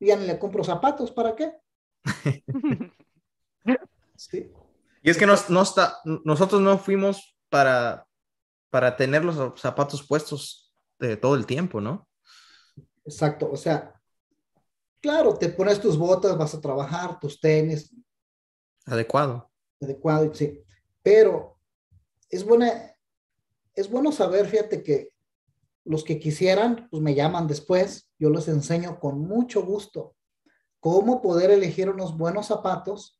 Ya 0.00 0.16
ni 0.16 0.26
le 0.26 0.38
compro 0.38 0.62
zapatos, 0.62 1.10
¿para 1.10 1.34
qué? 1.34 1.52
sí. 4.16 4.52
Y 5.02 5.10
es 5.10 5.16
que 5.16 5.26
nos, 5.26 5.50
no 5.50 5.62
está, 5.62 5.98
nosotros 6.24 6.60
no 6.60 6.78
fuimos 6.78 7.36
para, 7.48 8.06
para 8.70 8.96
tener 8.96 9.24
los 9.24 9.60
zapatos 9.60 10.06
puestos 10.06 10.74
de 10.98 11.16
todo 11.16 11.34
el 11.34 11.46
tiempo, 11.46 11.80
¿no? 11.80 12.08
Exacto, 13.04 13.48
o 13.50 13.56
sea, 13.56 13.94
claro, 15.00 15.34
te 15.34 15.48
pones 15.48 15.80
tus 15.80 15.96
botas, 15.96 16.36
vas 16.36 16.54
a 16.54 16.60
trabajar, 16.60 17.18
tus 17.18 17.40
tenis, 17.40 17.92
Adecuado. 18.88 19.50
Adecuado, 19.80 20.34
sí. 20.34 20.64
Pero 21.02 21.58
es 22.30 22.44
buena, 22.44 22.94
es 23.74 23.90
bueno 23.90 24.10
saber, 24.12 24.46
fíjate 24.46 24.82
que 24.82 25.10
los 25.88 26.04
que 26.04 26.20
quisieran, 26.20 26.86
pues 26.90 27.02
me 27.02 27.14
llaman 27.14 27.46
después, 27.46 28.10
yo 28.18 28.28
les 28.28 28.46
enseño 28.48 29.00
con 29.00 29.20
mucho 29.20 29.62
gusto 29.62 30.14
cómo 30.80 31.22
poder 31.22 31.50
elegir 31.50 31.88
unos 31.88 32.16
buenos 32.16 32.46
zapatos 32.46 33.18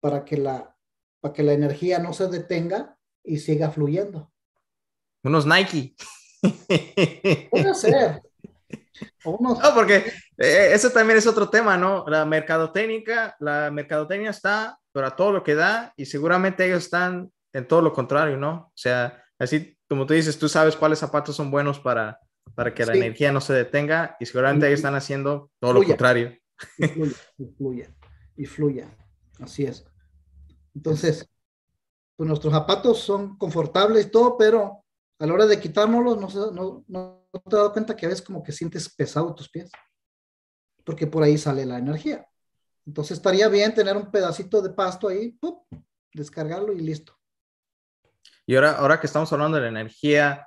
para 0.00 0.24
que 0.24 0.36
la, 0.36 0.76
para 1.20 1.32
que 1.32 1.44
la 1.44 1.52
energía 1.52 2.00
no 2.00 2.12
se 2.12 2.26
detenga 2.26 2.98
y 3.22 3.38
siga 3.38 3.70
fluyendo. 3.70 4.32
Unos 5.22 5.46
Nike. 5.46 5.94
Puede 7.50 7.74
ser. 7.76 8.20
No, 9.24 9.56
porque 9.74 9.98
eh, 10.38 10.70
ese 10.72 10.90
también 10.90 11.18
es 11.18 11.26
otro 11.28 11.48
tema, 11.48 11.76
¿no? 11.76 12.04
La 12.08 12.24
mercadotécnica, 12.24 13.36
la 13.38 13.70
mercadotecnia 13.70 14.30
está 14.30 14.76
para 14.90 15.14
todo 15.14 15.30
lo 15.30 15.44
que 15.44 15.54
da 15.54 15.94
y 15.96 16.06
seguramente 16.06 16.66
ellos 16.66 16.82
están 16.82 17.32
en 17.52 17.68
todo 17.68 17.80
lo 17.80 17.92
contrario, 17.92 18.36
¿no? 18.36 18.52
O 18.52 18.72
sea, 18.74 19.22
así 19.38 19.78
como 19.92 20.06
tú 20.06 20.14
dices, 20.14 20.38
tú 20.38 20.48
sabes 20.48 20.74
cuáles 20.74 21.00
zapatos 21.00 21.36
son 21.36 21.50
buenos 21.50 21.78
para, 21.78 22.18
para 22.54 22.72
que 22.72 22.86
la 22.86 22.94
energía 22.94 23.30
no 23.30 23.42
se 23.42 23.52
detenga 23.52 24.16
y 24.18 24.24
seguramente 24.24 24.66
ellos 24.66 24.78
están 24.78 24.94
haciendo 24.94 25.50
todo 25.60 25.74
lo 25.74 25.82
contrario. 25.82 26.34
Y 26.78 27.44
fluya, 27.58 27.94
y 28.34 28.46
fluya, 28.46 28.96
Así 29.38 29.64
es. 29.64 29.84
Entonces, 30.74 31.28
pues 32.16 32.26
nuestros 32.26 32.54
zapatos 32.54 33.00
son 33.00 33.36
confortables 33.36 34.06
y 34.06 34.10
todo, 34.10 34.38
pero 34.38 34.82
a 35.18 35.26
la 35.26 35.34
hora 35.34 35.44
de 35.44 35.60
quitárnoslos 35.60 36.16
no, 36.18 36.52
no, 36.52 36.84
no 36.88 37.26
te 37.30 37.38
has 37.38 37.52
dado 37.52 37.72
cuenta 37.74 37.94
que 37.94 38.06
a 38.06 38.08
veces 38.08 38.24
como 38.24 38.42
que 38.42 38.52
sientes 38.52 38.88
pesado 38.94 39.34
tus 39.34 39.50
pies, 39.50 39.70
porque 40.84 41.06
por 41.06 41.22
ahí 41.22 41.36
sale 41.36 41.66
la 41.66 41.76
energía. 41.76 42.26
Entonces 42.86 43.18
estaría 43.18 43.46
bien 43.48 43.74
tener 43.74 43.94
un 43.94 44.10
pedacito 44.10 44.62
de 44.62 44.70
pasto 44.70 45.08
ahí, 45.08 45.38
descargarlo 46.14 46.72
y 46.72 46.80
listo. 46.80 47.12
Y 48.46 48.56
ahora, 48.56 48.72
ahora 48.72 49.00
que 49.00 49.06
estamos 49.06 49.32
hablando 49.32 49.56
de 49.56 49.64
la 49.64 49.80
energía, 49.80 50.46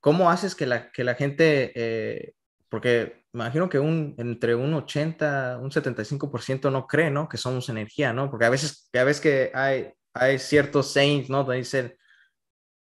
¿cómo 0.00 0.30
haces 0.30 0.54
que 0.54 0.66
la, 0.66 0.90
que 0.90 1.04
la 1.04 1.14
gente, 1.14 1.72
eh, 1.74 2.34
porque 2.68 3.24
imagino 3.32 3.68
que 3.68 3.78
un, 3.78 4.14
entre 4.18 4.54
un 4.54 4.72
80, 4.74 5.58
un 5.60 5.70
75% 5.70 6.70
no 6.70 6.86
cree, 6.86 7.10
¿no? 7.10 7.28
Que 7.28 7.36
somos 7.36 7.68
energía, 7.68 8.12
¿no? 8.12 8.30
Porque 8.30 8.44
a 8.46 8.50
veces, 8.50 8.88
a 8.94 9.04
veces 9.04 9.20
que 9.20 9.50
hay, 9.54 9.92
hay 10.14 10.38
ciertos 10.38 10.92
sayings, 10.92 11.28
¿no? 11.28 11.44
Dicen, 11.44 11.96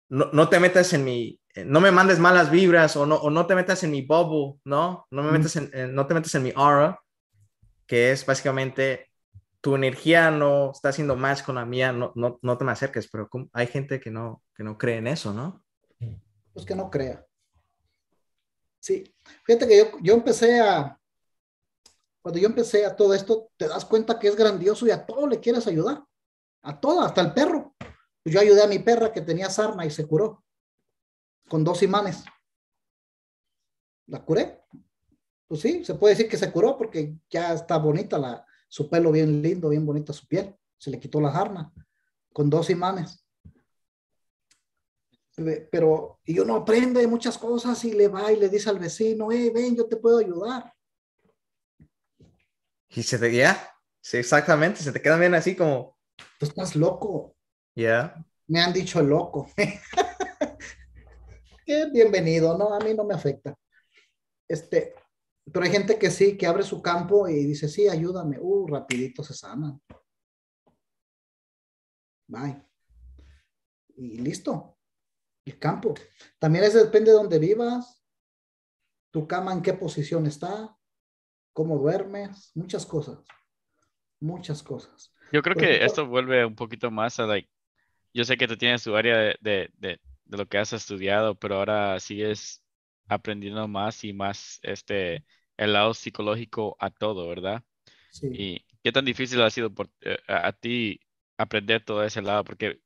no, 0.09 0.29
no 0.31 0.47
te 0.49 0.59
metas 0.59 0.93
en 0.93 1.03
mi, 1.03 1.39
eh, 1.55 1.65
no 1.65 1.81
me 1.81 1.91
mandes 1.91 2.19
malas 2.19 2.51
vibras 2.51 2.95
o 2.95 3.05
no, 3.05 3.15
o 3.15 3.29
no 3.31 3.47
te 3.47 3.55
metas 3.55 3.83
en 3.83 3.91
mi 3.91 4.03
bubble, 4.03 4.59
¿no? 4.63 5.07
No, 5.09 5.23
me 5.23 5.31
metas 5.31 5.55
en, 5.55 5.95
no 5.95 6.05
te 6.05 6.13
metas 6.13 6.35
en 6.35 6.43
mi 6.43 6.53
aura, 6.55 6.99
que 7.87 8.11
es 8.11 8.25
básicamente 8.25 9.09
tu 9.67 9.75
energía 9.75 10.31
no 10.31 10.71
está 10.71 10.87
haciendo 10.87 11.17
más 11.17 11.43
con 11.43 11.55
la 11.55 11.65
mía, 11.65 11.91
no, 11.91 12.13
no, 12.15 12.39
no 12.41 12.57
te 12.57 12.63
me 12.63 12.71
acerques, 12.71 13.09
pero 13.11 13.27
hay 13.51 13.67
gente 13.67 13.99
que 13.99 14.09
no, 14.09 14.41
que 14.55 14.63
no 14.63 14.77
cree 14.77 14.95
en 14.95 15.07
eso, 15.07 15.33
¿no? 15.33 15.61
Pues 16.53 16.65
que 16.65 16.73
no 16.73 16.89
crea. 16.89 17.27
Sí, 18.79 19.13
fíjate 19.43 19.67
que 19.67 19.77
yo, 19.77 19.85
yo 20.01 20.13
empecé 20.13 20.61
a, 20.61 20.97
cuando 22.21 22.39
yo 22.39 22.47
empecé 22.47 22.85
a 22.85 22.95
todo 22.95 23.13
esto, 23.13 23.51
te 23.57 23.67
das 23.67 23.83
cuenta 23.83 24.17
que 24.17 24.29
es 24.29 24.37
grandioso 24.37 24.87
y 24.87 24.91
a 24.91 25.05
todo 25.05 25.27
le 25.27 25.41
quieres 25.41 25.67
ayudar. 25.67 26.01
A 26.61 26.79
todo, 26.79 27.01
hasta 27.01 27.19
el 27.19 27.33
perro. 27.33 27.75
Pues 28.23 28.33
yo 28.33 28.39
ayudé 28.39 28.63
a 28.63 28.67
mi 28.67 28.79
perra 28.79 29.11
que 29.11 29.19
tenía 29.19 29.49
sarna 29.49 29.85
y 29.85 29.91
se 29.91 30.07
curó 30.07 30.45
con 31.49 31.65
dos 31.65 31.83
imanes. 31.83 32.23
La 34.05 34.23
curé. 34.23 34.63
Pues 35.45 35.59
sí, 35.59 35.83
se 35.83 35.95
puede 35.95 36.13
decir 36.13 36.29
que 36.29 36.37
se 36.37 36.53
curó 36.53 36.77
porque 36.77 37.17
ya 37.29 37.51
está 37.51 37.75
bonita 37.75 38.17
la, 38.17 38.46
su 38.67 38.89
pelo 38.89 39.11
bien 39.11 39.41
lindo, 39.41 39.69
bien 39.69 39.85
bonita 39.85 40.13
su 40.13 40.27
piel. 40.27 40.55
Se 40.77 40.89
le 40.89 40.99
quitó 40.99 41.19
la 41.19 41.31
sarna 41.31 41.71
con 42.33 42.49
dos 42.49 42.69
imanes. 42.69 43.23
Pero, 45.71 46.19
y 46.23 46.39
uno 46.39 46.55
aprende 46.55 47.05
muchas 47.07 47.37
cosas 47.37 47.83
y 47.85 47.93
le 47.93 48.07
va 48.07 48.31
y 48.31 48.37
le 48.37 48.49
dice 48.49 48.69
al 48.69 48.79
vecino, 48.79 49.31
hey, 49.31 49.51
ven, 49.53 49.75
yo 49.75 49.87
te 49.87 49.97
puedo 49.97 50.17
ayudar. 50.17 50.73
Y 52.89 53.03
se 53.03 53.19
te, 53.19 53.35
ya, 53.35 53.71
sí, 54.01 54.17
exactamente, 54.17 54.81
se 54.81 54.91
te 54.91 55.01
quedan 55.01 55.19
bien 55.19 55.35
así 55.35 55.55
como. 55.55 55.97
Tú 56.39 56.45
estás 56.45 56.75
loco. 56.75 57.35
Ya. 57.75 58.15
Me 58.47 58.61
han 58.61 58.73
dicho 58.73 59.01
loco. 59.01 59.51
bienvenido, 61.91 62.57
no, 62.57 62.73
a 62.73 62.79
mí 62.79 62.93
no 62.93 63.03
me 63.03 63.13
afecta. 63.13 63.55
Este, 64.47 64.95
pero 65.51 65.65
hay 65.65 65.71
gente 65.71 65.97
que 65.97 66.11
sí, 66.11 66.37
que 66.37 66.45
abre 66.45 66.63
su 66.63 66.81
campo 66.81 67.27
y 67.27 67.45
dice, 67.45 67.69
sí, 67.69 67.87
ayúdame. 67.87 68.37
Uh, 68.39 68.67
rapidito 68.67 69.23
se 69.23 69.33
sana. 69.33 69.79
Bye. 72.27 72.61
Y 73.95 74.17
listo. 74.19 74.77
El 75.45 75.57
campo. 75.57 75.93
También 76.39 76.65
eso 76.65 76.83
depende 76.83 77.11
de 77.11 77.17
dónde 77.17 77.39
vivas, 77.39 78.03
tu 79.11 79.25
cama 79.27 79.53
en 79.53 79.61
qué 79.61 79.73
posición 79.73 80.27
está, 80.27 80.77
cómo 81.53 81.77
duermes, 81.77 82.51
muchas 82.53 82.85
cosas, 82.85 83.19
muchas 84.19 84.61
cosas. 84.61 85.13
Yo 85.31 85.41
creo 85.41 85.55
que 85.55 85.85
esto 85.85 86.05
vuelve 86.05 86.45
un 86.45 86.55
poquito 86.55 86.91
más 86.91 87.19
a, 87.19 87.25
like, 87.25 87.49
yo 88.13 88.25
sé 88.25 88.35
que 88.35 88.47
tú 88.47 88.57
tienes 88.57 88.83
tu 88.83 88.95
área 88.95 89.17
de, 89.17 89.37
de, 89.39 89.69
de, 89.77 90.01
de, 90.25 90.37
lo 90.37 90.45
que 90.47 90.57
has 90.57 90.73
estudiado, 90.73 91.35
pero 91.35 91.55
ahora 91.55 91.99
sigues 92.01 92.61
aprendiendo 93.07 93.67
más 93.67 94.03
y 94.03 94.13
más 94.13 94.59
este, 94.63 95.25
el 95.57 95.73
lado 95.73 95.93
psicológico 95.93 96.75
a 96.79 96.89
todo, 96.89 97.27
¿verdad? 97.27 97.63
Sí. 98.09 98.27
¿Y 98.31 98.65
qué 98.83 98.91
tan 98.91 99.05
difícil 99.05 99.41
ha 99.41 99.49
sido 99.49 99.73
por, 99.73 99.89
eh, 100.01 100.17
a, 100.27 100.47
a, 100.47 100.53
ti 100.53 100.99
aprender 101.37 101.83
todo 101.83 102.03
ese 102.03 102.21
lado? 102.21 102.43
Porque 102.43 102.79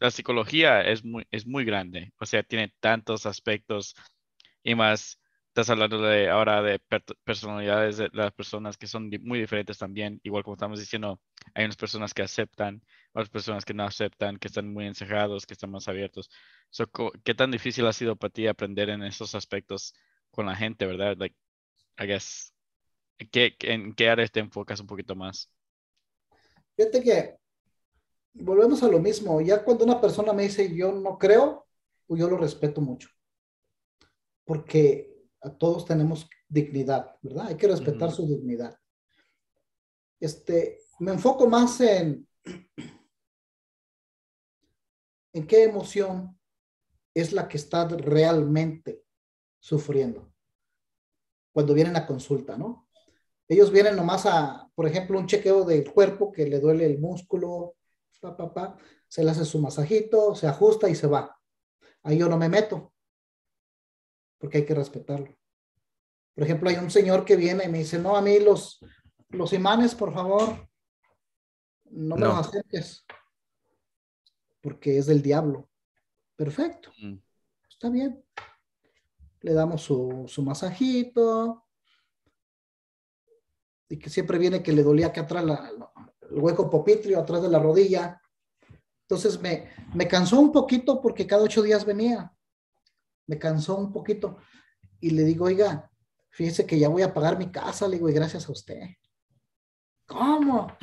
la 0.00 0.10
psicología 0.10 0.82
es 0.82 1.04
muy, 1.04 1.26
es 1.30 1.46
muy 1.46 1.64
grande, 1.64 2.12
o 2.18 2.26
sea, 2.26 2.42
tiene 2.42 2.74
tantos 2.80 3.26
aspectos 3.26 3.94
y 4.62 4.74
más 4.74 5.20
estás 5.54 5.70
hablando 5.70 6.02
de 6.02 6.28
ahora 6.28 6.62
de 6.62 6.80
personalidades 7.22 7.98
de 7.98 8.10
las 8.12 8.32
personas 8.32 8.76
que 8.76 8.88
son 8.88 9.08
muy 9.22 9.38
diferentes 9.38 9.78
también, 9.78 10.18
igual 10.24 10.42
como 10.42 10.54
estamos 10.54 10.80
diciendo, 10.80 11.20
hay 11.54 11.64
unas 11.64 11.76
personas 11.76 12.12
que 12.12 12.22
aceptan, 12.22 12.82
otras 13.12 13.30
personas 13.30 13.64
que 13.64 13.72
no 13.72 13.84
aceptan, 13.84 14.36
que 14.36 14.48
están 14.48 14.72
muy 14.72 14.84
encerrados, 14.88 15.46
que 15.46 15.54
están 15.54 15.70
más 15.70 15.86
abiertos. 15.86 16.28
¿Qué 17.22 17.34
tan 17.34 17.52
difícil 17.52 17.86
ha 17.86 17.92
sido 17.92 18.16
para 18.16 18.32
ti 18.32 18.48
aprender 18.48 18.88
en 18.88 19.04
esos 19.04 19.36
aspectos 19.36 19.94
con 20.32 20.46
la 20.46 20.56
gente, 20.56 20.86
verdad? 20.86 21.14
Like, 21.16 21.36
I 22.00 22.06
guess, 22.06 22.52
¿qué, 23.30 23.54
¿en 23.60 23.94
qué 23.94 24.10
áreas 24.10 24.32
te 24.32 24.40
enfocas 24.40 24.80
un 24.80 24.88
poquito 24.88 25.14
más? 25.14 25.52
Fíjate 26.76 27.00
que 27.00 27.36
volvemos 28.32 28.82
a 28.82 28.88
lo 28.88 28.98
mismo. 28.98 29.40
Ya 29.40 29.62
cuando 29.62 29.84
una 29.84 30.00
persona 30.00 30.32
me 30.32 30.42
dice 30.42 30.74
yo 30.74 30.90
no 30.90 31.16
creo, 31.16 31.64
pues 32.08 32.20
yo 32.20 32.28
lo 32.28 32.38
respeto 32.38 32.80
mucho. 32.80 33.08
Porque 34.44 35.13
todos 35.50 35.84
tenemos 35.84 36.28
dignidad, 36.48 37.16
¿verdad? 37.22 37.48
Hay 37.48 37.56
que 37.56 37.68
respetar 37.68 38.10
su 38.10 38.26
dignidad. 38.26 38.78
Este, 40.18 40.80
me 41.00 41.12
enfoco 41.12 41.48
más 41.48 41.80
en, 41.80 42.26
en 45.32 45.46
qué 45.46 45.64
emoción 45.64 46.38
es 47.12 47.32
la 47.32 47.46
que 47.46 47.58
está 47.58 47.86
realmente 47.88 49.04
sufriendo 49.60 50.32
cuando 51.52 51.74
vienen 51.74 51.96
a 51.96 52.06
consulta, 52.06 52.56
¿no? 52.56 52.88
Ellos 53.46 53.70
vienen 53.70 53.94
nomás 53.94 54.24
a, 54.26 54.68
por 54.74 54.86
ejemplo, 54.86 55.18
un 55.18 55.26
chequeo 55.26 55.64
del 55.64 55.92
cuerpo 55.92 56.32
que 56.32 56.46
le 56.46 56.58
duele 56.58 56.86
el 56.86 56.98
músculo, 56.98 57.76
pa, 58.20 58.36
pa, 58.36 58.52
pa, 58.52 58.76
se 59.06 59.22
le 59.22 59.30
hace 59.30 59.44
su 59.44 59.60
masajito, 59.60 60.34
se 60.34 60.46
ajusta 60.46 60.88
y 60.88 60.94
se 60.94 61.06
va. 61.06 61.38
Ahí 62.02 62.18
yo 62.18 62.28
no 62.28 62.38
me 62.38 62.48
meto 62.48 62.93
porque 64.44 64.58
hay 64.58 64.66
que 64.66 64.74
respetarlo. 64.74 65.34
Por 66.34 66.44
ejemplo, 66.44 66.68
hay 66.68 66.76
un 66.76 66.90
señor 66.90 67.24
que 67.24 67.34
viene 67.34 67.64
y 67.64 67.68
me 67.70 67.78
dice, 67.78 67.98
no, 67.98 68.14
a 68.14 68.20
mí 68.20 68.38
los, 68.40 68.78
los 69.30 69.54
imanes, 69.54 69.94
por 69.94 70.12
favor, 70.12 70.68
no 71.84 72.14
me 72.14 72.26
los 72.26 72.46
acerques, 72.46 73.06
porque 74.60 74.98
es 74.98 75.06
del 75.06 75.22
diablo. 75.22 75.70
Perfecto, 76.36 76.90
mm. 77.00 77.14
está 77.70 77.88
bien. 77.88 78.22
Le 79.40 79.54
damos 79.54 79.80
su, 79.80 80.26
su 80.28 80.42
masajito, 80.42 81.64
y 83.88 83.98
que 83.98 84.10
siempre 84.10 84.36
viene 84.36 84.62
que 84.62 84.74
le 84.74 84.82
dolía 84.82 85.06
acá 85.06 85.22
atrás 85.22 85.42
el 86.20 86.38
hueco 86.38 86.68
popitrio, 86.68 87.18
atrás 87.18 87.40
de 87.40 87.48
la 87.48 87.60
rodilla. 87.60 88.20
Entonces 89.08 89.40
me, 89.40 89.70
me 89.94 90.06
cansó 90.06 90.38
un 90.38 90.52
poquito 90.52 91.00
porque 91.00 91.26
cada 91.26 91.44
ocho 91.44 91.62
días 91.62 91.86
venía 91.86 92.33
me 93.26 93.38
cansó 93.38 93.76
un 93.76 93.92
poquito. 93.92 94.38
Y 95.00 95.10
le 95.10 95.24
digo, 95.24 95.46
oiga, 95.46 95.90
fíjese 96.30 96.66
que 96.66 96.78
ya 96.78 96.88
voy 96.88 97.02
a 97.02 97.12
pagar 97.12 97.38
mi 97.38 97.50
casa, 97.50 97.88
le 97.88 97.96
digo, 97.96 98.08
y 98.08 98.12
gracias 98.12 98.48
a 98.48 98.52
usted. 98.52 98.80
¿Cómo? 100.06 100.76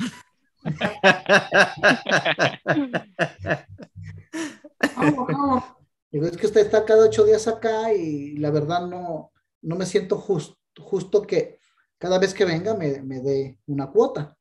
¿Cómo, 4.94 5.26
cómo? 5.26 5.76
Digo, 6.10 6.26
es 6.26 6.36
que 6.36 6.46
usted 6.46 6.60
está 6.62 6.84
cada 6.84 7.06
ocho 7.06 7.24
días 7.24 7.48
acá 7.48 7.92
y 7.92 8.36
la 8.36 8.50
verdad 8.50 8.86
no, 8.86 9.32
no 9.62 9.76
me 9.76 9.86
siento 9.86 10.18
justo, 10.18 10.58
justo 10.78 11.22
que 11.22 11.58
cada 11.98 12.18
vez 12.18 12.34
que 12.34 12.44
venga 12.44 12.74
me, 12.74 13.00
me 13.02 13.20
dé 13.20 13.58
una 13.66 13.90
cuota. 13.90 14.36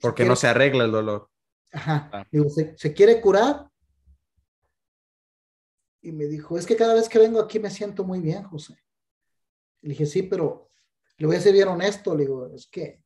Porque 0.00 0.24
no 0.24 0.36
se 0.36 0.46
arregla 0.46 0.84
el 0.84 0.92
dolor. 0.92 1.28
Ajá. 1.72 2.10
Ah. 2.12 2.24
Digo, 2.30 2.48
¿se, 2.50 2.76
¿se, 2.76 2.92
quiere 2.92 3.20
curar? 3.20 3.68
Y 6.04 6.12
me 6.12 6.26
dijo, 6.26 6.58
es 6.58 6.66
que 6.66 6.76
cada 6.76 6.92
vez 6.92 7.08
que 7.08 7.18
vengo 7.18 7.40
aquí 7.40 7.58
me 7.58 7.70
siento 7.70 8.04
muy 8.04 8.20
bien, 8.20 8.42
José. 8.44 8.78
Le 9.80 9.90
dije, 9.90 10.04
sí, 10.04 10.22
pero 10.22 10.68
le 11.16 11.26
voy 11.26 11.36
a 11.36 11.40
ser 11.40 11.54
bien 11.54 11.68
honesto, 11.68 12.14
le 12.14 12.24
digo, 12.24 12.46
es 12.48 12.66
que 12.66 13.02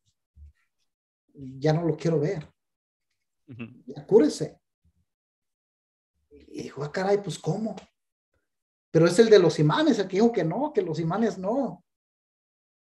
ya 1.32 1.72
no 1.72 1.84
lo 1.84 1.96
quiero 1.96 2.18
ver. 2.18 2.53
Ya 3.86 4.05
cúrese. 4.05 4.61
Y 6.28 6.64
dijo, 6.64 6.82
ah, 6.82 6.90
caray, 6.90 7.22
pues 7.22 7.38
¿cómo? 7.38 7.76
Pero 8.90 9.07
es 9.07 9.16
el 9.20 9.30
de 9.30 9.38
los 9.38 9.61
imanes, 9.61 10.01
el 10.01 10.09
que 10.09 10.16
dijo 10.16 10.32
que 10.32 10.44
no, 10.44 10.72
que 10.72 10.82
los 10.82 10.99
imanes 10.99 11.38
no. 11.38 11.84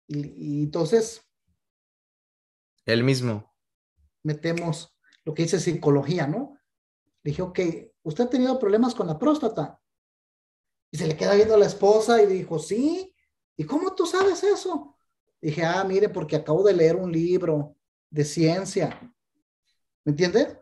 Y, 0.09 0.59
y 0.59 0.63
entonces... 0.65 1.23
El 2.85 3.05
mismo. 3.05 3.55
Metemos 4.25 4.93
lo 5.25 5.35
que 5.35 5.45
dice 5.45 5.61
psicología, 5.61 6.27
¿no? 6.27 6.59
Le 7.23 7.31
dije, 7.31 7.43
ok, 7.43 7.61
usted 8.03 8.25
ha 8.25 8.31
tenido 8.31 8.59
problemas 8.59 8.93
con 8.95 9.07
la 9.07 9.17
próstata. 9.17 9.81
Y 10.91 10.99
se 10.99 11.07
le 11.07 11.17
queda 11.17 11.35
viendo 11.35 11.55
a 11.55 11.59
la 11.59 11.67
esposa 11.67 12.23
y 12.23 12.27
dijo, 12.27 12.59
sí, 12.59 13.15
¿y 13.57 13.65
cómo 13.65 13.95
tú 13.95 14.07
sabes 14.07 14.43
eso? 14.43 14.97
Dije, 15.41 15.65
ah, 15.65 15.85
mire, 15.85 16.09
porque 16.09 16.37
acabo 16.37 16.63
de 16.63 16.75
leer 16.75 16.97
un 16.97 17.11
libro 17.11 17.77
de 18.11 18.25
ciencia. 18.25 19.01
¿Me 20.05 20.11
entiendes? 20.11 20.57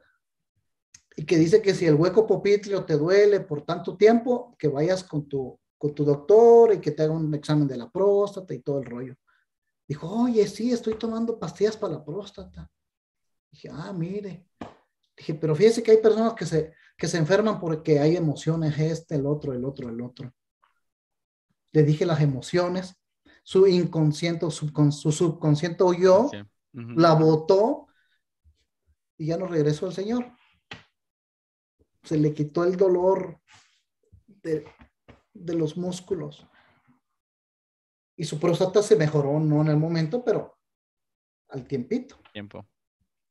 Y 1.16 1.24
que 1.24 1.36
dice 1.36 1.62
que 1.62 1.74
si 1.74 1.86
el 1.86 1.94
hueco 1.94 2.26
popitlio 2.26 2.84
te 2.84 2.96
duele 2.96 3.40
por 3.40 3.62
tanto 3.62 3.96
tiempo, 3.96 4.54
que 4.58 4.68
vayas 4.68 5.02
con 5.02 5.28
tu, 5.28 5.58
con 5.76 5.94
tu 5.94 6.04
doctor 6.04 6.74
y 6.74 6.80
que 6.80 6.92
te 6.92 7.02
haga 7.02 7.12
un 7.12 7.34
examen 7.34 7.66
de 7.66 7.76
la 7.76 7.90
próstata 7.90 8.54
y 8.54 8.60
todo 8.60 8.78
el 8.78 8.84
rollo. 8.84 9.16
Dijo, 9.86 10.08
oye, 10.08 10.46
sí, 10.46 10.70
estoy 10.70 10.98
tomando 10.98 11.38
pastillas 11.38 11.76
para 11.76 11.94
la 11.94 12.04
próstata. 12.04 12.70
Dije, 13.50 13.70
ah, 13.72 13.92
mire. 13.92 14.47
Dije, 15.18 15.34
pero 15.34 15.54
fíjese 15.56 15.82
que 15.82 15.90
hay 15.90 15.96
personas 15.98 16.34
que 16.34 16.46
se, 16.46 16.72
que 16.96 17.08
se 17.08 17.18
enferman 17.18 17.58
porque 17.58 17.98
hay 17.98 18.16
emociones, 18.16 18.78
este, 18.78 19.16
el 19.16 19.26
otro, 19.26 19.52
el 19.52 19.64
otro, 19.64 19.88
el 19.88 20.00
otro. 20.00 20.32
Le 21.72 21.82
dije 21.82 22.06
las 22.06 22.20
emociones, 22.20 22.96
su 23.42 23.66
inconsciente, 23.66 24.48
su 24.50 25.12
subconsciente 25.12 25.82
oyó, 25.82 26.30
la 26.72 27.14
votó 27.14 27.88
y 29.16 29.26
ya 29.26 29.36
no 29.36 29.46
regresó 29.46 29.86
el 29.86 29.92
Señor. 29.92 30.32
Se 32.04 32.16
le 32.16 32.32
quitó 32.32 32.62
el 32.62 32.76
dolor 32.76 33.40
de, 34.26 34.64
de 35.34 35.54
los 35.54 35.76
músculos. 35.76 36.46
Y 38.16 38.24
su 38.24 38.38
próstata 38.38 38.82
se 38.82 38.96
mejoró, 38.96 39.40
no 39.40 39.62
en 39.62 39.68
el 39.68 39.76
momento, 39.76 40.24
pero 40.24 40.58
al 41.48 41.66
tiempito. 41.66 42.16
Tiempo. 42.32 42.66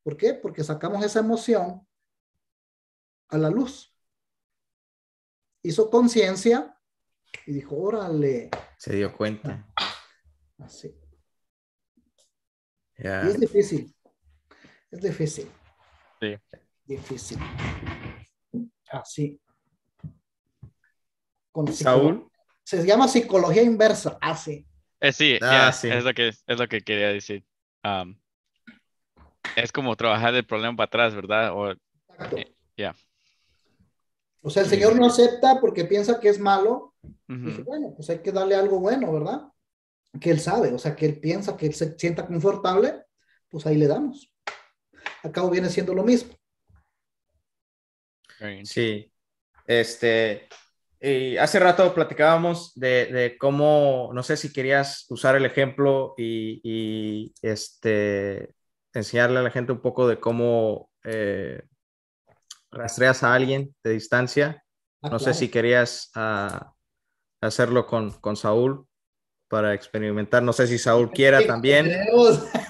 ¿Por 0.08 0.16
qué? 0.16 0.34
Porque 0.34 0.64
sacamos 0.64 1.03
esa 1.03 1.20
emoción 1.20 1.86
a 3.28 3.38
la 3.38 3.49
luz. 3.49 3.93
Hizo 5.62 5.89
conciencia 5.89 6.80
y 7.45 7.51
dijo, 7.51 7.76
órale. 7.76 8.49
Se 8.78 8.95
dio 8.95 9.14
cuenta. 9.14 9.68
Así. 10.60 10.97
Y 12.97 13.05
es 13.05 13.38
difícil. 13.38 13.93
Es 14.89 15.01
difícil. 15.01 15.51
Sí. 16.22 16.38
Difícil. 16.86 17.39
Así. 18.89 19.41
Saúl. 21.74 22.32
Se 22.64 22.86
llama 22.86 23.10
psicología 23.10 23.62
inversa. 23.62 24.18
Así. 24.22 24.66
Eh, 25.01 25.12
sí, 25.12 25.38
ah, 25.41 25.74
sí. 25.74 25.89
Es, 25.89 26.05
lo 26.05 26.14
que, 26.14 26.30
es 26.30 26.58
lo 26.58 26.66
que 26.70 26.80
quería 26.80 27.10
decir. 27.10 27.45
Um, 27.84 28.18
es 29.55 29.71
como 29.71 29.95
trabajar 29.95 30.33
el 30.35 30.45
problema 30.45 30.75
para 30.75 30.88
atrás, 30.88 31.15
¿verdad? 31.15 31.51
O, 31.53 31.71
Exacto. 31.71 32.38
Eh, 32.38 32.55
ya. 32.75 32.95
O 34.41 34.49
sea, 34.49 34.63
el 34.63 34.69
Señor 34.69 34.95
no 34.95 35.07
acepta 35.07 35.59
porque 35.59 35.85
piensa 35.85 36.19
que 36.19 36.29
es 36.29 36.39
malo. 36.39 36.93
bueno, 37.27 37.93
pues 37.95 38.09
hay 38.09 38.19
que 38.19 38.31
darle 38.31 38.55
algo 38.55 38.79
bueno, 38.79 39.11
¿verdad? 39.11 39.41
Que 40.19 40.31
Él 40.31 40.39
sabe, 40.39 40.73
o 40.73 40.79
sea, 40.79 40.95
que 40.95 41.05
Él 41.05 41.19
piensa 41.19 41.57
que 41.57 41.67
Él 41.67 41.73
se 41.73 41.97
sienta 41.97 42.25
confortable, 42.25 43.03
pues 43.49 43.65
ahí 43.65 43.75
le 43.75 43.88
damos. 43.88 44.33
Acabo 45.23 45.49
viene 45.49 45.69
siendo 45.69 45.93
lo 45.93 46.03
mismo. 46.03 46.33
Sí. 48.63 49.11
Este, 49.65 50.47
y 50.99 51.38
hace 51.38 51.59
rato 51.59 51.93
platicábamos 51.93 52.73
de, 52.75 53.35
cómo, 53.39 54.11
no 54.13 54.23
sé 54.23 54.38
si 54.38 54.53
querías 54.53 55.05
usar 55.09 55.35
el 55.35 55.45
ejemplo 55.45 56.13
y, 56.17 57.33
este, 57.41 58.55
enseñarle 58.98 59.39
a 59.39 59.43
la 59.43 59.52
gente 59.52 59.72
un 59.72 59.82
poco 59.82 60.08
de 60.08 60.20
cómo 60.20 60.89
eh, 61.04 61.64
rastreas 62.72 63.24
a 63.24 63.34
alguien 63.34 63.76
de 63.84 63.91
distancia. 63.91 64.64
Ah, 65.02 65.10
no 65.10 65.20
sé 65.20 65.34
si 65.34 65.50
querías 65.50 66.12
ah, 66.16 66.74
hacerlo 67.41 67.86
con, 67.86 68.12
con, 68.12 68.36
Saúl 68.36 68.88
para 69.48 69.74
experimentar. 69.74 70.43
No 70.43 70.54
sé 70.54 70.68
si 70.68 70.78
Saúl 70.78 71.12
quiera 71.12 71.45
también. 71.45 71.88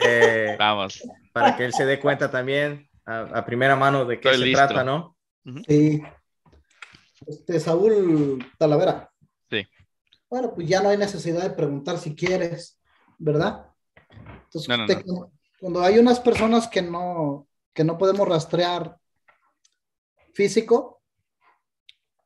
Eh, 0.06 0.56
Vamos. 0.60 1.02
Para 1.34 1.56
que 1.56 1.66
él 1.66 1.74
se 1.74 1.86
dé 1.86 2.00
cuenta 2.00 2.30
también 2.30 2.88
a, 3.06 3.46
primera 3.46 3.76
mano 3.76 4.06
de 4.06 4.20
qué 4.20 4.34
se 4.34 4.52
trata, 4.52 4.84
¿no? 4.84 5.18
Sí. 5.68 6.02
Este, 7.26 7.60
Saúl 7.60 8.46
Talavera. 8.58 9.12
Sí. 9.50 9.66
Bueno, 10.30 10.54
pues 10.54 10.68
ya 10.68 10.82
no 10.82 10.90
hay 10.90 10.98
necesidad 10.98 11.44
de 11.44 11.50
preguntar 11.52 11.98
si 11.98 12.16
quieres, 12.16 12.80
¿verdad? 13.18 13.66
Entonces, 14.44 15.04
cuando 15.60 15.82
hay 15.82 15.98
unas 15.98 16.20
personas 16.20 16.68
que 16.68 16.82
no, 16.82 17.48
que 17.74 17.84
no 17.84 17.98
podemos 17.98 18.28
rastrear 18.28 18.98
físico, 20.34 21.02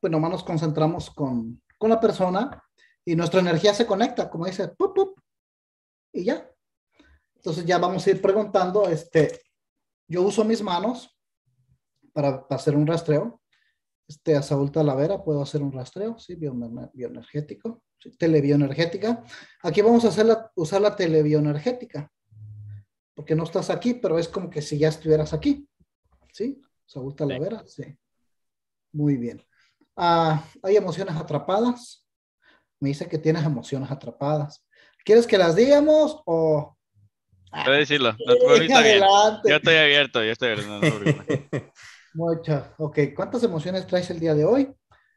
pues 0.00 0.10
nomás 0.10 0.30
nos 0.30 0.44
concentramos 0.44 1.10
con, 1.10 1.62
con 1.78 1.90
la 1.90 2.00
persona 2.00 2.62
y 3.04 3.16
nuestra 3.16 3.40
energía 3.40 3.74
se 3.74 3.86
conecta, 3.86 4.28
como 4.28 4.46
dice, 4.46 4.68
¡pup, 4.68 4.94
pup! 4.94 5.18
y 6.12 6.24
ya. 6.24 6.48
Entonces 7.36 7.64
ya 7.64 7.78
vamos 7.78 8.06
a 8.06 8.10
ir 8.10 8.20
preguntando, 8.20 8.88
este, 8.88 9.40
yo 10.06 10.22
uso 10.22 10.44
mis 10.44 10.62
manos 10.62 11.18
para, 12.12 12.46
hacer 12.50 12.76
un 12.76 12.86
rastreo. 12.86 13.40
Este, 14.06 14.36
a 14.36 14.42
Saúl 14.42 14.70
Talavera 14.70 15.24
puedo 15.24 15.42
hacer 15.42 15.62
un 15.62 15.72
rastreo, 15.72 16.18
sí, 16.18 16.34
bioenergético, 16.34 17.82
telebioenergética. 18.18 19.24
Aquí 19.62 19.80
vamos 19.80 20.04
a 20.04 20.08
hacer 20.08 20.26
la, 20.26 20.50
usar 20.54 20.82
la 20.82 20.94
telebioenergética, 20.94 22.12
porque 23.14 23.34
no 23.34 23.44
estás 23.44 23.70
aquí, 23.70 23.94
pero 23.94 24.18
es 24.18 24.28
como 24.28 24.50
que 24.50 24.62
si 24.62 24.78
ya 24.78 24.88
estuvieras 24.88 25.32
aquí, 25.32 25.68
¿sí? 26.32 26.60
Saúl 26.86 27.14
Talavera, 27.14 27.64
sí. 27.66 27.96
Muy 28.92 29.16
bien. 29.16 29.42
Ah, 29.96 30.44
¿Hay 30.62 30.76
emociones 30.76 31.16
atrapadas? 31.16 32.06
Me 32.80 32.88
dice 32.88 33.08
que 33.08 33.18
tienes 33.18 33.44
emociones 33.44 33.90
atrapadas. 33.90 34.64
¿Quieres 35.04 35.26
que 35.26 35.38
las 35.38 35.56
digamos 35.56 36.22
o...? 36.26 36.76
Puedes 37.64 37.88
decirlo. 37.88 38.16
Yo 39.46 39.56
estoy 39.56 39.74
abierto, 39.74 40.24
yo 40.24 40.32
estoy 40.32 40.48
abierto. 40.50 40.80
Muchas. 42.14 42.70
Ok, 42.78 42.98
¿cuántas 43.14 43.42
emociones 43.42 43.86
traes 43.86 44.10
el 44.10 44.20
día 44.20 44.34
de 44.34 44.44
hoy? 44.44 44.74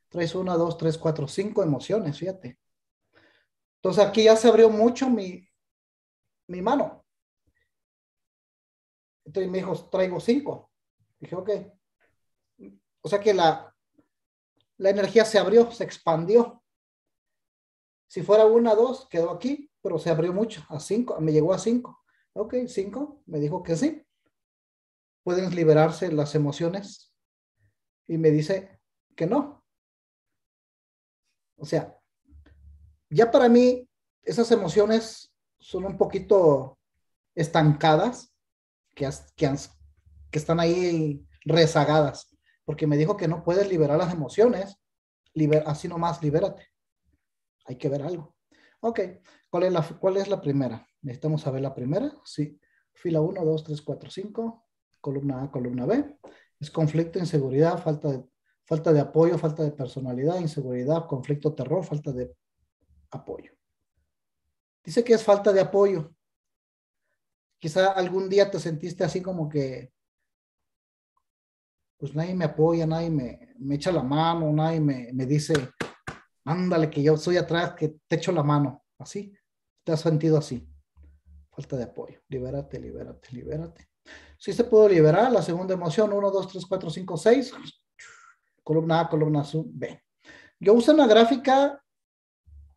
Traes 0.09 0.35
una, 0.35 0.55
dos, 0.55 0.77
tres, 0.77 0.97
cuatro, 0.97 1.27
cinco 1.27 1.63
emociones, 1.63 2.17
fíjate. 2.19 2.57
Entonces 3.77 4.03
aquí 4.03 4.23
ya 4.23 4.35
se 4.35 4.47
abrió 4.47 4.69
mucho 4.69 5.09
mi, 5.09 5.47
mi 6.47 6.61
mano. 6.61 7.04
Entonces 9.25 9.51
me 9.51 9.57
dijo, 9.57 9.73
traigo 9.89 10.19
cinco. 10.19 10.71
Dije, 11.19 11.35
ok. 11.35 11.49
O 13.01 13.09
sea 13.09 13.19
que 13.19 13.33
la, 13.33 13.75
la 14.77 14.89
energía 14.89 15.25
se 15.25 15.39
abrió, 15.39 15.71
se 15.71 15.83
expandió. 15.83 16.63
Si 18.07 18.21
fuera 18.21 18.45
una, 18.45 18.75
dos, 18.75 19.07
quedó 19.09 19.31
aquí, 19.31 19.69
pero 19.81 19.99
se 19.99 20.09
abrió 20.09 20.31
mucho, 20.33 20.63
a 20.69 20.79
cinco, 20.79 21.19
me 21.19 21.31
llegó 21.31 21.53
a 21.53 21.59
cinco. 21.59 22.03
Ok, 22.33 22.55
cinco, 22.67 23.21
me 23.25 23.39
dijo 23.39 23.63
que 23.63 23.75
sí. 23.75 24.05
Pueden 25.23 25.53
liberarse 25.55 26.11
las 26.11 26.35
emociones 26.35 27.13
y 28.07 28.17
me 28.17 28.31
dice 28.31 28.79
que 29.15 29.25
no. 29.25 29.63
O 31.57 31.65
sea, 31.65 31.99
ya 33.09 33.31
para 33.31 33.49
mí 33.49 33.89
esas 34.23 34.51
emociones 34.51 35.33
son 35.59 35.85
un 35.85 35.97
poquito 35.97 36.77
estancadas, 37.33 38.34
que, 38.95 39.07
están 40.31 40.59
ahí 40.59 41.25
rezagadas, 41.43 42.35
porque 42.65 42.87
me 42.87 42.97
dijo 42.97 43.15
que 43.15 43.27
no 43.27 43.43
puedes 43.43 43.69
liberar 43.69 43.97
las 43.97 44.13
emociones, 44.13 44.77
liber, 45.33 45.63
así 45.67 45.87
nomás, 45.87 46.21
libérate. 46.23 46.67
Hay 47.65 47.77
que 47.77 47.89
ver 47.89 48.01
algo. 48.01 48.35
Ok, 48.81 48.99
¿cuál 49.49 49.63
es 49.63 49.73
la, 49.73 49.81
cuál 49.99 50.17
es 50.17 50.27
la 50.27 50.41
primera? 50.41 50.87
Necesitamos 51.01 51.41
saber 51.41 51.61
la 51.61 51.73
primera. 51.73 52.11
Sí, 52.23 52.59
fila 52.93 53.21
1, 53.21 53.43
2, 53.43 53.63
3, 53.63 53.81
4, 53.81 54.09
5, 54.09 54.65
columna 55.01 55.43
A, 55.43 55.51
columna 55.51 55.85
B. 55.85 56.17
Es 56.59 56.71
conflicto, 56.71 57.19
inseguridad, 57.19 57.81
falta 57.81 58.23
falta 58.65 58.91
de 58.91 58.99
apoyo, 58.99 59.37
falta 59.37 59.63
de 59.63 59.71
personalidad, 59.71 60.39
inseguridad, 60.39 61.05
conflicto, 61.07 61.53
terror, 61.53 61.83
falta 61.83 62.11
de 62.11 62.35
apoyo. 63.11 63.51
Dice 64.83 65.03
que 65.03 65.13
es 65.13 65.23
falta 65.23 65.53
de 65.53 65.61
apoyo. 65.61 66.14
Quizá 67.65 67.93
algún 67.93 68.29
día 68.29 68.51
te 68.51 68.59
sentiste 68.59 69.03
así 69.03 69.23
como 69.23 69.49
que 69.49 69.91
pues 71.97 72.13
nadie 72.13 72.35
me 72.35 72.45
apoya, 72.45 72.85
nadie 72.85 73.09
me, 73.09 73.73
echa 73.73 73.91
la 73.91 74.03
mano, 74.03 74.53
nadie 74.53 74.79
me, 74.79 75.25
dice, 75.25 75.55
ándale, 76.43 76.91
que 76.91 77.01
yo 77.01 77.17
soy 77.17 77.37
atrás, 77.37 77.73
que 77.73 77.95
te 78.07 78.17
echo 78.17 78.31
la 78.31 78.43
mano. 78.43 78.85
Así, 78.99 79.33
te 79.83 79.93
has 79.93 80.01
sentido 80.01 80.37
así. 80.37 80.69
Falta 81.49 81.75
de 81.75 81.85
apoyo. 81.85 82.21
Libérate, 82.27 82.79
libérate, 82.79 83.31
libérate. 83.31 83.89
Si 84.37 84.53
se 84.53 84.65
puede 84.65 84.93
liberar, 84.93 85.31
la 85.31 85.41
segunda 85.41 85.73
emoción, 85.73 86.13
1, 86.13 86.29
2, 86.29 86.47
3, 86.47 86.65
4, 86.67 86.89
5, 86.91 87.17
6. 87.17 87.53
Columna 88.63 88.99
A, 88.99 89.09
columna 89.09 89.43
B. 89.65 90.03
Yo 90.59 90.75
uso 90.75 90.93
una 90.93 91.07
gráfica, 91.07 91.83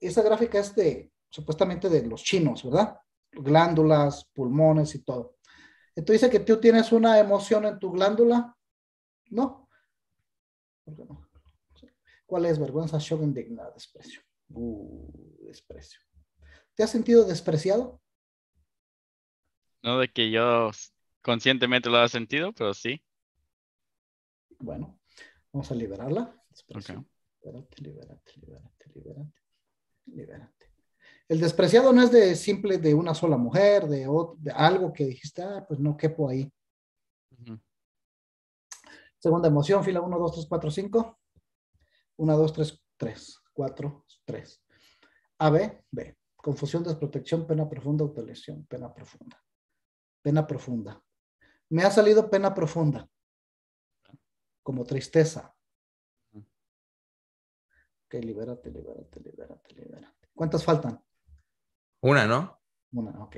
esa 0.01 0.23
gráfica 0.23 0.59
es 0.59 0.75
de, 0.75 1.13
supuestamente 1.29 1.91
de 1.91 2.07
los 2.07 2.23
chinos, 2.23 2.65
¿verdad? 2.65 2.99
Glándulas, 3.33 4.25
pulmones 4.33 4.95
y 4.95 5.03
todo. 5.03 5.37
Entonces 5.95 6.23
dice 6.23 6.31
que 6.31 6.45
tú 6.45 6.61
tienes 6.61 6.93
una 6.93 7.19
emoción 7.19 7.65
en 7.65 7.79
tu 7.79 7.91
glándula 7.91 8.55
no. 9.31 9.69
¿Cuál 12.27 12.47
es 12.47 12.59
vergüenza, 12.59 12.99
shock, 12.99 13.23
indignada, 13.23 13.71
desprecio? 13.73 14.23
Uh, 14.51 15.11
desprecio. 15.47 16.01
¿Te 16.75 16.83
has 16.83 16.91
sentido 16.91 17.25
despreciado? 17.25 18.01
No 19.83 19.99
de 19.99 20.09
que 20.09 20.31
yo 20.31 20.71
conscientemente 21.23 21.89
lo 21.89 21.99
haya 21.99 22.09
sentido, 22.09 22.53
pero 22.53 22.75
sí. 22.75 23.03
Bueno, 24.59 24.99
vamos 25.53 25.71
a 25.71 25.75
liberarla. 25.75 26.35
Desprecio. 26.51 27.07
Libérate, 27.43 27.83
libérate, 27.83 28.33
libérate, 28.37 28.91
libérate, 28.95 29.43
libérate. 30.07 30.58
El 31.29 31.41
despreciado 31.41 31.93
no 31.93 32.03
es 32.03 32.11
de 32.11 32.35
simple 32.35 32.79
de 32.79 32.95
una 32.95 33.15
sola 33.15 33.37
mujer, 33.37 33.87
de, 33.87 34.09
de 34.39 34.51
algo 34.51 34.93
que 34.95 35.05
dijiste, 35.05 35.43
ah, 35.43 35.65
pues 35.69 35.79
no 35.79 35.97
quepo 35.97 36.29
ahí. 36.29 36.51
Segunda 39.19 39.49
emoción, 39.49 39.85
fila 39.85 40.01
1, 40.01 40.19
2, 40.19 40.33
3, 40.33 40.47
4, 40.47 40.71
5. 40.71 41.19
1, 42.17 42.37
2, 42.37 42.53
3, 42.53 42.85
3, 42.97 43.39
4, 43.53 44.05
3. 44.25 44.63
AB, 45.39 45.85
B. 45.91 46.17
Confusión, 46.37 46.83
desprotección, 46.83 47.47
pena 47.47 47.69
profunda, 47.69 48.05
autolesión, 48.05 48.65
pena 48.67 48.95
profunda. 48.95 49.45
Pena 50.23 50.47
profunda. 50.47 51.03
Me 51.69 51.83
ha 51.83 51.91
salido 51.91 52.31
pena 52.31 52.55
profunda. 52.55 53.07
Como 54.63 54.85
tristeza. 54.85 55.55
Ok, 56.33 58.15
libérate, 58.15 58.71
libérate, 58.71 59.21
libérate, 59.21 59.75
libérate. 59.75 60.29
¿Cuántas 60.35 60.65
faltan? 60.65 61.03
Una, 62.01 62.27
¿no? 62.27 62.61
Una, 62.93 63.11
ok. 63.23 63.37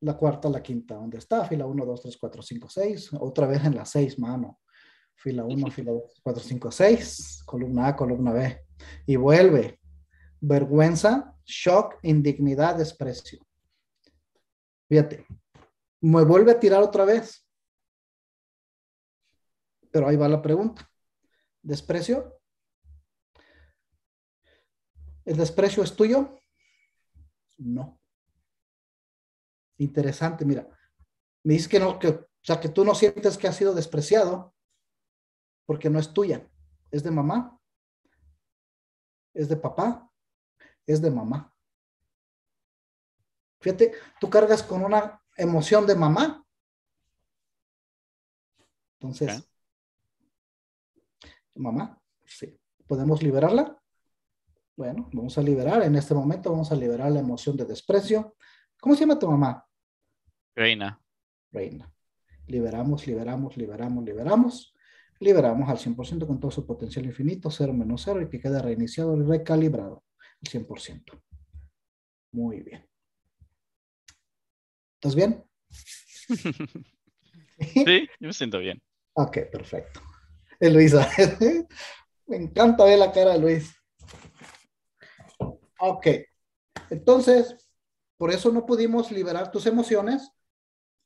la 0.00 0.16
cuarta, 0.16 0.48
la 0.50 0.62
quinta, 0.62 0.96
¿dónde 0.96 1.18
está? 1.18 1.44
Fila 1.44 1.64
1, 1.64 1.86
2, 1.86 2.02
3, 2.02 2.16
4, 2.18 2.42
5, 2.42 2.68
6. 2.68 3.10
Otra 3.20 3.46
vez 3.46 3.64
en 3.64 3.76
la 3.76 3.84
6, 3.84 4.18
mano. 4.18 4.60
Fila 5.14 5.44
1, 5.44 5.66
fila 5.70 5.92
2, 5.92 6.20
4, 6.22 6.42
5, 6.42 6.70
6. 6.70 7.42
Columna 7.46 7.88
A, 7.88 7.96
columna 7.96 8.32
B. 8.32 8.66
Y 9.06 9.16
vuelve. 9.16 9.78
Vergüenza, 10.40 11.36
shock, 11.44 11.98
indignidad, 12.02 12.76
desprecio. 12.76 13.40
Fíjate. 14.88 15.24
Me 16.00 16.24
vuelve 16.24 16.50
a 16.50 16.58
tirar 16.58 16.82
otra 16.82 17.04
vez. 17.04 17.46
Pero 19.92 20.08
ahí 20.08 20.16
va 20.16 20.28
la 20.28 20.42
pregunta. 20.42 20.90
¿Desprecio? 21.62 22.40
¿El 25.24 25.36
desprecio 25.36 25.84
es 25.84 25.94
tuyo? 25.94 26.41
No. 27.62 28.00
Interesante, 29.78 30.44
mira. 30.44 30.68
Me 31.44 31.54
dice 31.54 31.68
que 31.68 31.78
no, 31.78 31.98
que, 31.98 32.08
o 32.08 32.28
sea, 32.42 32.60
que 32.60 32.68
tú 32.68 32.84
no 32.84 32.94
sientes 32.94 33.38
que 33.38 33.48
has 33.48 33.56
sido 33.56 33.74
despreciado 33.74 34.54
porque 35.66 35.90
no 35.90 35.98
es 35.98 36.12
tuya. 36.12 36.48
Es 36.90 37.02
de 37.02 37.10
mamá. 37.10 37.58
Es 39.32 39.48
de 39.48 39.56
papá. 39.56 40.10
Es 40.86 41.00
de 41.00 41.10
mamá. 41.10 41.54
Fíjate, 43.60 43.92
tú 44.20 44.28
cargas 44.28 44.62
con 44.62 44.84
una 44.84 45.22
emoción 45.36 45.86
de 45.86 45.94
mamá. 45.94 46.44
Entonces, 48.94 49.48
mamá, 51.54 52.00
sí. 52.24 52.58
¿Podemos 52.86 53.22
liberarla? 53.22 53.81
Bueno, 54.76 55.10
vamos 55.12 55.36
a 55.36 55.42
liberar. 55.42 55.82
En 55.82 55.96
este 55.96 56.14
momento 56.14 56.50
vamos 56.50 56.72
a 56.72 56.76
liberar 56.76 57.10
la 57.12 57.20
emoción 57.20 57.56
de 57.56 57.64
desprecio. 57.64 58.36
¿Cómo 58.80 58.94
se 58.94 59.00
llama 59.00 59.18
tu 59.18 59.30
mamá? 59.30 59.66
Reina. 60.54 61.00
Reina. 61.50 61.92
Liberamos, 62.46 63.06
liberamos, 63.06 63.56
liberamos, 63.56 64.04
liberamos. 64.04 64.74
Liberamos 65.20 65.68
al 65.68 65.78
100% 65.78 66.26
con 66.26 66.40
todo 66.40 66.50
su 66.50 66.66
potencial 66.66 67.04
infinito, 67.04 67.50
0 67.50 67.72
menos 67.72 68.02
0, 68.04 68.22
y 68.22 68.28
que 68.28 68.40
quede 68.40 68.60
reiniciado 68.60 69.16
y 69.16 69.22
recalibrado 69.22 70.02
al 70.20 70.50
100%. 70.50 71.22
Muy 72.32 72.62
bien. 72.62 72.88
¿Estás 74.94 75.14
bien? 75.14 75.44
sí, 77.58 78.08
yo 78.20 78.26
me 78.26 78.32
siento 78.32 78.58
bien. 78.58 78.82
Ok, 79.12 79.38
perfecto. 79.52 80.00
Es 80.58 80.72
Luisa. 80.72 81.08
me 82.26 82.36
encanta 82.36 82.84
ver 82.84 82.98
la 82.98 83.12
cara 83.12 83.34
de 83.34 83.38
Luis. 83.38 83.81
Ok. 85.84 86.06
Entonces, 86.90 87.68
por 88.16 88.30
eso 88.30 88.52
no 88.52 88.64
pudimos 88.64 89.10
liberar 89.10 89.50
tus 89.50 89.66
emociones. 89.66 90.30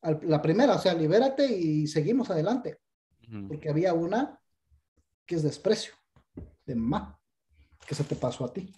La 0.03 0.43
primera, 0.43 0.74
o 0.74 0.79
sea, 0.79 0.93
libérate 0.93 1.47
y 1.47 1.87
seguimos 1.87 2.31
adelante. 2.31 2.79
Porque 3.49 3.70
había 3.70 3.95
una 3.95 4.39
que 5.24 5.35
es 5.35 5.43
desprecio, 5.43 5.95
de 6.66 6.74
mamá, 6.77 7.18
que 7.87 7.95
se 7.95 8.05
te 8.05 8.14
pasó 8.14 8.45
a 8.45 8.53
ti. 8.53 8.70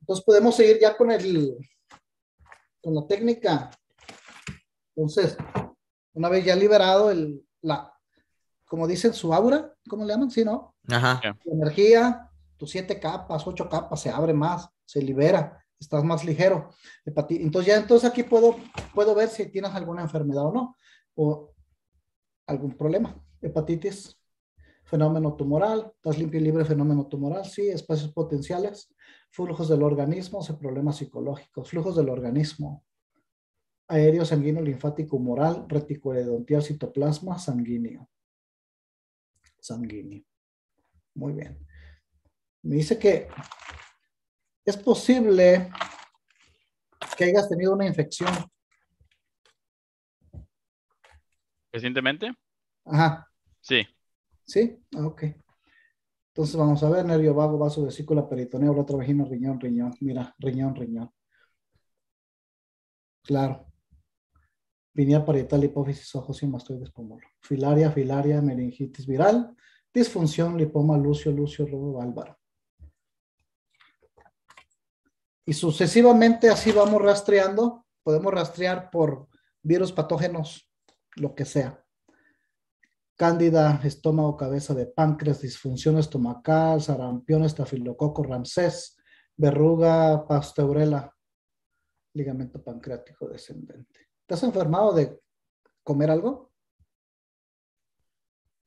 Entonces 0.00 0.24
podemos 0.24 0.56
seguir 0.56 0.78
ya 0.80 0.96
con 0.96 1.10
el, 1.10 1.56
con 2.80 2.94
la 2.94 3.06
técnica. 3.06 3.70
Entonces, 4.96 5.36
una 6.14 6.30
vez 6.30 6.44
ya 6.44 6.56
liberado 6.56 7.10
el, 7.10 7.46
la, 7.60 7.92
como 8.64 8.88
dicen, 8.88 9.12
su 9.12 9.32
aura, 9.32 9.72
¿cómo 9.88 10.04
le 10.04 10.14
llaman? 10.14 10.30
Sí, 10.30 10.44
¿no? 10.44 10.74
Ajá. 10.88 11.20
energía, 11.44 12.27
tus 12.58 12.70
siete 12.70 13.00
capas, 13.00 13.46
ocho 13.46 13.68
capas, 13.68 14.00
se 14.00 14.10
abre 14.10 14.34
más, 14.34 14.68
se 14.84 15.00
libera, 15.00 15.64
estás 15.78 16.04
más 16.04 16.24
ligero. 16.24 16.70
Entonces 17.06 17.66
ya 17.66 17.76
entonces 17.78 18.10
aquí 18.10 18.24
puedo, 18.24 18.56
puedo 18.94 19.14
ver 19.14 19.28
si 19.28 19.46
tienes 19.46 19.70
alguna 19.70 20.02
enfermedad 20.02 20.46
o 20.46 20.52
no, 20.52 20.76
o 21.14 21.54
algún 22.46 22.76
problema. 22.76 23.16
Hepatitis, 23.40 24.20
fenómeno 24.84 25.34
tumoral, 25.34 25.92
estás 25.94 26.18
limpio 26.18 26.40
y 26.40 26.42
libre 26.44 26.64
fenómeno 26.64 27.06
tumoral, 27.06 27.44
sí, 27.46 27.68
espacios 27.68 28.12
potenciales, 28.12 28.92
flujos 29.30 29.68
del 29.68 29.84
organismo, 29.84 30.40
problemas 30.58 30.96
psicológicos, 30.96 31.70
flujos 31.70 31.94
del 31.94 32.08
organismo, 32.08 32.84
aéreo 33.86 34.24
sanguíneo 34.24 34.62
linfático 34.62 35.16
humoral, 35.16 35.66
reticuloidontial 35.68 36.62
citoplasma 36.62 37.38
sanguíneo. 37.38 38.08
Sanguíneo. 39.60 40.24
Muy 41.14 41.32
bien 41.34 41.67
me 42.68 42.76
dice 42.76 42.98
que 42.98 43.28
es 44.62 44.76
posible 44.76 45.70
que 47.16 47.24
hayas 47.24 47.48
tenido 47.48 47.72
una 47.72 47.86
infección. 47.86 48.28
¿Recientemente? 51.72 52.30
Ajá. 52.84 53.26
Sí. 53.62 53.86
¿Sí? 54.44 54.78
Ah, 54.94 55.06
ok. 55.06 55.22
Entonces 56.28 56.56
vamos 56.56 56.82
a 56.82 56.90
ver, 56.90 57.06
nervio 57.06 57.32
vago, 57.32 57.56
vaso, 57.56 57.86
vesícula, 57.86 58.28
peritoneo, 58.28 58.74
la 58.74 58.82
otra 58.82 58.98
vagina, 58.98 59.24
riñón, 59.24 59.58
riñón. 59.58 59.94
Mira, 60.02 60.34
riñón, 60.38 60.74
riñón. 60.76 61.10
Claro. 63.22 63.64
Pineal 64.92 65.24
parietal, 65.24 65.64
hipófisis, 65.64 66.14
ojos 66.16 66.42
y 66.42 66.46
mastoides 66.46 66.90
pómulo. 66.90 67.26
Filaria, 67.40 67.90
filaria, 67.90 68.42
meningitis 68.42 69.06
viral, 69.06 69.56
disfunción, 69.92 70.58
lipoma, 70.58 70.98
lucio, 70.98 71.32
lucio, 71.32 71.66
robo, 71.66 71.94
bálvaro. 71.94 72.37
Y 75.48 75.54
sucesivamente 75.54 76.50
así 76.50 76.72
vamos 76.72 77.00
rastreando. 77.00 77.86
Podemos 78.02 78.34
rastrear 78.34 78.90
por 78.90 79.28
virus 79.62 79.92
patógenos, 79.92 80.70
lo 81.16 81.34
que 81.34 81.46
sea. 81.46 81.82
Cándida, 83.16 83.80
estómago, 83.82 84.36
cabeza 84.36 84.74
de 84.74 84.84
páncreas, 84.84 85.40
disfunción 85.40 85.96
estomacal, 85.96 86.82
sarampión, 86.82 87.44
estafilococo, 87.46 88.24
ramsés, 88.24 88.98
verruga, 89.38 90.26
pasteurela, 90.26 91.16
ligamento 92.12 92.62
pancreático 92.62 93.26
descendente. 93.26 94.00
¿Te 94.26 94.34
has 94.34 94.42
enfermado 94.42 94.92
de 94.92 95.18
comer 95.82 96.10
algo? 96.10 96.52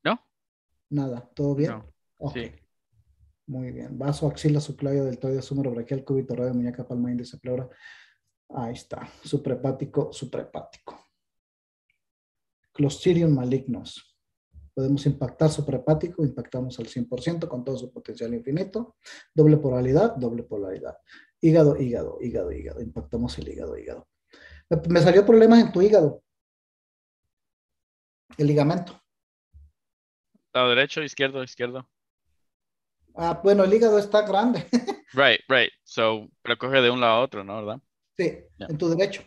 No. 0.02 0.20
Nada, 0.90 1.30
¿todo 1.32 1.54
bien? 1.54 1.70
No. 2.18 2.30
Sí. 2.32 2.50
Muy 3.46 3.72
bien. 3.72 3.98
Vaso, 3.98 4.28
axila, 4.28 4.60
subclavio, 4.60 5.04
deltoide, 5.04 5.42
súmero 5.42 5.70
braquial, 5.72 6.04
cúbito, 6.04 6.34
radio, 6.34 6.54
muñeca, 6.54 6.86
palma, 6.86 7.10
índice, 7.10 7.38
pleura. 7.38 7.68
Ahí 8.50 8.74
está. 8.74 9.08
Suprepático, 9.24 10.12
suprepático. 10.12 11.08
Clostridium 12.72 13.34
malignos. 13.34 14.16
Podemos 14.74 15.04
impactar 15.04 15.50
suprepático, 15.50 16.24
impactamos 16.24 16.78
al 16.78 16.86
100% 16.86 17.46
con 17.46 17.62
todo 17.62 17.76
su 17.76 17.92
potencial 17.92 18.32
infinito. 18.32 18.96
Doble 19.34 19.58
polaridad, 19.58 20.16
doble 20.16 20.44
polaridad. 20.44 20.96
Hígado, 21.40 21.76
hígado, 21.76 22.18
hígado, 22.20 22.52
hígado. 22.52 22.80
Impactamos 22.80 23.36
el 23.38 23.48
hígado, 23.48 23.76
hígado. 23.76 24.08
Me 24.88 25.00
salió 25.00 25.26
problemas 25.26 25.60
en 25.60 25.72
tu 25.72 25.82
hígado. 25.82 26.22
El 28.38 28.46
ligamento. 28.46 28.98
Lado 30.54 30.70
derecho, 30.70 31.02
izquierdo, 31.02 31.42
izquierdo. 31.42 31.86
Ah, 33.14 33.40
bueno, 33.42 33.64
el 33.64 33.74
hígado 33.74 33.98
está 33.98 34.22
grande. 34.22 34.66
right, 35.12 35.40
right. 35.48 35.70
So, 35.84 36.28
pero 36.42 36.56
coge 36.58 36.80
de 36.80 36.90
un 36.90 37.00
lado 37.00 37.14
a 37.14 37.20
otro, 37.20 37.44
¿no? 37.44 37.56
¿Verdad? 37.56 37.82
Sí, 38.16 38.38
en 38.58 38.78
tu 38.78 38.88
derecho. 38.88 39.22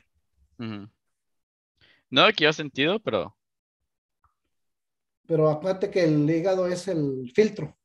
No 2.09 2.27
que 2.35 2.43
yo 2.43 2.53
sentido, 2.53 2.99
pero. 2.99 3.35
Pero 5.27 5.49
acuérdate 5.49 5.89
que 5.89 6.03
el 6.03 6.29
hígado 6.29 6.67
es 6.67 6.87
el 6.87 7.31
filtro. 7.33 7.75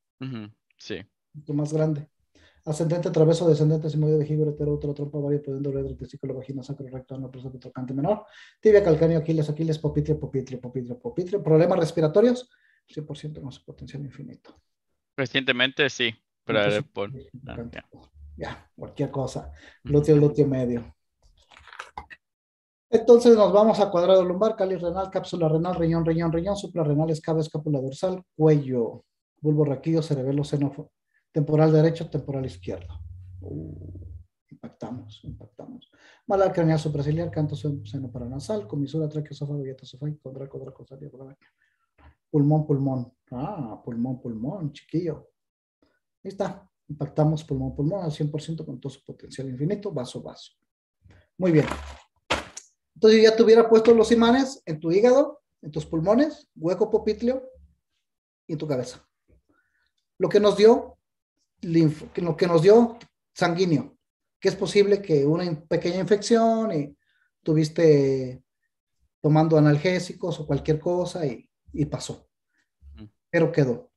Sí. 0.77 1.01
Tu 1.45 1.55
más 1.55 1.73
grande. 1.73 2.09
Ascendente, 2.65 3.11
traveso, 3.11 3.49
descendente, 3.49 3.89
simoide, 3.89 4.19
vejigo, 4.19 4.49
hetero, 4.49 4.75
otro 4.75 4.93
trompa, 4.93 5.19
vario, 5.19 5.43
pudiendo, 5.43 5.71
uretra, 5.71 5.97
testículo, 5.97 6.35
vagina, 6.35 6.63
sacro, 6.63 6.87
recto, 6.89 7.15
ano, 7.15 7.31
proceso, 7.31 7.59
trocante 7.59 7.95
menor, 7.95 8.27
tibia, 8.61 8.85
calcáneo, 8.85 9.19
aquiles, 9.19 9.49
aquiles, 9.49 9.79
popitrio, 9.79 10.21
popitrio, 10.21 10.61
popitrio, 10.61 10.99
popitrio. 10.99 11.43
Problemas 11.43 11.79
respiratorios, 11.79 12.51
100% 12.87 13.41
con 13.41 13.51
su 13.51 13.65
potencial 13.65 14.03
infinito. 14.05 14.61
Recientemente 15.21 15.91
sí, 15.91 16.15
pero 16.47 16.61
por... 16.95 17.11
Ah, 17.47 17.59
ya. 18.39 18.71
cualquier 18.75 19.11
cosa. 19.11 19.53
Glúteo, 19.85 20.17
glúteo 20.17 20.47
medio. 20.47 20.97
Entonces 22.89 23.37
nos 23.37 23.53
vamos 23.53 23.79
a 23.81 23.91
cuadrado 23.91 24.25
lumbar, 24.25 24.57
cáliz 24.57 24.81
renal, 24.81 25.11
cápsula 25.11 25.47
renal, 25.47 25.75
riñón, 25.75 26.07
riñón, 26.07 26.33
riñón, 26.33 26.57
suprarrenal, 26.57 27.11
escaba, 27.11 27.41
escápula 27.41 27.83
dorsal, 27.83 28.23
cuello, 28.35 29.05
bulbo 29.43 29.67
raquídeo, 29.67 30.01
cerebelo, 30.01 30.43
seno, 30.43 30.91
temporal 31.31 31.71
derecho, 31.71 32.09
temporal 32.09 32.47
izquierdo. 32.47 32.95
Uh, 33.43 34.01
impactamos, 34.49 35.21
impactamos. 35.23 35.93
Malar 36.27 36.55
craneal 36.55 36.79
supraciliar, 36.79 37.31
canto 37.31 37.55
seno 37.57 38.11
paranasal, 38.11 38.67
comisura, 38.67 39.07
traqueosófago, 39.07 39.63
dietosofágico, 39.63 40.31
draco, 40.33 40.59
draco, 40.59 40.87
Pulmón, 42.31 42.67
pulmón. 42.67 43.13
Ah, 43.31 43.81
pulmón, 43.85 44.21
pulmón, 44.21 44.73
chiquillo. 44.73 45.31
Ahí 46.23 46.31
está. 46.31 46.69
Impactamos 46.89 47.45
pulmón, 47.45 47.75
pulmón 47.75 48.05
al 48.05 48.11
100% 48.11 48.65
con 48.65 48.81
todo 48.81 48.91
su 48.91 49.05
potencial 49.05 49.49
infinito, 49.49 49.93
vaso, 49.93 50.21
vaso. 50.23 50.53
Muy 51.39 51.53
bien. 51.53 51.67
Entonces 52.95 53.23
ya 53.23 53.37
te 53.37 53.43
hubiera 53.43 53.69
puesto 53.69 53.95
los 53.95 54.11
imanes 54.13 54.63
en 54.67 54.81
tu 54.81 54.91
hígado, 54.91 55.41
en 55.63 55.71
tus 55.71 55.87
pulmones, 55.87 56.49
hueco 56.57 56.91
popitlio 56.91 57.49
y 58.47 58.55
en 58.55 58.59
tu 58.59 58.67
cabeza. 58.67 59.07
Lo 60.19 60.29
que 60.29 60.41
nos 60.41 60.57
dio, 60.57 60.99
lo 61.63 62.37
que 62.37 62.47
nos 62.47 62.63
dio 62.63 62.99
sanguíneo, 63.33 63.97
que 64.39 64.49
es 64.49 64.57
posible 64.57 65.01
que 65.01 65.25
una 65.25 65.45
pequeña 65.69 66.01
infección 66.01 66.73
y 66.73 66.97
tuviste 67.43 68.43
tomando 69.21 69.57
analgésicos 69.59 70.41
o 70.41 70.47
cualquier 70.47 70.81
cosa 70.81 71.25
y, 71.27 71.49
pasó. 71.87 72.30
Pero 73.31 73.53
quedó. 73.53 73.91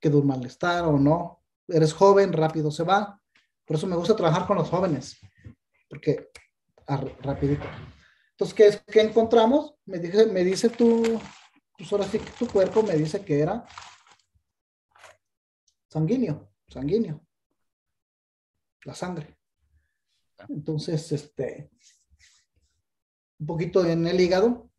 Quedó 0.00 0.18
un 0.20 0.26
malestar 0.26 0.84
o 0.84 0.98
no. 0.98 1.42
Eres 1.68 1.92
joven, 1.92 2.32
rápido 2.32 2.70
se 2.70 2.82
va. 2.82 3.20
Por 3.64 3.76
eso 3.76 3.86
me 3.86 3.96
gusta 3.96 4.16
trabajar 4.16 4.46
con 4.46 4.56
los 4.56 4.68
jóvenes, 4.68 5.18
porque 5.88 6.28
rapidito. 6.86 7.64
Entonces, 8.32 8.54
¿qué, 8.54 8.66
es, 8.66 8.82
¿qué 8.86 9.00
encontramos? 9.00 9.74
Me 9.84 9.98
dice, 9.98 10.26
me 10.26 10.44
dice 10.44 10.68
tu, 10.68 11.20
pues 11.78 11.92
ahora 11.92 12.04
sí 12.04 12.18
tu 12.38 12.46
cuerpo 12.48 12.82
me 12.82 12.94
dice 12.96 13.24
que 13.24 13.40
era 13.40 13.64
sanguíneo, 15.88 16.52
sanguíneo, 16.68 17.24
la 18.84 18.94
sangre. 18.94 19.38
Entonces, 20.48 21.12
este, 21.12 21.70
un 23.38 23.46
poquito 23.46 23.84
en 23.84 24.06
el 24.06 24.20
hígado, 24.20 24.70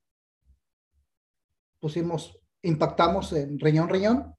pusimos, 1.80 2.38
impactamos 2.64 3.34
en 3.34 3.60
riñón, 3.60 3.90
riñón, 3.90 4.36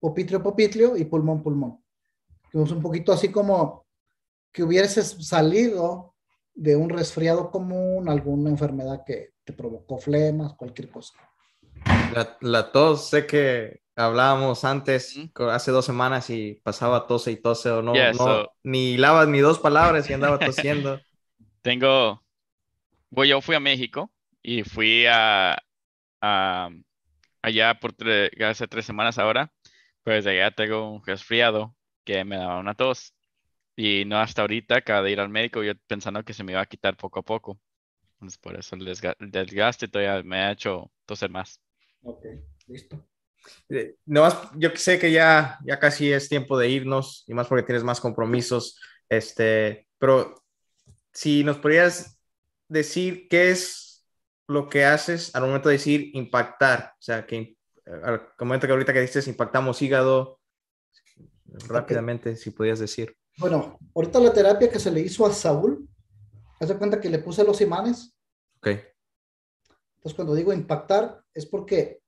popitlio, 0.00 0.42
popitlio 0.42 0.96
y 0.96 1.04
pulmón, 1.04 1.42
pulmón. 1.42 1.84
Fuimos 2.50 2.70
un 2.72 2.82
poquito 2.82 3.12
así 3.12 3.30
como 3.30 3.86
que 4.52 4.62
hubieses 4.62 5.16
salido 5.26 6.14
de 6.54 6.76
un 6.76 6.90
resfriado 6.90 7.50
común, 7.50 8.08
alguna 8.08 8.50
enfermedad 8.50 9.04
que 9.06 9.30
te 9.44 9.52
provocó 9.52 9.98
flemas, 9.98 10.54
cualquier 10.54 10.90
cosa. 10.90 11.14
La, 12.40 12.70
tos, 12.70 13.08
sé 13.08 13.26
que 13.26 13.80
hablábamos 13.96 14.64
antes, 14.64 15.18
hace 15.50 15.70
dos 15.70 15.84
semanas 15.84 16.30
y 16.30 16.60
pasaba 16.62 17.06
tose 17.06 17.32
y 17.32 17.36
tose 17.36 17.70
o 17.70 17.82
no, 17.82 17.94
no 17.94 18.48
ni 18.62 18.96
lavas 18.96 19.28
ni 19.28 19.40
dos 19.40 19.58
palabras 19.58 20.08
y 20.08 20.12
andaba 20.12 20.38
tosiendo. 20.38 21.00
Tengo, 21.62 22.22
bueno, 23.10 23.30
yo 23.30 23.40
fui 23.40 23.54
a 23.54 23.60
México 23.60 24.10
y 24.42 24.62
fui 24.62 25.06
a, 25.06 25.56
allá 26.22 27.78
por 27.80 27.94
hace 28.44 28.68
tres 28.68 28.86
semanas 28.86 29.18
ahora, 29.18 29.52
pues 30.04 30.26
allá 30.26 30.50
tengo 30.50 30.90
un 30.90 31.04
resfriado 31.04 31.74
que 32.04 32.24
me 32.24 32.36
daba 32.36 32.58
una 32.58 32.74
tos. 32.74 33.14
Y 33.74 34.04
no 34.04 34.18
hasta 34.18 34.42
ahorita, 34.42 34.76
acabo 34.76 35.04
de 35.04 35.12
ir 35.12 35.20
al 35.20 35.30
médico, 35.30 35.62
yo 35.62 35.72
pensando 35.86 36.24
que 36.24 36.34
se 36.34 36.44
me 36.44 36.52
iba 36.52 36.60
a 36.60 36.66
quitar 36.66 36.96
poco 36.96 37.20
a 37.20 37.22
poco. 37.22 37.58
Entonces, 38.14 38.38
por 38.38 38.56
eso 38.56 38.76
el, 38.76 38.84
desgaste 39.30 39.88
todavía 39.88 40.22
me 40.22 40.38
ha 40.38 40.52
hecho 40.52 40.92
toser 41.06 41.30
más. 41.30 41.60
Ok, 42.02 42.24
listo. 42.68 43.04
Eh, 43.68 43.96
no, 44.06 44.28
yo 44.56 44.70
sé 44.76 44.98
que 44.98 45.10
ya, 45.10 45.58
ya 45.64 45.78
casi 45.78 46.12
es 46.12 46.28
tiempo 46.28 46.56
de 46.56 46.68
irnos 46.68 47.24
y 47.26 47.34
más 47.34 47.48
porque 47.48 47.64
tienes 47.64 47.82
más 47.82 48.00
compromisos. 48.00 48.78
Este, 49.08 49.88
pero 49.98 50.44
si 51.12 51.42
nos 51.42 51.58
podrías 51.58 52.18
decir 52.68 53.26
qué 53.28 53.50
es 53.50 53.91
lo 54.48 54.68
que 54.68 54.84
haces 54.84 55.34
al 55.34 55.42
momento 55.42 55.68
de 55.68 55.76
decir 55.76 56.10
impactar. 56.14 56.94
O 56.98 57.02
sea, 57.02 57.26
que 57.26 57.56
al 57.86 58.28
momento 58.40 58.66
que 58.66 58.72
ahorita 58.72 58.92
que 58.92 59.00
dices 59.00 59.28
impactamos 59.28 59.80
hígado, 59.82 60.40
rápidamente, 61.68 62.36
si 62.36 62.50
podías 62.50 62.78
decir. 62.78 63.16
Bueno, 63.38 63.78
ahorita 63.94 64.20
la 64.20 64.32
terapia 64.32 64.70
que 64.70 64.78
se 64.78 64.90
le 64.90 65.00
hizo 65.00 65.26
a 65.26 65.32
Saúl, 65.32 65.88
hace 66.60 66.76
cuenta 66.76 67.00
que 67.00 67.10
le 67.10 67.18
puse 67.18 67.44
los 67.44 67.60
imanes. 67.60 68.14
Ok. 68.58 68.68
Entonces, 69.96 70.14
cuando 70.14 70.34
digo 70.34 70.52
impactar, 70.52 71.22
es 71.34 71.46
porque, 71.46 72.00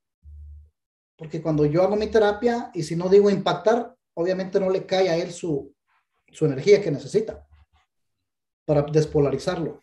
porque 1.17 1.41
cuando 1.41 1.65
yo 1.65 1.83
hago 1.83 1.97
mi 1.97 2.09
terapia 2.09 2.71
y 2.75 2.83
si 2.83 2.97
no 2.97 3.09
digo 3.09 3.31
impactar, 3.31 3.95
obviamente 4.15 4.61
no 4.61 4.71
le 4.71 4.87
cae 4.87 5.09
a 5.09 5.17
él 5.17 5.33
su, 5.33 5.75
su 6.33 6.45
energía 6.45 6.83
que 6.83 6.91
necesita 6.91 7.47
para 8.65 8.83
despolarizarlo. 8.83 9.83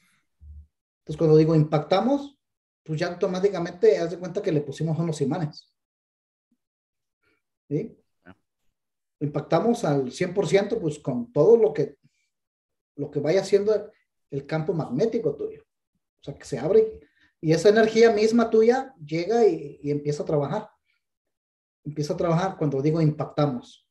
Entonces, 1.00 1.18
cuando 1.18 1.38
digo 1.38 1.56
impactamos, 1.56 2.38
pues 2.84 3.00
ya 3.00 3.08
automáticamente 3.08 3.98
haz 3.98 4.12
de 4.12 4.20
cuenta 4.20 4.42
que 4.42 4.52
le 4.52 4.62
pusimos 4.62 4.98
unos 4.98 5.22
imanes. 5.22 5.70
¿Sí? 7.68 7.98
Impactamos 9.20 9.84
al 9.86 10.12
100%, 10.12 10.80
pues 10.80 11.00
con 11.00 11.32
todo 11.32 11.58
lo 11.58 11.74
que, 11.74 11.98
lo 12.96 13.12
que 13.12 13.20
vaya 13.20 13.42
haciendo 13.42 13.92
el 14.32 14.46
campo 14.46 14.74
magnético 14.74 15.36
tuyo. 15.36 15.64
O 15.64 16.24
sea, 16.24 16.36
que 16.36 16.46
se 16.46 16.60
abre 16.60 17.00
y 17.40 17.54
esa 17.54 17.70
energía 17.70 18.12
misma 18.12 18.50
tuya 18.50 18.94
llega 19.04 19.48
y, 19.48 19.80
y 19.82 19.92
empieza 19.92 20.24
a 20.24 20.26
trabajar. 20.26 20.70
Empieza 21.84 22.14
a 22.14 22.18
trabajar 22.18 22.58
cuando 22.58 22.82
digo 22.82 23.02
impactamos. 23.02 23.88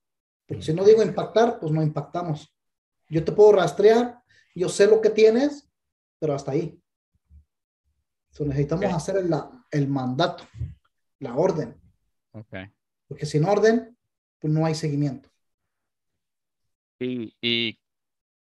Porque 0.47 0.62
si 0.62 0.72
no 0.72 0.84
digo 0.84 1.03
impactar, 1.03 1.59
pues 1.61 1.72
no 1.72 1.82
impactamos. 1.82 2.53
Yo 3.09 3.24
te 3.24 3.32
puedo 3.32 3.53
rastrear, 3.53 4.20
yo 4.55 4.68
sé 4.68 4.86
lo 4.86 5.01
que 5.01 5.11
tienes, 5.11 5.68
pero 6.18 6.34
hasta 6.34 6.53
ahí 6.53 6.80
necesitamos 8.39 8.93
hacer 8.93 9.16
el, 9.16 9.31
el, 9.70 9.89
mandato, 9.89 10.45
la 11.18 11.35
orden. 11.35 11.78
Okay. 12.33 12.72
Porque 13.07 13.26
sin 13.26 13.45
orden, 13.45 13.97
pues 14.39 14.53
no 14.53 14.64
hay 14.64 14.74
seguimiento. 14.74 15.28
Y, 16.99 17.35
y 17.41 17.78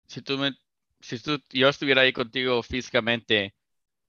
si 0.07 0.23
tú 0.23 0.37
me, 0.37 0.53
si 1.01 1.19
tú, 1.19 1.39
yo 1.51 1.69
estuviera 1.69 2.03
ahí 2.03 2.13
contigo 2.13 2.63
físicamente, 2.63 3.55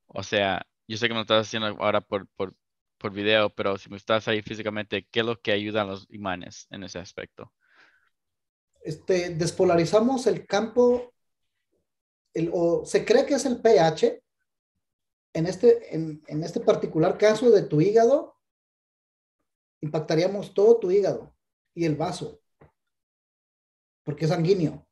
o 0.08 0.24
sea, 0.24 0.66
yo 0.88 0.98
sé 0.98 1.08
que 1.08 1.14
me 1.14 1.20
lo 1.20 1.22
estás 1.22 1.48
haciendo 1.48 1.68
ahora 1.80 2.02
por, 2.02 2.28
por, 2.30 2.56
por 2.98 3.12
video, 3.12 3.50
pero 3.50 3.78
si 3.78 3.90
me 3.90 3.98
estás 3.98 4.28
ahí 4.28 4.42
físicamente, 4.42 5.08
¿qué 5.10 5.22
es 5.22 5.26
lo 5.26 5.40
que 5.40 5.52
ayudan 5.52 5.88
los 5.88 6.08
imanes 6.10 6.68
en 6.72 6.84
ese 6.84 7.00
aspecto? 7.00 7.54
Este, 8.82 9.30
despolarizamos 9.36 10.26
el 10.28 10.46
campo, 10.46 11.14
el, 12.34 12.50
o 12.54 12.86
se 12.86 13.06
cree 13.06 13.26
que 13.26 13.36
es 13.36 13.46
el 13.46 13.62
pH, 13.62 14.22
en 15.34 15.46
este, 15.48 15.96
en, 15.96 16.44
este 16.44 16.60
particular 16.60 17.18
caso 17.18 17.50
de 17.50 17.64
tu 17.64 17.82
hígado, 17.82 18.36
impactaríamos 19.82 20.54
todo 20.54 20.78
tu 20.80 20.92
hígado 20.92 21.36
y 21.74 21.86
el 21.86 21.96
vaso, 21.96 22.42
porque 24.04 24.26
es 24.26 24.32
sanguíneo. 24.32 24.86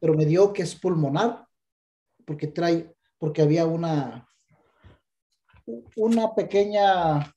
Pero 0.00 0.14
me 0.14 0.24
dio 0.24 0.52
que 0.52 0.62
es 0.62 0.74
pulmonar, 0.74 1.46
porque 2.24 2.46
trae, 2.46 2.96
porque 3.18 3.42
había 3.42 3.66
una, 3.66 4.26
una 5.96 6.34
pequeña 6.34 7.34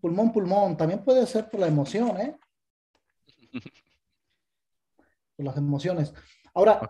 pulmón, 0.00 0.32
pulmón, 0.32 0.76
también 0.76 1.04
puede 1.04 1.26
ser 1.26 1.48
por 1.48 1.60
la 1.60 1.68
emoción, 1.68 2.20
¿eh? 2.20 2.38
Por 5.36 5.44
las 5.44 5.56
emociones. 5.58 6.14
Ahora, 6.56 6.80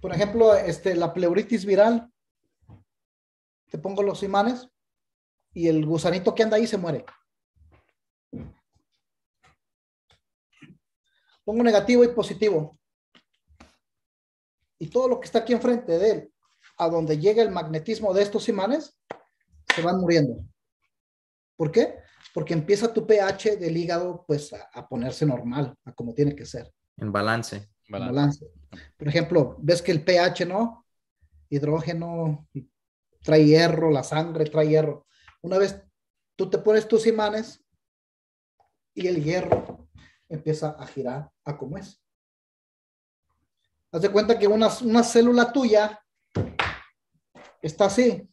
por, 0.00 0.14
ejemplo, 0.14 0.54
este, 0.54 0.94
la 0.94 1.12
pleuritis 1.12 1.66
viral, 1.66 2.08
te 3.68 3.78
pongo 3.78 4.00
los 4.00 4.22
imanes 4.22 4.70
y 5.52 5.66
el 5.66 5.84
gusanito 5.84 6.32
que 6.32 6.44
anda 6.44 6.56
ahí 6.56 6.68
se 6.68 6.78
muere. 6.78 7.04
Pongo 11.44 11.64
negativo 11.64 12.04
y 12.04 12.08
positivo. 12.14 12.78
Y 14.78 14.88
todo 14.88 15.08
lo 15.08 15.18
que 15.18 15.26
está 15.26 15.40
aquí 15.40 15.52
enfrente 15.52 15.98
de 15.98 16.10
él, 16.12 16.32
a 16.78 16.88
donde 16.88 17.18
llega 17.18 17.42
el 17.42 17.50
magnetismo 17.50 18.14
de 18.14 18.22
estos 18.22 18.48
imanes, 18.48 18.96
se 19.74 19.82
van 19.82 19.98
muriendo. 19.98 20.44
¿Por 21.56 21.72
qué? 21.72 21.96
Porque 22.32 22.54
empieza 22.54 22.94
tu 22.94 23.04
pH 23.04 23.56
del 23.56 23.76
hígado 23.76 24.24
pues 24.28 24.52
a 24.52 24.88
ponerse 24.88 25.26
normal, 25.26 25.74
a 25.84 25.92
como 25.92 26.14
tiene 26.14 26.36
que 26.36 26.46
ser. 26.46 26.72
En 26.96 27.10
balance. 27.10 27.68
Balance. 27.88 28.46
Por 28.96 29.08
ejemplo, 29.08 29.56
ves 29.58 29.82
que 29.82 29.92
el 29.92 30.04
pH, 30.04 30.46
¿no? 30.46 30.86
Hidrógeno 31.48 32.48
trae 33.22 33.44
hierro, 33.44 33.90
la 33.90 34.02
sangre 34.02 34.44
trae 34.46 34.68
hierro. 34.68 35.06
Una 35.42 35.58
vez 35.58 35.82
tú 36.36 36.48
te 36.50 36.58
pones 36.58 36.88
tus 36.88 37.06
imanes 37.06 37.64
y 38.94 39.06
el 39.06 39.22
hierro 39.22 39.88
empieza 40.28 40.70
a 40.70 40.86
girar 40.86 41.30
a 41.44 41.56
como 41.56 41.78
es. 41.78 42.02
Haz 43.92 44.02
de 44.02 44.10
cuenta 44.10 44.38
que 44.38 44.46
una, 44.46 44.68
una 44.82 45.02
célula 45.02 45.52
tuya 45.52 46.02
está 47.62 47.86
así, 47.86 48.28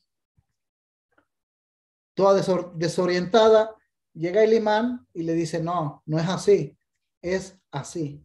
toda 2.13 2.41
desorientada. 2.75 3.75
Llega 4.13 4.43
el 4.43 4.53
imán 4.53 5.07
y 5.13 5.23
le 5.23 5.33
dice, 5.33 5.61
no, 5.61 6.03
no 6.05 6.19
es 6.19 6.27
así, 6.27 6.77
es 7.21 7.57
así 7.71 8.23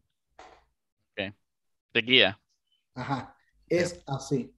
de 1.93 2.03
guía. 2.03 2.41
Ajá, 2.95 3.37
es 3.69 4.03
así. 4.07 4.55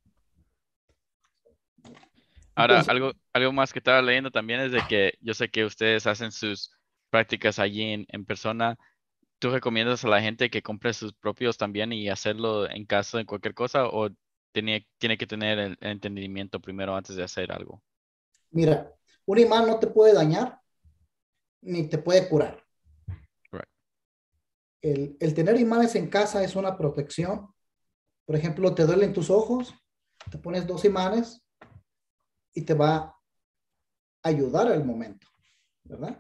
Ahora, 2.55 2.81
algo, 2.89 3.13
algo 3.33 3.53
más 3.53 3.73
que 3.73 3.79
estaba 3.79 4.03
leyendo 4.03 4.31
también 4.31 4.61
es 4.61 4.73
de 4.73 4.83
que 4.89 5.15
yo 5.21 5.35
sé 5.35 5.49
que 5.49 5.65
ustedes 5.65 6.07
hacen 6.07 6.31
sus 6.31 6.71
prácticas 7.09 7.59
allí 7.59 8.07
en, 8.07 8.25
persona. 8.25 8.79
¿tú 9.39 9.51
recomiendas 9.51 10.05
a 10.05 10.09
la 10.09 10.21
gente 10.21 10.51
que 10.51 10.63
compre 10.63 10.93
sus 10.93 11.15
propios 11.15 11.57
también 11.57 11.93
y 11.93 12.09
hacerlo 12.11 12.69
en 12.69 12.85
caso 12.85 13.17
de 13.17 13.25
cualquier 13.25 13.55
cosa 13.55 13.87
o 13.87 14.11
tiene, 14.53 14.87
tiene 14.99 15.17
que 15.17 15.27
tener 15.27 15.59
el 15.59 15.79
entendimiento 15.81 16.61
primero 16.61 16.95
antes 16.95 17.17
de 17.17 17.23
hacer 17.23 17.51
algo? 17.51 17.83
Mira, 18.51 18.93
un 19.25 19.39
imán 19.39 19.67
no 19.67 19.79
te 19.79 19.87
puede 19.87 20.13
dañar 20.13 20.61
ni 21.63 21.89
te 21.89 21.99
puede 21.99 22.29
curar. 22.29 22.63
El, 24.83 25.17
el, 25.21 25.35
tener 25.35 25.59
imanes 25.61 25.95
en 25.95 26.09
casa 26.09 26.43
es 26.43 26.57
una 26.57 26.77
protección. 26.77 27.53
Por 28.25 28.37
ejemplo, 28.37 28.75
te 28.75 28.87
duelen 28.87 29.13
tus 29.13 29.31
ojos, 29.31 29.75
te 30.31 30.39
pones 30.39 30.67
dos 30.67 30.85
imanes 30.85 31.43
y 32.55 32.63
te 32.63 32.75
va 32.75 32.97
a 32.97 33.17
ayudar 34.23 34.69
al 34.69 34.85
momento, 34.85 35.27
¿verdad? 35.85 36.19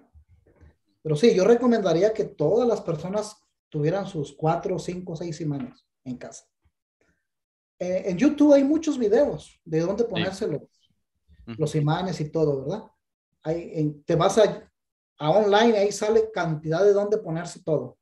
Pero 1.02 1.16
sí, 1.16 1.34
yo 1.34 1.44
recomendaría 1.44 2.12
que 2.12 2.24
todas 2.24 2.68
las 2.68 2.80
personas 2.80 3.36
tuvieran 3.68 4.06
sus 4.06 4.34
cuatro, 4.36 4.78
cinco, 4.78 5.16
seis 5.16 5.40
imanes 5.40 5.86
en 6.04 6.16
casa. 6.16 6.44
Eh, 7.78 8.04
en 8.06 8.18
YouTube 8.18 8.52
hay 8.52 8.64
muchos 8.64 8.98
videos 8.98 9.58
de 9.64 9.80
dónde 9.80 10.04
ponerse 10.04 10.46
los, 10.46 11.74
imanes 11.74 12.20
y 12.20 12.30
todo, 12.30 12.62
¿verdad? 12.62 12.84
te 14.04 14.14
vas 14.16 14.36
a, 14.36 14.70
a 15.18 15.30
online, 15.30 15.78
ahí 15.78 15.90
sale 15.90 16.30
cantidad 16.30 16.84
de 16.84 16.92
dónde 16.92 17.16
ponerse 17.18 17.62
todo. 17.64 17.96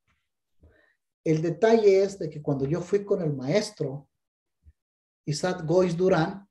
El 1.28 1.42
detalle 1.42 2.02
es 2.02 2.18
de 2.18 2.30
que 2.30 2.40
cuando 2.40 2.64
yo 2.64 2.80
fui 2.80 3.04
con 3.04 3.20
el 3.20 3.34
maestro, 3.34 4.08
Isaac 5.26 5.62
Gois 5.66 5.94
Durán, 5.94 6.48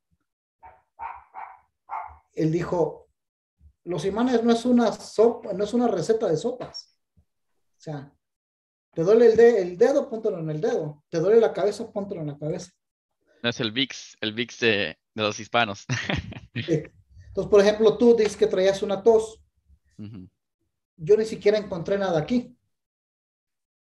él 2.34 2.52
dijo, 2.52 3.10
los 3.86 4.06
imanes 4.06 4.44
no 4.44 4.52
es 4.52 4.66
una 4.66 4.92
sopa, 4.92 5.52
no 5.54 5.64
es 5.64 5.74
una 5.74 5.88
receta 5.88 6.28
de 6.28 6.38
sopas. 6.38 6.96
O 7.16 7.80
sea, 7.80 8.16
te 8.94 9.02
duele 9.02 9.34
el, 9.34 9.40
el 9.40 9.78
dedo, 9.80 10.08
póntelo 10.08 10.38
en 10.38 10.52
el 10.52 10.62
dedo. 10.62 11.04
Te 11.10 11.18
duele 11.18 11.42
la 11.42 11.54
cabeza, 11.54 11.92
póntelo 11.92 12.22
en 12.22 12.28
la 12.28 12.38
cabeza. 12.38 12.72
No 13.42 13.50
es 13.50 13.60
el 13.60 13.72
VIX, 13.72 14.18
el 14.22 14.34
VIX 14.34 14.60
de, 14.60 15.00
los 15.16 15.40
hispanos. 15.40 15.88
Entonces, 16.54 17.50
por 17.50 17.62
ejemplo, 17.62 17.98
tú 17.98 18.16
dices 18.16 18.38
que 18.38 18.46
traías 18.46 18.84
una 18.84 19.02
tos. 19.02 19.42
Yo 20.98 21.18
ni 21.18 21.26
siquiera 21.26 21.58
encontré 21.58 21.98
nada 21.98 22.20
aquí. 22.20 22.57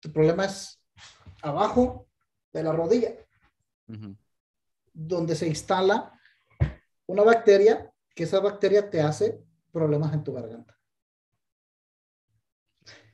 Tu 0.00 0.12
problema 0.12 0.44
es 0.44 0.80
abajo 1.42 2.08
de 2.52 2.62
la 2.62 2.72
rodilla, 2.72 3.14
donde 4.92 5.34
se 5.34 5.46
instala 5.46 6.12
una 7.06 7.22
bacteria, 7.22 7.92
que 8.14 8.24
esa 8.24 8.40
bacteria 8.40 8.90
te 8.90 9.00
hace 9.00 9.40
problemas 9.72 10.12
en 10.12 10.24
tu 10.24 10.32
garganta. 10.32 10.76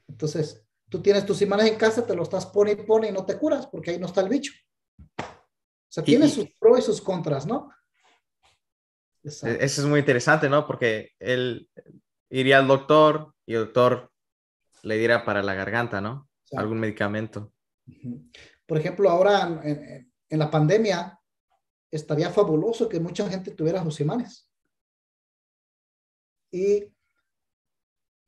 Entonces, 0.09 0.67
tú 0.89 1.03
tienes 1.03 1.27
tus 1.27 1.43
imanes 1.43 1.67
en 1.67 1.77
casa, 1.77 2.07
te 2.07 2.15
lo 2.15 2.23
estás 2.23 2.47
pone 2.47 2.73
y 2.73 2.77
pone 2.77 3.09
y 3.09 3.13
no 3.13 3.25
te 3.25 3.39
curas 3.39 3.67
porque 3.67 3.91
ahí 3.91 3.99
no 3.99 4.07
está 4.07 4.21
el 4.21 4.29
bicho. 4.29 4.53
O 5.19 5.23
sea, 5.89 6.05
tiene 6.05 6.29
sus 6.29 6.47
pros 6.59 6.79
y 6.79 6.83
sus 6.83 7.01
contras, 7.01 7.47
¿no? 7.47 7.71
Eso 9.23 9.49
es 9.49 9.85
muy 9.85 10.01
interesante, 10.01 10.49
¿no? 10.49 10.67
Porque 10.67 11.13
él 11.19 11.69
iría 12.29 12.59
al 12.59 12.69
doctor 12.69 13.35
y 13.47 13.55
el 13.55 13.67
doctor 13.67 14.13
le 14.83 14.99
diera 14.99 15.25
para 15.25 15.43
la 15.43 15.55
garganta, 15.55 16.01
¿no? 16.01 16.29
Algún 16.53 16.81
medicamento. 16.81 17.53
Por 18.67 18.79
ejemplo, 18.79 19.11
ahora 19.11 19.61
en, 19.65 20.13
en, 20.29 20.39
la 20.39 20.51
pandemia 20.51 21.19
estaría 21.91 22.31
fabuloso 22.31 22.89
que 22.89 23.01
mucha 23.01 23.29
gente 23.29 23.51
tuviera 23.51 23.83
sus 23.83 24.01
imanes 24.01 24.49
y, 26.51 26.93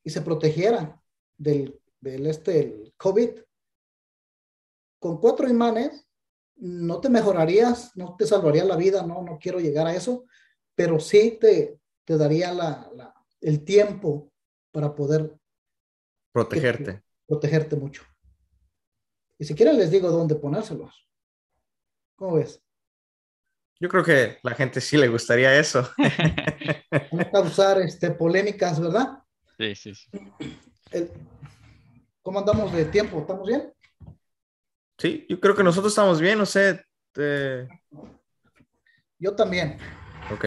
y 0.05 0.11
se 0.11 0.21
protegiera 0.23 1.01
del, 1.37 1.81
del 2.01 2.27
este, 2.27 2.61
el 2.61 2.95
COVID. 2.97 3.41
Con 4.99 5.21
cuatro 5.21 5.49
imanes 5.49 6.07
no 6.57 7.01
te 7.01 7.09
mejorarías, 7.09 7.97
no 7.97 8.17
te 8.17 8.27
salvaría 8.27 8.65
la 8.65 8.77
vida, 8.77 9.07
no, 9.07 9.23
no 9.23 9.39
quiero 9.39 9.61
llegar 9.61 9.87
a 9.87 9.95
eso, 9.95 10.25
pero 10.75 10.99
sí 10.99 11.39
te, 11.41 11.79
te 12.05 12.17
daría 12.17 12.53
la, 12.53 12.91
la, 12.95 13.15
el 13.41 13.65
tiempo 13.65 14.33
para 14.73 14.95
poder 14.95 15.39
protegerte. 16.33 17.03
Protegerte 17.27 17.77
mucho. 17.77 18.03
Y 19.39 19.45
si 19.45 19.55
quieren 19.55 19.77
les 19.77 19.91
digo 19.91 20.11
dónde 20.11 20.35
ponérselos. 20.35 21.07
¿Cómo 22.17 22.37
ves? 22.37 22.63
Yo 23.79 23.89
creo 23.89 24.03
que 24.03 24.39
la 24.43 24.55
gente 24.55 24.81
sí 24.81 24.97
le 24.97 25.09
gustaría 25.09 25.59
eso. 25.59 25.89
No 27.13 27.31
causar 27.31 27.81
este, 27.81 28.11
polémicas, 28.11 28.81
¿verdad? 28.81 29.23
Sí, 29.59 29.75
sí. 29.75 29.95
sí. 29.95 30.11
¿Cómo 32.23 32.39
andamos 32.39 32.73
de 32.73 32.87
tiempo? 32.87 33.21
¿Estamos 33.21 33.47
bien? 33.47 33.73
Sí, 34.99 35.27
yo 35.29 35.39
creo 35.39 35.55
que 35.55 35.63
nosotros 35.63 35.93
estamos 35.93 36.21
bien, 36.21 36.39
no 36.39 36.47
sé. 36.47 36.85
Yo 39.19 39.35
también. 39.35 39.79
Ok. 40.33 40.45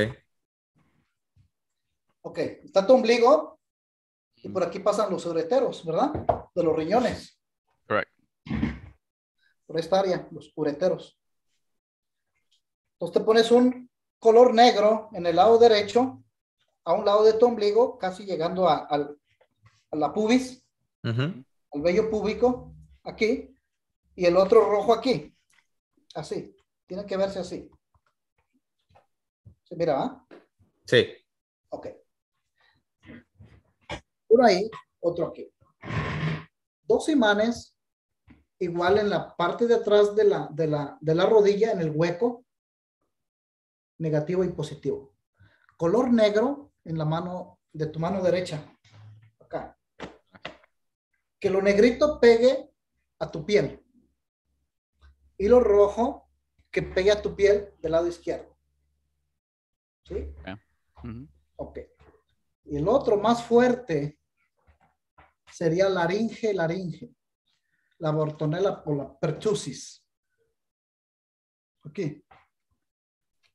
Ok, 2.21 2.37
está 2.37 2.85
tu 2.85 2.93
ombligo 2.93 3.59
y 4.37 4.49
por 4.49 4.63
aquí 4.63 4.79
pasan 4.79 5.11
los 5.11 5.25
ureteros, 5.25 5.85
¿verdad? 5.85 6.38
De 6.59 6.65
los 6.65 6.75
riñones. 6.75 7.39
Correcto. 7.87 8.21
Por 9.65 9.79
esta 9.79 10.01
área, 10.01 10.27
los 10.29 10.51
ureteros. 10.57 11.17
Entonces 12.95 13.13
te 13.13 13.25
pones 13.25 13.49
un 13.49 13.89
color 14.19 14.53
negro 14.53 15.09
en 15.13 15.25
el 15.25 15.37
lado 15.37 15.57
derecho, 15.57 16.21
a 16.83 16.91
un 16.91 17.05
lado 17.05 17.23
de 17.23 17.31
tu 17.35 17.45
ombligo, 17.45 17.97
casi 17.97 18.25
llegando 18.25 18.67
a, 18.67 18.89
la 19.93 20.11
pubis, 20.11 20.61
al 21.01 21.45
vello 21.75 22.09
púbico, 22.09 22.73
aquí, 23.05 23.55
y 24.13 24.25
el 24.25 24.35
otro 24.35 24.69
rojo 24.69 24.93
aquí. 24.93 25.33
Así. 26.13 26.53
Tiene 26.85 27.05
que 27.05 27.15
verse 27.15 27.39
así. 27.39 27.71
¿Se 29.63 29.77
mira? 29.77 30.03
¿ah? 30.03 30.27
Sí. 30.83 31.07
Ok. 31.69 31.87
Por 34.27 34.43
ahí, 34.43 34.69
otro 34.99 35.27
aquí. 35.27 35.49
Dos 36.89 37.07
imanes, 37.07 37.77
igual 38.57 38.97
en 38.97 39.11
la 39.11 39.37
parte 39.37 39.67
de 39.67 39.75
atrás 39.75 40.15
de 40.15 40.23
la, 40.23 40.49
de 40.51 40.65
la, 40.65 40.97
de 40.99 41.13
la 41.13 41.27
rodilla, 41.27 41.71
en 41.71 41.81
el 41.81 41.91
hueco, 41.91 42.47
negativo 43.99 44.43
y 44.43 44.49
positivo. 44.49 45.13
Color 45.77 46.11
negro 46.11 46.73
en 46.83 46.97
la 46.97 47.05
mano 47.05 47.59
de 47.71 47.85
tu 47.85 47.99
mano 47.99 48.23
derecha. 48.23 48.75
Acá. 49.39 49.77
Que 51.39 51.51
lo 51.51 51.61
negrito 51.61 52.19
pegue 52.19 52.73
a 53.19 53.29
tu 53.29 53.45
piel. 53.45 53.85
Y 55.37 55.47
lo 55.47 55.59
rojo 55.59 56.27
que 56.71 56.81
pegue 56.81 57.11
a 57.11 57.21
tu 57.21 57.35
piel 57.35 57.75
del 57.77 57.91
lado 57.91 58.07
izquierdo. 58.07 58.57
¿Sí? 60.05 60.33
Ok. 61.55 61.77
Y 62.63 62.77
el 62.77 62.87
otro 62.87 63.17
más 63.17 63.43
fuerte 63.43 64.18
sería 65.51 65.89
laringe, 65.89 66.53
laringe. 66.53 67.15
La 67.99 68.11
bortonela 68.11 68.83
o 68.85 68.95
la 68.95 69.19
pertusis. 69.19 70.05
Aquí 71.83 72.23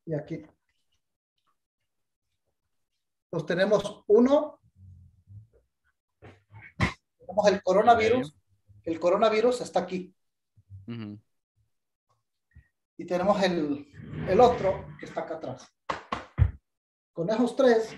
y 0.07 0.15
aquí. 0.15 0.47
Entonces 3.25 3.47
tenemos 3.47 4.05
uno, 4.07 4.61
tenemos 7.19 7.47
el 7.49 7.63
coronavirus, 7.63 8.37
el 8.85 9.01
coronavirus 9.01 9.63
está 9.63 9.81
aquí. 9.81 10.15
Y 12.97 13.07
tenemos 13.07 13.43
el, 13.43 13.89
el 14.29 14.41
otro 14.41 14.87
que 14.99 15.07
está 15.07 15.23
acá 15.23 15.37
atrás. 15.37 15.69
Con 17.13 17.31
esos 17.31 17.57
tres, 17.57 17.91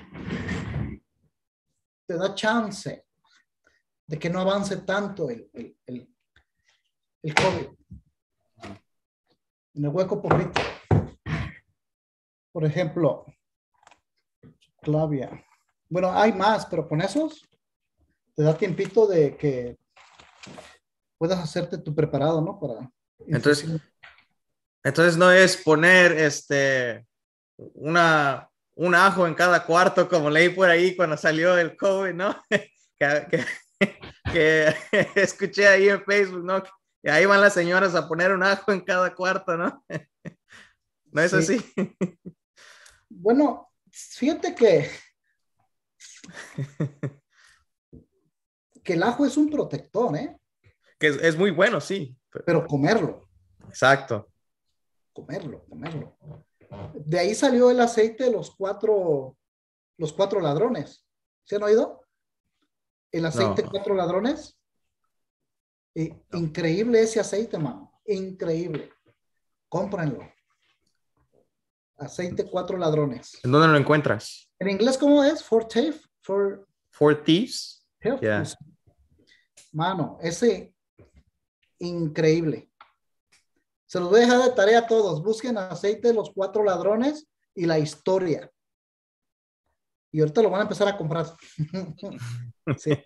te 2.07 2.17
da 2.17 2.35
chance 2.35 3.06
de 4.07 4.19
que 4.19 4.31
no 4.31 4.41
avance 4.41 4.77
tanto 4.79 5.31
el, 5.31 5.51
el, 5.53 5.77
el, 5.87 6.09
el 7.23 7.35
COVID. 7.35 7.67
En 9.75 9.85
el 9.85 9.91
hueco 9.91 10.23
poquito. 10.23 10.61
Por 12.53 12.65
ejemplo, 12.65 13.27
clavia. 14.81 15.45
Bueno, 15.89 16.11
hay 16.13 16.33
más, 16.33 16.67
pero 16.67 16.89
con 16.89 17.01
esos 17.01 17.47
te 18.35 18.43
da 18.43 18.57
tiempito 18.57 19.07
de 19.07 19.37
que 19.37 19.77
puedas 21.19 21.39
hacerte 21.39 21.79
tu 21.79 21.95
preparado, 21.95 22.41
¿no? 22.41 22.59
Para 22.59 22.91
entonces, 23.19 23.81
entonces 24.83 25.17
no 25.17 25.31
es 25.31 25.57
poner 25.57 26.13
este 26.13 27.07
una 27.57 28.49
un 28.75 28.95
ajo 28.95 29.27
en 29.27 29.35
cada 29.35 29.65
cuarto, 29.65 30.09
como 30.09 30.29
leí 30.29 30.51
por 30.51 30.69
ahí 30.69 30.95
cuando 30.95 31.17
salió 31.17 31.57
el 31.57 31.77
COVID, 31.77 32.13
¿no? 32.13 32.37
que, 32.51 33.27
que, 33.31 33.45
escuché 35.15 35.67
ahí 35.67 35.89
en 35.89 36.03
Facebook, 36.05 36.45
¿no? 36.45 36.63
Que 37.03 37.11
ahí 37.11 37.27
van 37.27 37.41
las 37.41 37.55
señoras 37.55 37.95
a 37.95 38.09
poner 38.09 38.33
un 38.33 38.43
ajo 38.43 38.73
en 38.73 38.81
cada 38.81 39.15
cuarto, 39.15 39.57
¿no? 39.57 39.85
¿No 41.13 41.23
es 41.23 41.33
así? 41.33 41.65
Bueno, 43.09 43.73
fíjate 43.91 44.55
que, 44.55 44.91
que 48.83 48.93
el 48.93 49.03
ajo 49.03 49.25
es 49.25 49.37
un 49.37 49.49
protector, 49.49 50.17
¿eh? 50.17 50.37
Que 50.99 51.09
es, 51.09 51.37
muy 51.37 51.51
bueno, 51.51 51.81
sí. 51.81 52.19
Pero 52.45 52.67
comerlo. 52.67 53.29
Exacto. 53.69 54.31
Comerlo, 55.13 55.65
comerlo. 55.67 56.17
De 56.95 57.19
ahí 57.19 57.35
salió 57.35 57.71
el 57.71 57.81
aceite 57.81 58.25
de 58.25 58.33
los 58.33 58.55
cuatro, 58.55 59.37
los 59.97 60.13
cuatro 60.13 60.41
ladrones. 60.41 61.07
¿Se 61.45 61.57
han 61.57 61.63
oído? 61.63 62.06
El 63.17 63.25
aceite 63.25 63.65
cuatro 63.65 63.95
ladrones. 63.95 64.59
Increíble 66.33 67.01
ese 67.01 67.19
aceite, 67.19 67.57
mano. 67.57 67.99
Increíble. 68.05 68.93
Cómprenlo. 69.71 70.21
Aceite 71.97 72.45
cuatro 72.45 72.77
ladrones. 72.77 73.41
¿En 73.43 73.53
dónde 73.53 73.69
lo 73.69 73.79
encuentras? 73.79 74.51
En 74.59 74.69
inglés, 74.69 74.99
¿cómo 74.99 75.25
es? 75.25 75.43
For 75.43 75.67
Thieves. 75.67 76.03
For, 76.21 76.69
For 76.91 77.25
Thieves. 77.25 77.83
Mano, 79.73 80.19
ese 80.21 80.75
increíble. 81.79 82.71
Se 83.87 83.99
los 83.99 84.11
voy 84.11 84.19
a 84.21 84.23
dejar 84.25 84.43
de 84.43 84.51
tarea 84.51 84.81
a 84.81 84.87
todos. 84.87 85.23
Busquen 85.23 85.57
aceite 85.57 86.09
de 86.09 86.15
los 86.15 86.33
cuatro 86.35 86.63
ladrones 86.63 87.27
y 87.55 87.65
la 87.65 87.79
historia. 87.79 88.53
Y 90.17 90.21
ahorita 90.21 90.41
lo 90.41 90.49
van 90.49 90.61
a 90.61 90.63
empezar 90.63 90.89
a 90.89 90.97
comprar. 90.97 91.27
sí. 92.79 92.99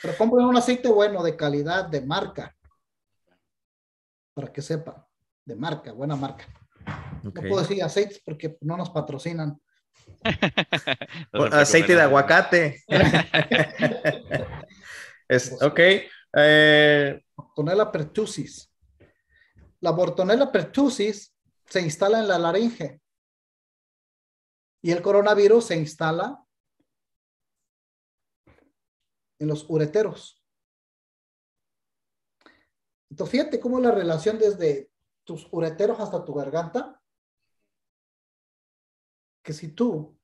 Pero 0.00 0.16
compren 0.16 0.46
un 0.46 0.56
aceite 0.56 0.88
bueno, 0.88 1.22
de 1.22 1.36
calidad, 1.36 1.84
de 1.84 2.00
marca. 2.00 2.56
Para 4.32 4.50
que 4.50 4.62
sepan. 4.62 5.04
De 5.44 5.54
marca, 5.54 5.92
buena 5.92 6.16
marca. 6.16 6.46
No 7.22 7.30
puedo 7.30 7.58
decir 7.58 7.82
aceites 7.82 8.22
porque 8.24 8.56
no 8.62 8.78
nos 8.78 8.88
patrocinan. 8.88 9.60
aceite 11.52 11.94
de 11.94 12.00
aguacate. 12.00 12.82
es, 15.28 15.60
ok. 15.60 15.80
Eh, 16.38 17.22
Bortonella 17.36 17.92
pertussis. 17.92 18.72
La 19.80 19.90
Bortonella 19.90 20.50
pertussis 20.50 21.34
se 21.66 21.82
instala 21.82 22.20
en 22.20 22.28
la 22.28 22.38
laringe 22.38 23.02
y 24.80 24.90
el 24.90 25.02
coronavirus 25.02 25.66
se 25.66 25.76
instala 25.76 26.42
en 29.38 29.48
los 29.48 29.68
ureteros. 29.68 30.42
Entonces, 33.10 33.32
fíjate 33.32 33.60
cómo 33.60 33.80
la 33.80 33.90
relación 33.90 34.38
desde 34.38 34.90
tus 35.24 35.48
ureteros 35.52 36.00
hasta 36.00 36.24
tu 36.24 36.34
garganta, 36.34 37.00
que 39.42 39.52
si 39.52 39.68
tú 39.68 40.16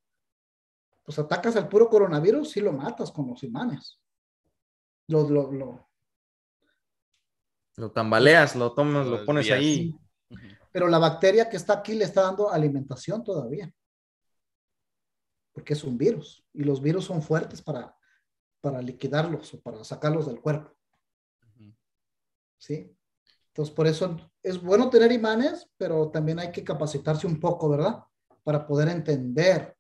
pues 1.04 1.18
atacas 1.18 1.56
al 1.56 1.68
puro 1.68 1.88
coronavirus, 1.88 2.50
sí 2.50 2.60
lo 2.60 2.72
matas 2.72 3.10
con 3.10 3.28
los 3.28 3.42
imanes. 3.42 4.00
Lo, 5.08 5.28
lo, 5.28 5.50
lo, 5.50 5.90
lo 7.76 7.90
tambaleas, 7.90 8.54
lo 8.54 8.72
tomas, 8.72 9.06
lo 9.06 9.24
pones 9.24 9.50
ahí. 9.50 9.94
Pero 10.70 10.88
la 10.88 10.98
bacteria 10.98 11.48
que 11.48 11.56
está 11.56 11.74
aquí 11.74 11.94
le 11.94 12.04
está 12.04 12.22
dando 12.22 12.50
alimentación 12.50 13.24
todavía. 13.24 13.72
Porque 15.52 15.74
es 15.74 15.84
un 15.84 15.98
virus. 15.98 16.44
Y 16.52 16.64
los 16.64 16.80
virus 16.80 17.04
son 17.06 17.20
fuertes 17.20 17.60
para, 17.60 17.94
para 18.62 18.80
liquidarlos 18.80 19.52
o 19.52 19.60
para 19.60 19.84
sacarlos 19.84 20.26
del 20.26 20.40
cuerpo. 20.40 20.74
¿Sí? 22.56 22.96
Entonces, 23.48 23.74
por 23.74 23.86
eso 23.86 24.16
es 24.42 24.62
bueno 24.62 24.88
tener 24.88 25.12
imanes, 25.12 25.68
pero 25.76 26.10
también 26.10 26.38
hay 26.38 26.50
que 26.50 26.64
capacitarse 26.64 27.26
un 27.26 27.38
poco, 27.38 27.68
¿verdad? 27.68 28.04
Para 28.44 28.66
poder 28.66 28.88
entender. 28.88 29.76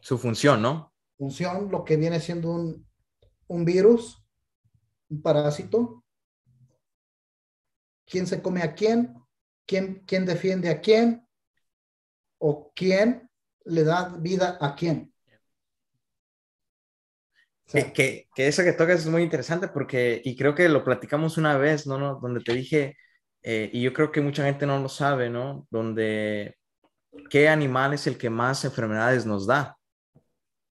Su 0.00 0.18
función, 0.18 0.62
¿no? 0.62 0.92
Función, 1.16 1.70
lo 1.70 1.82
que 1.82 1.96
viene 1.96 2.20
siendo 2.20 2.50
un, 2.50 2.86
un 3.48 3.64
virus, 3.64 4.22
un 5.08 5.22
parásito, 5.22 6.04
quién 8.04 8.26
se 8.26 8.42
come 8.42 8.62
a 8.62 8.74
quién, 8.74 9.14
quién, 9.66 10.04
quién 10.06 10.26
defiende 10.26 10.68
a 10.68 10.80
quién, 10.80 11.26
o 12.38 12.72
quién 12.74 13.30
le 13.64 13.84
da 13.84 14.08
vida 14.18 14.58
a 14.60 14.74
quién. 14.74 15.11
Que, 17.72 18.28
que, 18.34 18.48
eso 18.48 18.62
que 18.62 18.72
tocas 18.72 19.00
es 19.00 19.06
muy 19.06 19.22
interesante 19.22 19.68
porque, 19.68 20.20
y 20.24 20.36
creo 20.36 20.54
que 20.54 20.68
lo 20.68 20.84
platicamos 20.84 21.38
una 21.38 21.56
vez, 21.56 21.86
¿no? 21.86 21.98
¿no? 21.98 22.18
Donde 22.20 22.40
te 22.40 22.54
dije, 22.54 22.96
eh, 23.42 23.70
y 23.72 23.82
yo 23.82 23.92
creo 23.92 24.12
que 24.12 24.20
mucha 24.20 24.44
gente 24.44 24.66
no 24.66 24.78
lo 24.78 24.88
sabe, 24.88 25.30
¿no? 25.30 25.66
Donde, 25.70 26.56
¿qué 27.30 27.48
animal 27.48 27.94
es 27.94 28.06
el 28.06 28.18
que 28.18 28.30
más 28.30 28.64
enfermedades 28.64 29.26
nos 29.26 29.46
da? 29.46 29.76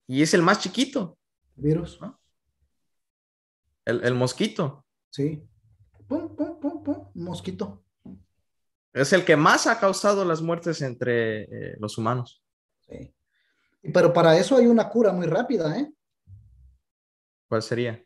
Y 0.06 0.23
es 0.23 0.35
el 0.35 0.43
más 0.43 0.60
chiquito. 0.60 1.18
Virus. 1.55 2.01
¿no? 2.01 2.20
El, 3.85 4.05
el 4.05 4.14
mosquito. 4.14 4.85
Sí 5.10 5.43
pum, 6.06 6.35
pum, 6.36 6.60
pum, 6.60 6.82
pum, 6.82 7.10
mosquito. 7.14 7.85
Es 8.93 9.12
el 9.12 9.24
que 9.24 9.36
más 9.36 9.66
ha 9.66 9.78
causado 9.78 10.24
las 10.24 10.40
muertes 10.40 10.81
entre 10.81 11.43
eh, 11.43 11.77
los 11.78 11.98
humanos. 11.98 12.43
Sí. 12.81 13.14
Pero 13.93 14.12
para 14.12 14.36
eso 14.39 14.56
hay 14.56 14.66
una 14.66 14.89
cura 14.89 15.12
muy 15.12 15.27
rápida, 15.27 15.78
¿eh? 15.78 15.93
¿Cuál 17.48 17.62
sería? 17.62 18.05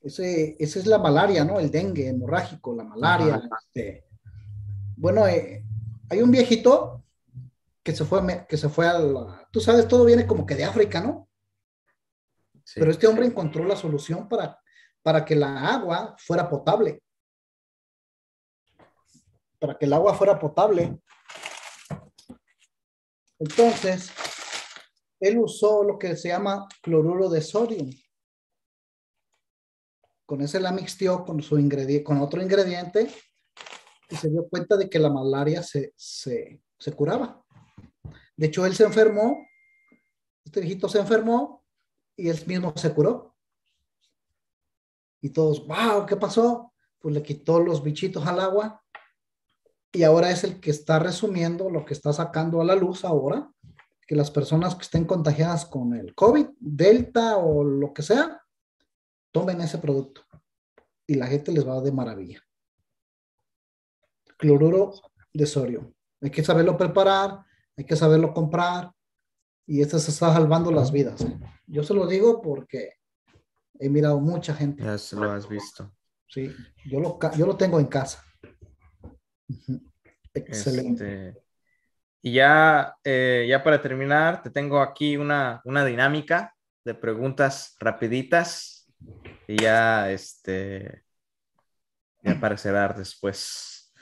Ese, 0.00 0.56
esa 0.58 0.78
es 0.78 0.86
la 0.86 0.98
malaria, 0.98 1.44
¿no? 1.44 1.58
El 1.58 1.70
dengue 1.70 2.08
hemorrágico, 2.08 2.74
la 2.74 2.84
malaria. 2.84 3.42
Este. 3.60 4.06
Bueno, 4.96 5.26
eh, 5.26 5.64
hay 6.10 6.22
un 6.22 6.30
viejito 6.30 7.04
que 7.82 7.94
se 7.94 8.04
fue, 8.04 8.46
que 8.48 8.56
se 8.56 8.68
fue 8.68 8.86
a 8.86 8.98
la, 8.98 9.48
tú 9.50 9.60
sabes, 9.60 9.88
todo 9.88 10.04
viene 10.04 10.26
como 10.26 10.46
que 10.46 10.54
de 10.54 10.64
África, 10.64 11.00
¿no? 11.00 11.28
Sí. 12.64 12.80
Pero 12.80 12.90
este 12.90 13.06
hombre 13.06 13.26
encontró 13.26 13.64
la 13.64 13.76
solución 13.76 14.28
para, 14.28 14.60
para 15.02 15.24
que 15.24 15.34
la 15.34 15.68
agua 15.74 16.14
fuera 16.18 16.48
potable 16.48 17.02
para 19.58 19.76
que 19.76 19.86
el 19.86 19.92
agua 19.92 20.14
fuera 20.14 20.38
potable. 20.38 20.98
Entonces, 23.38 24.10
él 25.20 25.38
usó 25.38 25.84
lo 25.84 25.98
que 25.98 26.16
se 26.16 26.28
llama 26.28 26.66
cloruro 26.82 27.28
de 27.28 27.40
sodio. 27.40 27.84
Con 30.28 30.42
ese 30.42 30.60
la 30.60 30.72
mixtió 30.72 31.24
con, 31.24 31.40
su 31.40 31.58
ingrediente, 31.58 32.04
con 32.04 32.20
otro 32.20 32.42
ingrediente 32.42 33.10
y 34.10 34.14
se 34.14 34.28
dio 34.28 34.46
cuenta 34.46 34.76
de 34.76 34.90
que 34.90 34.98
la 34.98 35.08
malaria 35.08 35.62
se, 35.62 35.94
se, 35.96 36.60
se 36.78 36.92
curaba. 36.92 37.42
De 38.36 38.48
hecho, 38.48 38.66
él 38.66 38.74
se 38.74 38.84
enfermó, 38.84 39.38
este 40.44 40.60
viejito 40.60 40.86
se 40.86 40.98
enfermó 40.98 41.64
y 42.14 42.28
él 42.28 42.38
mismo 42.46 42.74
se 42.76 42.92
curó. 42.92 43.38
Y 45.22 45.30
todos, 45.30 45.66
wow, 45.66 46.04
¿qué 46.04 46.16
pasó? 46.16 46.74
Pues 46.98 47.14
le 47.14 47.22
quitó 47.22 47.58
los 47.60 47.82
bichitos 47.82 48.26
al 48.26 48.40
agua 48.40 48.84
y 49.92 50.02
ahora 50.02 50.30
es 50.30 50.44
el 50.44 50.60
que 50.60 50.72
está 50.72 50.98
resumiendo 50.98 51.70
lo 51.70 51.86
que 51.86 51.94
está 51.94 52.12
sacando 52.12 52.60
a 52.60 52.66
la 52.66 52.74
luz 52.74 53.06
ahora, 53.06 53.50
que 54.06 54.14
las 54.14 54.30
personas 54.30 54.74
que 54.74 54.82
estén 54.82 55.06
contagiadas 55.06 55.64
con 55.64 55.94
el 55.94 56.14
COVID, 56.14 56.48
Delta 56.60 57.38
o 57.38 57.64
lo 57.64 57.94
que 57.94 58.02
sea, 58.02 58.42
tomen 59.32 59.60
ese 59.60 59.78
producto 59.78 60.22
y 61.06 61.14
la 61.14 61.26
gente 61.26 61.52
les 61.52 61.66
va 61.66 61.80
de 61.80 61.92
maravilla. 61.92 62.42
Cloruro 64.36 64.92
de 65.32 65.46
sodio. 65.46 65.94
Hay 66.20 66.30
que 66.30 66.44
saberlo 66.44 66.76
preparar, 66.76 67.44
hay 67.76 67.84
que 67.84 67.96
saberlo 67.96 68.32
comprar 68.32 68.92
y 69.66 69.80
este 69.80 69.98
se 69.98 70.10
está 70.10 70.32
salvando 70.32 70.70
las 70.70 70.92
vidas. 70.92 71.26
Yo 71.66 71.82
se 71.82 71.94
lo 71.94 72.06
digo 72.06 72.40
porque 72.42 72.94
he 73.78 73.88
mirado 73.88 74.20
mucha 74.20 74.54
gente. 74.54 74.82
Ya 74.82 74.98
se 74.98 75.16
lo 75.16 75.30
has 75.30 75.48
visto. 75.48 75.92
Sí, 76.26 76.54
yo 76.86 77.00
lo, 77.00 77.18
yo 77.36 77.46
lo 77.46 77.56
tengo 77.56 77.80
en 77.80 77.86
casa. 77.86 78.22
Excelente. 80.34 81.28
Este, 81.28 81.42
y 82.22 82.32
ya, 82.34 82.96
eh, 83.04 83.46
ya 83.48 83.62
para 83.62 83.80
terminar, 83.80 84.42
te 84.42 84.50
tengo 84.50 84.80
aquí 84.80 85.16
una, 85.16 85.62
una 85.64 85.84
dinámica 85.84 86.54
de 86.84 86.94
preguntas 86.94 87.76
rapiditas 87.78 88.77
y 89.46 89.62
ya, 89.62 90.10
este, 90.10 91.04
ya 92.22 92.38
para 92.40 92.56
cerrar 92.56 92.96
después. 92.96 93.92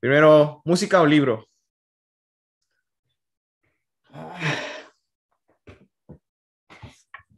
Primero, 0.00 0.62
música 0.64 1.00
o 1.00 1.06
libro. 1.06 1.48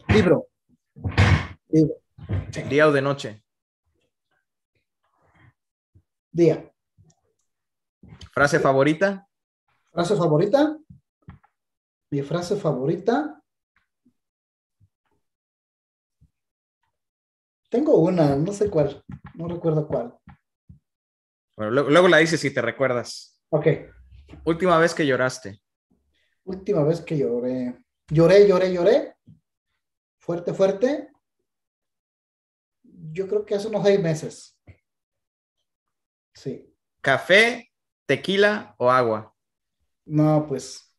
Libro. 0.09 0.49
Día 2.69 2.89
o 2.89 2.93
de 2.93 3.03
noche. 3.03 3.45
Día. 6.33 6.73
¿Frase 8.33 8.59
favorita? 8.61 9.29
¿Frase 9.93 10.17
favorita? 10.17 10.79
Mi 12.11 12.23
frase 12.23 12.57
favorita. 12.57 13.38
Tengo 17.69 17.99
una, 17.99 18.35
no 18.37 18.53
sé 18.53 18.71
cuál, 18.71 19.05
no 19.35 19.47
recuerdo 19.47 19.87
cuál. 19.87 20.19
Bueno, 21.57 21.73
luego, 21.73 22.09
la 22.09 22.19
dices 22.19 22.41
si 22.41 22.53
te 22.53 22.63
recuerdas. 22.63 23.41
Ok. 23.51 23.67
Última 24.45 24.79
vez 24.79 24.95
que 24.95 25.07
lloraste. 25.07 25.61
Última 26.45 26.83
vez 26.85 27.01
que 27.01 27.19
lloré. 27.19 27.75
Lloré, 28.09 28.47
lloré, 28.49 28.73
lloré. 28.73 29.15
Fuerte, 30.19 30.55
fuerte. 30.55 31.09
Yo 32.83 33.27
creo 33.29 33.45
que 33.45 33.55
hace 33.55 33.69
unos 33.69 33.85
seis 33.85 34.01
meses. 34.01 34.59
Sí. 36.35 36.73
¿Café, 37.01 37.71
tequila 38.07 38.75
o 38.79 38.91
agua? 38.91 39.35
No, 40.07 40.47
pues. 40.47 40.95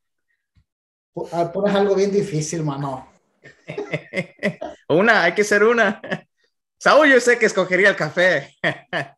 ah, 1.32 1.52
Pones 1.52 1.74
algo 1.74 1.96
bien 1.96 2.12
difícil, 2.12 2.64
mano. 2.64 3.08
una, 4.90 5.24
hay 5.24 5.34
que 5.34 5.44
ser 5.44 5.64
una. 5.64 6.02
Saúl, 6.80 7.11
yo 7.11 7.19
sé 7.19 7.38
que 7.38 7.45
escogería 7.45 7.89
el 7.89 7.95
café. 7.95 8.56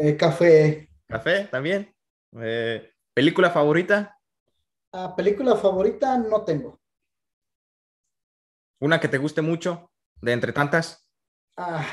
Eh, 0.00 0.16
café. 0.16 0.88
¿Café 1.06 1.44
también? 1.44 1.94
Eh, 2.40 2.90
¿Película 3.14 3.50
favorita? 3.50 4.18
Ah, 4.92 5.14
película 5.14 5.54
favorita 5.56 6.18
no 6.18 6.42
tengo. 6.44 6.80
¿Una 8.80 8.98
que 8.98 9.08
te 9.08 9.18
guste 9.18 9.42
mucho 9.42 9.92
de 10.20 10.32
entre 10.32 10.52
tantas? 10.52 11.06
Ah, 11.56 11.86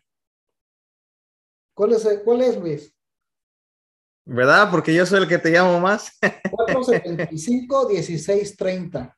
¿Cuál 1.74 1.94
es, 1.94 2.08
cuál 2.24 2.42
es 2.42 2.58
Luis? 2.58 2.95
¿Verdad? 4.26 4.70
Porque 4.72 4.94
yo 4.94 5.06
soy 5.06 5.22
el 5.22 5.28
que 5.28 5.38
te 5.38 5.52
llamo 5.52 5.80
más. 5.80 6.18
475 6.52 7.90
1630. 7.90 9.18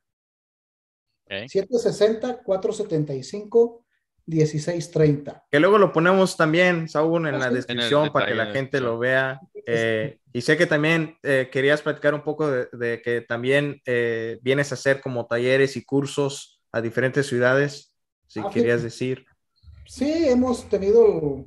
Ok. 1.26 1.32
760 1.48 2.44
475 2.44 3.84
1630. 4.26 5.46
Que 5.50 5.60
luego 5.60 5.78
lo 5.78 5.94
ponemos 5.94 6.36
también, 6.36 6.90
Saúl, 6.90 7.28
en 7.28 7.36
Ah, 7.36 7.40
la 7.40 7.50
descripción 7.50 8.08
En 8.08 8.12
para 8.12 8.26
que 8.28 8.36
la 8.36 8.48
gente 8.48 8.82
lo 8.82 9.00
vea. 9.00 9.40
Eh, 9.66 10.20
y 10.34 10.42
sé 10.42 10.58
que 10.58 10.66
también 10.66 11.18
eh, 11.24 11.50
querías 11.52 11.82
platicar 11.82 12.14
un 12.14 12.24
poco 12.24 12.50
de, 12.50 12.68
de 12.74 13.02
que 13.02 13.22
también 13.22 13.82
eh, 13.86 14.40
vienes 14.42 14.72
a 14.72 14.76
hacer 14.76 15.00
como 15.02 15.26
talleres 15.28 15.78
y 15.78 15.86
cursos 15.86 16.62
a 16.74 16.82
diferentes 16.82 17.28
ciudades, 17.28 17.94
si 18.28 18.42
Ah, 18.42 18.50
querías 18.54 18.84
decir. 18.84 19.26
Sí, 19.86 20.28
hemos 20.28 20.68
tenido 20.68 21.46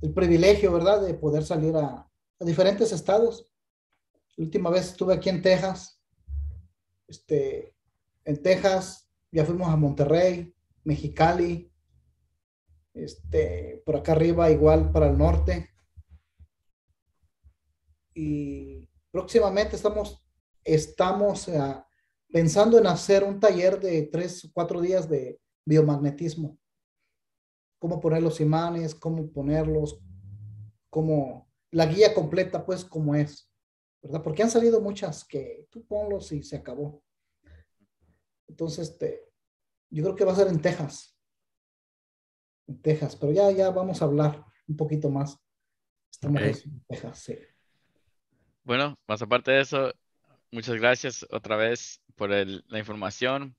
el 0.00 0.14
privilegio, 0.14 0.72
¿verdad?, 0.72 1.02
de 1.04 1.14
poder 1.14 1.42
salir 1.42 1.74
a, 1.76 2.06
a 2.40 2.44
diferentes 2.44 2.92
estados. 2.92 3.48
La 4.36 4.44
última 4.44 4.70
vez 4.70 4.86
estuve 4.88 5.14
aquí 5.14 5.28
en 5.28 5.42
Texas. 5.42 6.00
Este, 7.06 7.76
en 8.24 8.42
Texas, 8.42 9.08
ya 9.30 9.44
fuimos 9.44 9.68
a 9.68 9.76
Monterrey, 9.76 10.54
Mexicali. 10.84 11.70
Este, 12.94 13.82
por 13.84 13.96
acá 13.96 14.12
arriba, 14.12 14.50
igual 14.50 14.90
para 14.90 15.08
el 15.08 15.18
norte. 15.18 15.70
Y 18.14 18.88
próximamente 19.10 19.76
estamos, 19.76 20.24
estamos 20.64 21.48
ah, 21.50 21.86
pensando 22.32 22.78
en 22.78 22.86
hacer 22.86 23.22
un 23.22 23.38
taller 23.38 23.78
de 23.78 24.02
tres 24.02 24.44
o 24.44 24.50
cuatro 24.52 24.80
días 24.80 25.08
de 25.08 25.40
biomagnetismo 25.64 26.60
cómo 27.80 27.98
poner 27.98 28.22
los 28.22 28.40
imanes, 28.40 28.94
cómo 28.94 29.32
ponerlos, 29.32 29.98
cómo 30.90 31.49
la 31.72 31.86
guía 31.86 32.14
completa, 32.14 32.64
pues, 32.64 32.84
como 32.84 33.14
es, 33.14 33.50
¿verdad? 34.02 34.22
Porque 34.22 34.42
han 34.42 34.50
salido 34.50 34.80
muchas 34.80 35.24
que 35.24 35.66
tú 35.70 35.86
ponlos 35.86 36.32
y 36.32 36.42
se 36.42 36.56
acabó. 36.56 37.02
Entonces, 38.48 38.90
este, 38.90 39.30
yo 39.90 40.02
creo 40.02 40.16
que 40.16 40.24
va 40.24 40.32
a 40.32 40.36
ser 40.36 40.48
en 40.48 40.60
Texas. 40.60 41.16
En 42.66 42.80
Texas, 42.82 43.16
pero 43.16 43.32
ya, 43.32 43.50
ya 43.50 43.70
vamos 43.70 44.02
a 44.02 44.04
hablar 44.04 44.44
un 44.68 44.76
poquito 44.76 45.10
más. 45.10 45.38
Estamos 46.10 46.42
en 46.42 46.80
Texas, 46.88 47.18
sí. 47.18 47.38
Bueno, 48.64 48.98
más 49.06 49.22
aparte 49.22 49.52
de 49.52 49.60
eso, 49.60 49.92
muchas 50.50 50.76
gracias 50.76 51.26
otra 51.30 51.56
vez 51.56 52.00
por 52.14 52.32
el- 52.32 52.64
la 52.68 52.78
información, 52.78 53.56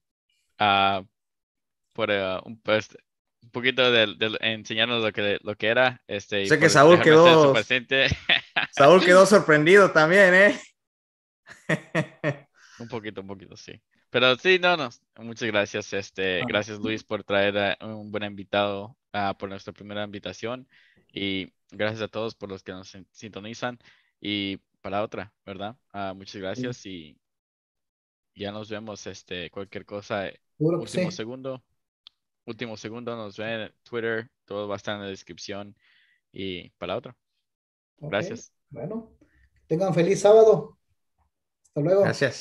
ah, 0.60 1.04
por 1.94 2.12
eh, 2.12 2.40
un, 2.46 2.60
pues, 2.62 2.90
un 3.44 3.50
poquito 3.52 3.92
de, 3.92 4.16
de 4.18 4.38
enseñarnos 4.42 5.04
lo 5.04 5.12
que, 5.12 5.40
lo 5.42 5.56
que 5.56 5.68
era. 5.68 6.02
Este, 6.08 6.46
Sé 6.46 6.56
que 6.56 6.62
por 6.66 6.70
Saúl 6.70 7.02
quedó-. 7.02 7.54
Saúl 8.72 9.04
quedó 9.04 9.26
sorprendido 9.26 9.92
también, 9.92 10.34
¿eh? 10.34 10.60
Un 12.80 12.88
poquito, 12.88 13.22
un 13.22 13.28
poquito, 13.28 13.56
sí. 13.56 13.80
Pero 14.10 14.36
sí, 14.36 14.58
no, 14.60 14.76
no. 14.76 14.90
Muchas 15.18 15.48
gracias. 15.48 15.94
Este, 15.94 16.42
Ah. 16.42 16.46
gracias 16.48 16.80
Luis 16.80 17.04
por 17.04 17.24
traer 17.24 17.58
a 17.58 17.78
un 17.86 18.12
buen 18.12 18.24
invitado 18.24 18.98
por 19.38 19.50
nuestra 19.50 19.72
primera 19.74 20.04
invitación. 20.04 20.68
Y 21.14 21.54
gracias 21.70 22.02
a 22.02 22.08
todos 22.08 22.36
por 22.36 22.50
los 22.50 22.64
que 22.64 22.72
nos 22.72 22.90
sin- 22.90 23.08
sintonizan. 23.12 23.78
Y 24.20 24.58
para 24.82 25.04
otra, 25.04 25.32
¿verdad? 25.46 25.76
Ah, 25.94 26.14
muchas 26.16 26.42
gracias 26.42 26.86
y 26.86 27.18
ya 28.36 28.52
nos 28.52 28.70
vemos. 28.70 29.06
Este, 29.08 29.50
cualquier 29.52 29.86
cosa, 29.86 30.30
último 30.58 31.12
sí. 31.12 31.18
segundo. 31.18 31.64
Último 32.46 32.76
segundo, 32.76 33.16
nos 33.16 33.38
ven 33.38 33.62
en 33.62 33.74
Twitter, 33.84 34.30
todo 34.46 34.68
va 34.68 34.76
a 34.76 34.78
estar 34.78 34.96
en 34.96 35.02
la 35.02 35.08
descripción. 35.08 35.76
Y 36.32 36.70
para 36.72 36.98
otra. 36.98 37.16
Ok, 38.00 38.10
Gracias. 38.10 38.52
Bueno, 38.70 39.12
tengan 39.68 39.94
feliz 39.94 40.22
sábado. 40.22 40.78
Hasta 41.68 41.82
luego. 41.82 42.02
Gracias. 42.04 42.40